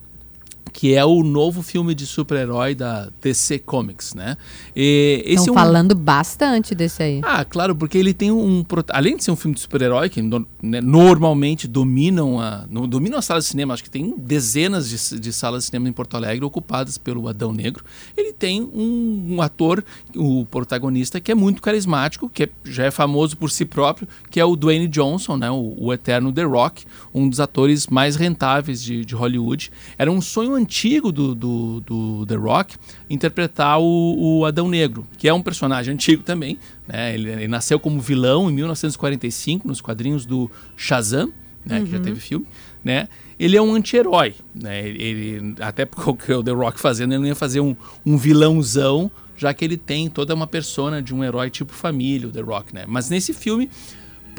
que 0.72 0.94
é 0.94 1.04
o 1.04 1.22
novo 1.22 1.62
filme 1.62 1.94
de 1.94 2.06
super-herói 2.06 2.74
da 2.74 3.08
DC 3.20 3.60
Comics, 3.60 4.14
né? 4.14 4.36
E 4.74 5.22
esse 5.24 5.40
Estão 5.40 5.54
é 5.54 5.58
um... 5.58 5.60
falando 5.60 5.94
bastante 5.94 6.74
desse 6.74 7.02
aí. 7.02 7.20
Ah, 7.22 7.44
claro, 7.44 7.74
porque 7.74 7.98
ele 7.98 8.14
tem 8.14 8.30
um. 8.30 8.64
Além 8.90 9.16
de 9.16 9.24
ser 9.24 9.30
um 9.30 9.36
filme 9.36 9.54
de 9.54 9.60
super-herói, 9.60 10.08
que 10.08 10.22
né, 10.62 10.80
normalmente 10.80 11.66
dominam 11.66 12.40
a, 12.40 12.64
dominam 12.88 13.18
a 13.18 13.22
sala 13.22 13.40
de 13.40 13.46
cinema, 13.46 13.74
acho 13.74 13.82
que 13.82 13.90
tem 13.90 14.14
dezenas 14.16 14.88
de, 14.88 15.20
de 15.20 15.32
salas 15.32 15.64
de 15.64 15.66
cinema 15.66 15.88
em 15.88 15.92
Porto 15.92 16.16
Alegre 16.16 16.44
ocupadas 16.44 16.98
pelo 16.98 17.28
Adão 17.28 17.52
Negro. 17.52 17.84
Ele 18.16 18.32
tem 18.32 18.62
um, 18.62 19.36
um 19.36 19.42
ator, 19.42 19.84
o 20.14 20.46
protagonista, 20.46 21.20
que 21.20 21.32
é 21.32 21.34
muito 21.34 21.60
carismático, 21.62 22.28
que 22.28 22.44
é- 22.44 22.50
já 22.64 22.84
é 22.84 22.90
famoso 22.90 23.36
por 23.36 23.50
si 23.50 23.64
próprio, 23.64 24.08
que 24.30 24.38
é 24.38 24.44
o 24.44 24.56
Dwayne 24.56 24.88
Johnson, 24.88 25.36
né, 25.36 25.50
o, 25.50 25.74
o 25.78 25.92
eterno 25.92 26.32
The 26.32 26.44
Rock, 26.44 26.84
um 27.12 27.28
dos 27.28 27.40
atores 27.40 27.86
mais 27.86 28.16
rentáveis 28.16 28.82
de, 28.82 29.04
de 29.04 29.14
Hollywood. 29.14 29.70
Era 29.98 30.10
um 30.10 30.20
sonho 30.20 30.56
antigo 30.60 31.10
do, 31.10 31.34
do, 31.34 31.80
do 31.80 32.26
The 32.26 32.34
Rock 32.36 32.76
interpretar 33.08 33.80
o, 33.80 34.38
o 34.40 34.44
Adão 34.44 34.68
Negro, 34.68 35.06
que 35.18 35.28
é 35.28 35.34
um 35.34 35.42
personagem 35.42 35.94
antigo 35.94 36.22
também. 36.22 36.58
Né? 36.86 37.14
Ele, 37.14 37.30
ele 37.30 37.48
nasceu 37.48 37.78
como 37.80 38.00
vilão 38.00 38.50
em 38.50 38.54
1945 38.54 39.66
nos 39.66 39.80
quadrinhos 39.80 40.24
do 40.26 40.50
Shazam, 40.76 41.32
né? 41.64 41.80
que 41.80 41.90
já 41.90 41.96
Uhum. 41.98 42.02
teve 42.02 42.20
filme. 42.20 42.46
Né? 42.84 43.08
Ele 43.38 43.56
é 43.56 43.62
um 43.62 43.74
anti-herói. 43.74 44.34
Né? 44.54 44.86
Ele, 44.88 45.02
ele- 45.02 45.54
até 45.60 45.84
porque 45.84 46.32
o 46.32 46.42
The 46.42 46.52
Rock 46.52 46.78
fazendo, 46.80 47.12
ele 47.12 47.20
não 47.20 47.26
ia 47.28 47.34
fazer 47.34 47.60
um, 47.60 47.74
um 48.04 48.16
vilãozão, 48.16 49.10
já 49.36 49.52
que 49.54 49.64
ele 49.64 49.76
tem 49.76 50.08
toda 50.10 50.34
uma 50.34 50.46
persona 50.46 51.00
de 51.02 51.14
um 51.14 51.24
herói 51.24 51.48
tipo 51.50 51.72
família, 51.72 52.28
o 52.28 52.30
The 52.30 52.40
Rock. 52.42 52.74
Né? 52.74 52.84
Mas 52.86 53.08
nesse 53.10 53.32
filme 53.32 53.70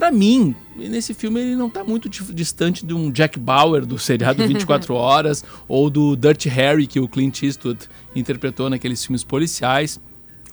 Pra 0.01 0.09
mim, 0.09 0.55
nesse 0.75 1.13
filme 1.13 1.39
ele 1.39 1.55
não 1.55 1.69
tá 1.69 1.83
muito 1.83 2.09
distante 2.09 2.83
de 2.83 2.91
um 2.91 3.11
Jack 3.11 3.37
Bauer 3.37 3.85
do 3.85 3.99
seriado 3.99 4.47
24 4.47 4.91
Horas 4.97 5.45
ou 5.67 5.91
do 5.91 6.15
Dirty 6.15 6.49
Harry 6.49 6.87
que 6.87 6.99
o 6.99 7.07
Clint 7.07 7.43
Eastwood 7.43 7.87
interpretou 8.15 8.67
naqueles 8.67 9.05
filmes 9.05 9.23
policiais. 9.23 10.01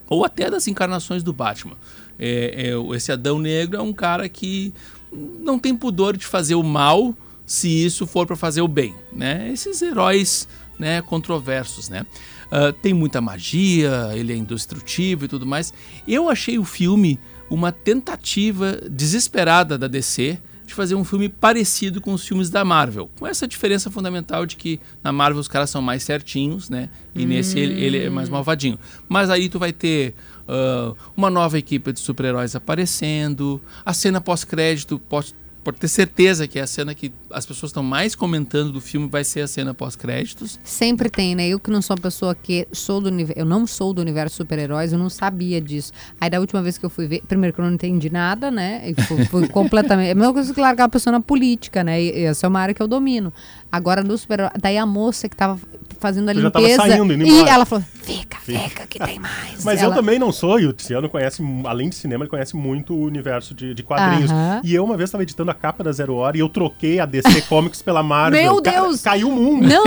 ou 0.06 0.22
até 0.22 0.50
das 0.50 0.68
encarnações 0.68 1.22
do 1.22 1.32
Batman. 1.32 1.78
É, 2.18 2.72
é, 2.74 2.94
esse 2.94 3.10
Adão 3.10 3.38
Negro 3.38 3.78
é 3.78 3.80
um 3.80 3.94
cara 3.94 4.28
que 4.28 4.74
não 5.10 5.58
tem 5.58 5.74
pudor 5.74 6.14
de 6.14 6.26
fazer 6.26 6.54
o 6.54 6.62
mal 6.62 7.14
se 7.46 7.70
isso 7.70 8.06
for 8.06 8.26
para 8.26 8.36
fazer 8.36 8.60
o 8.60 8.68
bem, 8.68 8.94
né? 9.10 9.50
Esses 9.50 9.80
heróis, 9.80 10.46
né, 10.78 11.00
controversos, 11.00 11.88
né? 11.88 12.04
Uh, 12.52 12.70
tem 12.82 12.92
muita 12.92 13.18
magia, 13.22 14.10
ele 14.14 14.34
é 14.34 14.36
indestrutível 14.36 15.24
e 15.24 15.28
tudo 15.28 15.46
mais. 15.46 15.72
Eu 16.06 16.28
achei 16.28 16.58
o 16.58 16.64
filme 16.64 17.18
uma 17.50 17.72
tentativa 17.72 18.78
desesperada 18.90 19.78
da 19.78 19.88
DC 19.88 20.38
de 20.68 20.74
fazer 20.74 20.94
um 20.94 21.02
filme 21.02 21.30
parecido 21.30 21.98
com 21.98 22.12
os 22.12 22.26
filmes 22.26 22.50
da 22.50 22.62
Marvel. 22.62 23.10
Com 23.18 23.26
essa 23.26 23.48
diferença 23.48 23.90
fundamental 23.90 24.44
de 24.44 24.54
que 24.54 24.78
na 25.02 25.10
Marvel 25.10 25.40
os 25.40 25.48
caras 25.48 25.70
são 25.70 25.80
mais 25.80 26.02
certinhos, 26.02 26.68
né? 26.68 26.90
E 27.14 27.24
hum. 27.24 27.28
nesse 27.28 27.58
ele, 27.58 27.82
ele, 27.82 28.04
é 28.04 28.10
mais 28.10 28.28
malvadinho. 28.28 28.78
Mas 29.08 29.30
aí 29.30 29.48
tu 29.48 29.58
vai 29.58 29.72
ter 29.72 30.14
uh, 30.46 30.94
uma 31.16 31.30
nova 31.30 31.58
equipe 31.58 31.90
de 31.90 32.00
super-heróis 32.00 32.54
aparecendo, 32.54 33.60
a 33.84 33.94
cena 33.94 34.20
pós-crédito 34.20 34.98
pós 34.98 35.34
pode 35.68 35.80
ter 35.80 35.88
certeza 35.88 36.48
que 36.48 36.58
é 36.58 36.62
a 36.62 36.66
cena 36.66 36.94
que 36.94 37.12
as 37.30 37.44
pessoas 37.44 37.68
estão 37.68 37.82
mais 37.82 38.14
comentando 38.14 38.72
do 38.72 38.80
filme 38.80 39.06
vai 39.06 39.22
ser 39.22 39.42
a 39.42 39.46
cena 39.46 39.74
pós-créditos. 39.74 40.58
Sempre 40.64 41.10
tem, 41.10 41.34
né? 41.34 41.46
Eu 41.46 41.60
que 41.60 41.70
não 41.70 41.82
sou 41.82 41.94
uma 41.94 42.00
pessoa 42.00 42.34
que 42.34 42.66
sou 42.72 43.02
do 43.02 43.08
universo, 43.08 43.38
eu 43.38 43.44
não 43.44 43.66
sou 43.66 43.92
do 43.92 44.00
universo 44.00 44.36
super-heróis, 44.36 44.94
eu 44.94 44.98
não 44.98 45.10
sabia 45.10 45.60
disso. 45.60 45.92
Aí 46.18 46.30
da 46.30 46.40
última 46.40 46.62
vez 46.62 46.78
que 46.78 46.86
eu 46.86 46.88
fui 46.88 47.06
ver, 47.06 47.20
primeiro 47.28 47.54
que 47.54 47.60
eu 47.60 47.66
não 47.66 47.74
entendi 47.74 48.08
nada, 48.08 48.50
né? 48.50 48.82
E 48.86 49.02
fui, 49.02 49.26
fui 49.26 49.48
completamente. 49.52 50.08
É 50.08 50.12
a 50.12 50.14
mesma 50.14 50.32
coisa 50.32 50.54
que 50.54 50.60
largar 50.60 50.84
a 50.84 50.88
pessoa 50.88 51.12
na 51.12 51.20
política, 51.20 51.84
né? 51.84 52.02
E 52.02 52.24
essa 52.24 52.46
é 52.46 52.48
uma 52.48 52.60
área 52.60 52.74
que 52.74 52.82
eu 52.82 52.88
domino. 52.88 53.30
Agora 53.70 54.02
no 54.02 54.16
super 54.16 54.50
daí 54.58 54.78
a 54.78 54.86
moça 54.86 55.28
que 55.28 55.36
tava 55.36 55.60
fazendo 55.98 56.28
a 56.28 56.32
Eu 56.32 56.42
limpeza. 56.42 56.68
Já 56.68 56.76
tava 56.76 56.88
saindo, 56.90 57.12
indo 57.12 57.26
e 57.26 57.48
ela 57.48 57.64
falou: 57.64 57.84
fica, 58.02 58.38
fica, 58.38 58.86
que 58.86 58.98
tem 58.98 59.18
mais. 59.18 59.62
Mas 59.64 59.82
ela... 59.82 59.92
eu 59.92 59.98
também 59.98 60.18
não 60.18 60.32
sou, 60.32 60.58
e 60.58 60.66
o 60.66 60.72
Tiziano 60.72 61.08
conhece, 61.08 61.42
além 61.64 61.88
de 61.88 61.96
cinema, 61.96 62.24
ele 62.24 62.30
conhece 62.30 62.56
muito 62.56 62.94
o 62.94 63.02
universo 63.02 63.54
de, 63.54 63.74
de 63.74 63.82
quadrinhos. 63.82 64.30
Aham. 64.30 64.60
E 64.64 64.74
eu 64.74 64.84
uma 64.84 64.96
vez 64.96 65.08
estava 65.08 65.22
editando 65.22 65.50
a 65.50 65.54
capa 65.60 65.82
da 65.84 65.92
Zero 65.92 66.14
Hora 66.14 66.36
e 66.36 66.40
eu 66.40 66.48
troquei 66.48 67.00
a 67.00 67.06
DC 67.06 67.42
Comics 67.48 67.82
pela 67.82 68.02
Marvel. 68.02 68.40
Meu 68.42 68.60
Deus! 68.60 69.00
caiu 69.02 69.28
o 69.28 69.32
mundo. 69.32 69.66
Não, 69.68 69.84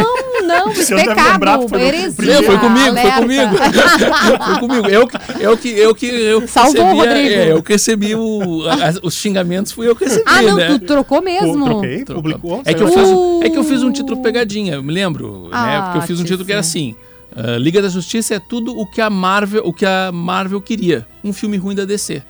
não, 0.47 0.73
Você 0.73 0.93
deve 0.95 1.09
pecado, 1.09 1.67
foi 1.69 1.81
heresia, 1.81 2.11
primeiro. 2.15 2.43
Foi 2.45 2.57
comigo, 2.59 2.87
alerta. 2.89 3.11
foi 3.11 3.21
comigo. 3.21 3.55
foi 4.45 4.59
comigo. 4.59 4.87
Eu, 4.87 5.07
que- 5.07 5.17
eu 5.39 5.57
que 5.57 5.67
eu 5.69 5.95
que 5.95 6.05
eu 6.07 6.47
Salvou, 6.47 6.73
recebi, 6.83 6.89
a- 6.89 6.93
Rodrigo. 7.13 7.29
é, 7.29 7.51
eu 7.51 7.63
que 7.63 7.73
recebi 7.73 8.15
o, 8.15 8.63
a- 8.69 8.93
os 9.03 9.13
xingamentos, 9.15 9.71
fui 9.71 9.87
eu 9.87 9.95
que 9.95 10.05
recebi, 10.05 10.23
Ah, 10.25 10.41
não, 10.41 10.55
né? 10.57 10.67
tu 10.67 10.79
trocou 10.79 11.21
mesmo. 11.21 11.65
troquei, 11.65 12.03
Trocou. 12.03 12.21
publicou. 12.23 12.61
É 12.65 12.73
que, 12.73 12.81
eu 12.83 12.87
fiz, 12.87 13.09
é 13.43 13.49
que 13.49 13.57
eu 13.57 13.63
fiz 13.63 13.83
um 13.83 13.91
título 13.91 14.21
pegadinha, 14.21 14.75
eu 14.75 14.83
me 14.83 14.91
lembro, 14.93 15.43
né? 15.43 15.49
Ah, 15.53 15.81
Porque 15.85 15.97
eu 15.99 16.01
fiz 16.07 16.19
um 16.19 16.23
título 16.23 16.45
que 16.45 16.51
era 16.51 16.61
assim: 16.61 16.95
ah, 17.35 17.57
Liga 17.57 17.81
da 17.81 17.89
Justiça 17.89 18.35
é 18.35 18.39
tudo 18.39 18.77
o 18.77 18.85
que 18.85 19.01
a 19.01 19.09
Marvel, 19.09 19.63
o 19.65 19.73
que 19.73 19.85
a 19.85 20.11
Marvel 20.11 20.61
queria, 20.61 21.07
um 21.23 21.31
filme 21.33 21.57
ruim 21.57 21.75
da 21.75 21.85
DC. 21.85 22.21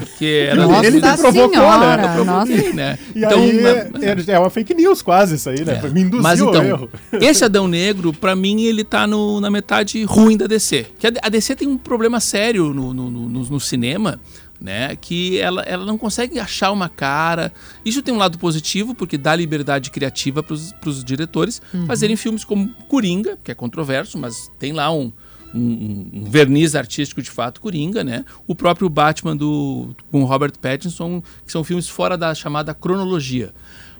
Porque 0.00 0.48
era 0.50 0.66
Nossa 0.66 0.86
Ele 0.86 1.00
me 1.00 1.16
provocou, 1.16 1.50
senhora, 1.50 1.96
né? 1.96 2.14
Eu 2.18 2.24
nossa. 2.24 2.46
provoquei, 2.46 2.72
né? 2.72 2.98
E 3.14 3.18
Então, 3.24 3.38
aí 3.42 3.60
mas- 3.62 4.28
é, 4.28 4.32
é 4.32 4.38
uma 4.38 4.50
fake 4.50 4.74
news 4.74 5.02
quase 5.02 5.36
isso 5.36 5.48
aí, 5.48 5.64
né? 5.64 5.80
É. 5.84 5.88
Me 5.88 6.00
induziu 6.02 6.22
Mas 6.22 6.40
ao 6.40 6.48
então, 6.50 6.64
erro. 6.64 6.90
esse 7.20 7.44
Adão 7.44 7.66
Negro, 7.68 8.12
pra 8.12 8.34
mim, 8.34 8.62
ele 8.62 8.84
tá 8.84 9.06
no- 9.06 9.40
na 9.40 9.50
metade 9.50 10.02
ruim 10.04 10.36
da 10.36 10.46
DC. 10.46 10.86
Que 10.98 11.06
a, 11.06 11.28
DC 11.28 11.54
tem 11.56 11.68
um 11.68 11.78
problema 11.78 12.20
sério 12.20 12.72
no, 12.74 12.92
no- 12.94 13.10
no- 13.10 13.28
no- 13.28 13.60
cinema, 13.60 14.20
né? 14.60 14.96
Que 15.00 15.38
ela, 15.38 15.62
ela 15.62 15.84
não 15.86 15.96
consegue 15.96 16.38
achar 16.38 16.70
uma 16.70 16.88
cara. 16.88 17.52
Isso 17.84 18.02
tem 18.02 18.12
um 18.12 18.18
lado 18.18 18.38
positivo, 18.38 18.94
porque 18.94 19.16
dá 19.16 19.34
liberdade 19.34 19.90
criativa 19.90 20.42
pros, 20.42 20.72
pros 20.80 21.02
diretores 21.04 21.60
Uhum. 21.72 21.86
fazerem 21.86 22.16
filmes 22.16 22.44
como 22.44 22.68
Coringa, 22.88 23.38
que 23.42 23.50
é 23.50 23.54
controverso, 23.54 24.18
mas 24.18 24.50
tem 24.58 24.72
lá 24.72 24.90
um. 24.92 25.10
Um, 25.54 26.08
um 26.12 26.24
verniz 26.24 26.74
artístico 26.76 27.20
de 27.20 27.30
fato 27.30 27.60
Coringa, 27.60 28.04
né? 28.04 28.24
O 28.46 28.54
próprio 28.54 28.88
Batman 28.88 29.36
do 29.36 29.88
com 30.10 30.22
Robert 30.24 30.52
Pattinson, 30.60 31.20
que 31.44 31.50
são 31.50 31.64
filmes 31.64 31.88
fora 31.88 32.16
da 32.16 32.32
chamada 32.34 32.72
cronologia. 32.72 33.52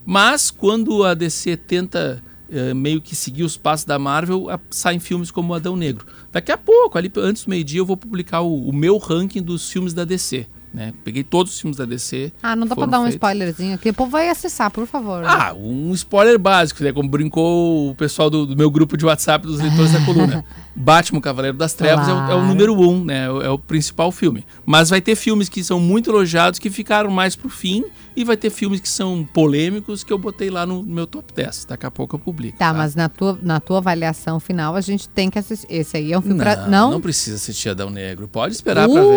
Mas 0.06 0.50
quando 0.50 1.04
a 1.04 1.12
DC 1.12 1.56
tenta 1.56 2.22
eh, 2.50 2.72
meio 2.74 3.00
que 3.00 3.14
seguir 3.14 3.42
os 3.44 3.56
passos 3.56 3.84
da 3.84 3.98
Marvel, 3.98 4.48
a- 4.48 4.58
saem 4.70 4.98
filmes 4.98 5.30
como 5.30 5.54
Adão 5.54 5.76
Negro. 5.76 6.06
Daqui 6.32 6.50
a 6.52 6.56
pouco, 6.56 6.96
ali 6.96 7.10
antes 7.18 7.44
do 7.44 7.50
meio-dia, 7.50 7.80
eu 7.80 7.86
vou 7.86 7.96
publicar 7.96 8.40
o, 8.40 8.68
o 8.68 8.72
meu 8.72 8.96
ranking 8.98 9.42
dos 9.42 9.70
filmes 9.70 9.92
da 9.94 10.04
DC. 10.04 10.46
Né? 10.72 10.92
Peguei 11.02 11.24
todos 11.24 11.52
os 11.54 11.60
filmes 11.60 11.76
da 11.76 11.84
DC. 11.84 12.32
Ah, 12.40 12.54
não 12.54 12.64
dá 12.64 12.76
pra 12.76 12.86
dar 12.86 12.98
um 13.00 13.02
feitos. 13.02 13.16
spoilerzinho 13.16 13.74
aqui. 13.74 13.90
O 13.90 13.94
povo 13.94 14.12
vai 14.12 14.28
acessar, 14.28 14.70
por 14.70 14.86
favor. 14.86 15.24
Ah, 15.24 15.52
um 15.58 15.92
spoiler 15.94 16.38
básico, 16.38 16.84
né? 16.84 16.92
Como 16.92 17.08
brincou 17.08 17.90
o 17.90 17.94
pessoal 17.96 18.30
do, 18.30 18.46
do 18.46 18.56
meu 18.56 18.70
grupo 18.70 18.96
de 18.96 19.04
WhatsApp 19.04 19.44
dos 19.46 19.58
leitores 19.58 19.92
da 19.92 20.00
coluna. 20.04 20.44
Batman, 20.76 21.20
Cavaleiro 21.20 21.56
das 21.56 21.74
Trevas 21.74 22.06
é 22.08 22.12
o- 22.12 22.14
é, 22.16 22.20
o, 22.22 22.26
Claro. 22.26 22.42
número 22.46 22.74
um, 22.80 23.04
né? 23.04 23.24
É 23.26 23.30
o, 23.30 23.42
é 23.42 23.50
o 23.50 23.58
principal 23.58 24.12
filme. 24.12 24.46
Mas 24.64 24.88
vai 24.90 25.00
ter 25.00 25.16
filmes 25.16 25.48
que 25.48 25.64
são 25.64 25.80
muito 25.80 26.08
elogiados 26.08 26.60
que 26.60 26.70
ficaram 26.70 27.10
mais 27.10 27.34
pro 27.34 27.48
fim. 27.48 27.84
E 28.16 28.24
vai 28.24 28.36
ter 28.36 28.50
filmes 28.50 28.80
que 28.80 28.88
são 28.88 29.24
polêmicos 29.32 30.02
que 30.02 30.12
eu 30.12 30.18
botei 30.18 30.50
lá 30.50 30.66
no 30.66 30.82
meu 30.82 31.06
top 31.06 31.32
10. 31.32 31.64
Daqui 31.66 31.86
a 31.86 31.90
pouco 31.90 32.16
eu 32.16 32.18
publico. 32.20 32.58
Tá, 32.58 32.72
mas 32.74 32.94
na 32.96 33.08
tua, 33.08 33.38
na 33.40 33.60
tua 33.60 33.78
avaliação 33.78 34.38
final, 34.40 34.74
a 34.74 34.80
gente 34.80 35.08
tem 35.08 35.30
que 35.30 35.38
assistir. 35.38 35.66
Esse 35.70 35.96
aí 35.96 36.12
é 36.12 36.18
um 36.18 36.20
filme 36.20 36.36
Não, 36.36 36.44
pra. 36.44 36.66
não, 36.66 36.90
Não? 36.92 37.00
precisa 37.00 37.36
assistir 37.36 37.68
Adão 37.70 37.88
Negro. 37.88 38.26
Pode 38.28 38.52
esperar 38.54 38.88
pra 38.88 39.00
Uh, 39.02 39.10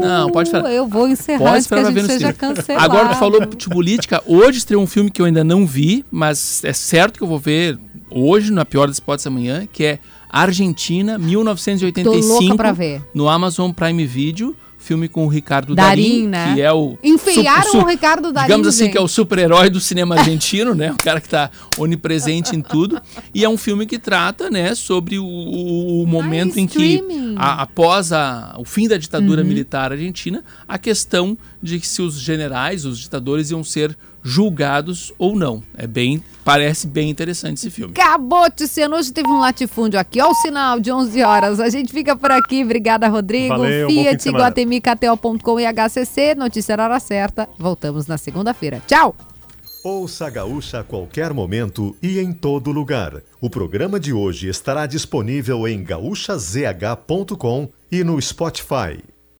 ver. 0.00 0.06
Não, 0.06 0.30
pode 0.30 0.48
esperar. 0.48 0.70
Eu 0.72 0.86
vou 0.88 1.08
encerrar 1.08 1.38
Pode 1.38 1.56
antes 1.56 1.66
que 1.66 1.74
a 1.74 1.90
gente 1.90 2.06
seja 2.06 2.32
cancelado. 2.32 2.84
Agora 2.84 3.08
tu 3.10 3.16
falou 3.16 3.44
de 3.44 3.68
política. 3.68 4.22
Hoje 4.26 4.58
estreou 4.58 4.82
um 4.82 4.86
filme 4.86 5.10
que 5.10 5.20
eu 5.20 5.26
ainda 5.26 5.44
não 5.44 5.66
vi, 5.66 6.04
mas 6.10 6.64
é 6.64 6.72
certo 6.72 7.18
que 7.18 7.22
eu 7.22 7.28
vou 7.28 7.38
ver 7.38 7.78
hoje, 8.10 8.52
na 8.52 8.64
pior 8.64 8.86
das 8.86 8.98
hipóteses 8.98 9.26
amanhã, 9.26 9.66
que 9.70 9.84
é 9.84 9.98
Argentina, 10.28 11.18
1985. 11.18 12.26
Tô 12.26 12.40
louca 12.40 12.56
pra 12.56 12.72
ver. 12.72 13.02
No 13.14 13.28
Amazon 13.28 13.70
Prime 13.70 14.06
Video. 14.06 14.54
Filme 14.88 15.06
com 15.06 15.26
o 15.26 15.28
Ricardo 15.28 15.74
Darim, 15.74 16.02
Darim, 16.02 16.28
né? 16.28 16.54
que 16.54 16.60
é 16.62 16.72
o. 16.72 16.96
Enfiaram 17.04 17.70
su- 17.70 17.76
o 17.78 17.84
Ricardo 17.84 18.32
Darim, 18.32 18.46
Digamos 18.46 18.66
assim, 18.68 18.84
gente. 18.84 18.92
que 18.92 18.98
é 18.98 19.00
o 19.02 19.06
super-herói 19.06 19.68
do 19.68 19.78
cinema 19.80 20.14
argentino, 20.16 20.74
né? 20.74 20.92
O 20.92 20.96
cara 20.96 21.20
que 21.20 21.28
tá 21.28 21.50
onipresente 21.76 22.56
em 22.56 22.62
tudo. 22.62 22.98
E 23.34 23.44
é 23.44 23.48
um 23.50 23.58
filme 23.58 23.84
que 23.84 23.98
trata, 23.98 24.48
né, 24.50 24.74
sobre 24.74 25.18
o, 25.18 25.24
o- 25.26 26.02
o 26.02 26.06
momento 26.06 26.58
em 26.58 26.66
que, 26.66 27.02
a- 27.36 27.60
após 27.62 28.12
a- 28.12 28.54
o 28.58 28.64
fim 28.64 28.88
da 28.88 28.96
ditadura 28.96 29.42
Uhum. 29.42 29.48
militar 29.48 29.92
argentina, 29.92 30.42
a 30.66 30.78
questão 30.78 31.36
de 31.62 31.78
que 31.78 31.86
se 31.86 32.00
os 32.00 32.18
generais, 32.18 32.86
os 32.86 32.98
ditadores, 32.98 33.50
iam 33.50 33.62
ser 33.62 33.94
julgados 34.28 35.12
ou 35.18 35.34
não. 35.34 35.62
É 35.76 35.86
bem, 35.86 36.22
parece 36.44 36.86
bem 36.86 37.08
interessante 37.08 37.56
esse 37.56 37.70
filme. 37.70 37.94
Acabou, 37.98 38.50
Tiziano. 38.50 38.96
Hoje 38.96 39.12
teve 39.12 39.28
um 39.28 39.40
latifúndio 39.40 39.98
aqui. 39.98 40.20
Ó 40.20 40.30
o 40.30 40.34
sinal 40.34 40.78
de 40.78 40.92
11 40.92 41.22
horas. 41.22 41.60
A 41.60 41.70
gente 41.70 41.90
fica 41.90 42.14
por 42.14 42.30
aqui. 42.30 42.62
Obrigada, 42.62 43.08
Rodrigo. 43.08 43.56
Valeu, 43.56 43.88
Fiat. 43.88 44.28
Guatemi, 44.30 44.80
KTO.com 44.80 45.60
e 45.60 45.66
HCC. 45.66 46.34
Notícia 46.34 46.76
na 46.76 46.84
hora 46.84 47.00
certa. 47.00 47.48
Voltamos 47.58 48.06
na 48.06 48.18
segunda-feira. 48.18 48.82
Tchau! 48.86 49.16
Ouça 49.82 50.26
a 50.26 50.30
Gaúcha 50.30 50.80
a 50.80 50.84
qualquer 50.84 51.32
momento 51.32 51.96
e 52.02 52.18
em 52.18 52.32
todo 52.32 52.70
lugar. 52.70 53.22
O 53.40 53.48
programa 53.48 53.98
de 53.98 54.12
hoje 54.12 54.48
estará 54.48 54.84
disponível 54.84 55.66
em 55.66 55.82
gaúchazh.com 55.82 57.68
e 57.90 58.04
no 58.04 58.20
Spotify. 58.20 59.02